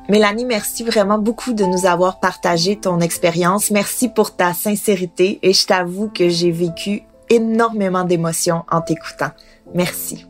Mélanie, 0.08 0.44
merci 0.44 0.84
vraiment 0.84 1.18
beaucoup 1.18 1.54
de 1.54 1.64
nous 1.64 1.86
avoir 1.86 2.20
partagé 2.20 2.76
ton 2.76 3.00
expérience. 3.00 3.70
Merci 3.70 4.10
pour 4.10 4.36
ta 4.36 4.52
sincérité 4.52 5.38
et 5.42 5.54
je 5.54 5.66
t'avoue 5.66 6.08
que 6.08 6.28
j'ai 6.28 6.50
vécu 6.50 7.02
énormément 7.30 8.04
d'émotions 8.04 8.64
en 8.70 8.82
t'écoutant. 8.82 9.30
Merci. 9.74 10.26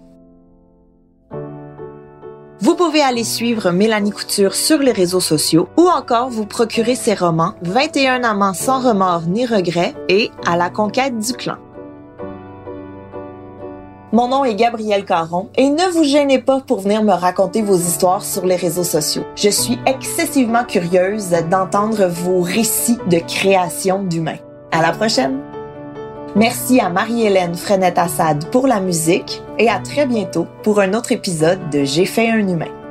Vous 2.60 2.76
pouvez 2.76 3.02
aller 3.02 3.24
suivre 3.24 3.72
Mélanie 3.72 4.12
Couture 4.12 4.54
sur 4.54 4.78
les 4.78 4.92
réseaux 4.92 5.20
sociaux 5.20 5.68
ou 5.76 5.88
encore 5.88 6.30
vous 6.30 6.46
procurer 6.46 6.94
ses 6.94 7.14
romans 7.14 7.54
21 7.62 8.22
amants 8.22 8.54
sans 8.54 8.80
remords 8.80 9.26
ni 9.26 9.44
regrets 9.44 9.94
et 10.08 10.30
À 10.46 10.56
la 10.56 10.70
conquête 10.70 11.18
du 11.18 11.32
clan. 11.32 11.56
Mon 14.14 14.28
nom 14.28 14.44
est 14.44 14.54
Gabrielle 14.54 15.04
Caron 15.04 15.48
et 15.56 15.68
ne 15.68 15.90
vous 15.92 16.04
gênez 16.04 16.38
pas 16.38 16.60
pour 16.60 16.78
venir 16.78 17.02
me 17.02 17.12
raconter 17.12 17.62
vos 17.62 17.74
histoires 17.74 18.24
sur 18.24 18.46
les 18.46 18.54
réseaux 18.54 18.84
sociaux. 18.84 19.24
Je 19.34 19.48
suis 19.48 19.76
excessivement 19.86 20.62
curieuse 20.62 21.34
d'entendre 21.50 22.06
vos 22.06 22.40
récits 22.40 23.00
de 23.10 23.18
création 23.18 24.04
d'humains. 24.04 24.38
À 24.70 24.82
la 24.82 24.92
prochaine! 24.92 25.40
Merci 26.36 26.78
à 26.78 26.90
Marie-Hélène 26.90 27.56
Frenette-Assad 27.56 28.52
pour 28.52 28.68
la 28.68 28.78
musique 28.78 29.42
et 29.58 29.68
à 29.68 29.80
très 29.80 30.06
bientôt 30.06 30.46
pour 30.62 30.78
un 30.78 30.94
autre 30.94 31.10
épisode 31.10 31.68
de 31.70 31.82
J'ai 31.82 32.06
fait 32.06 32.30
un 32.30 32.46
humain. 32.46 32.83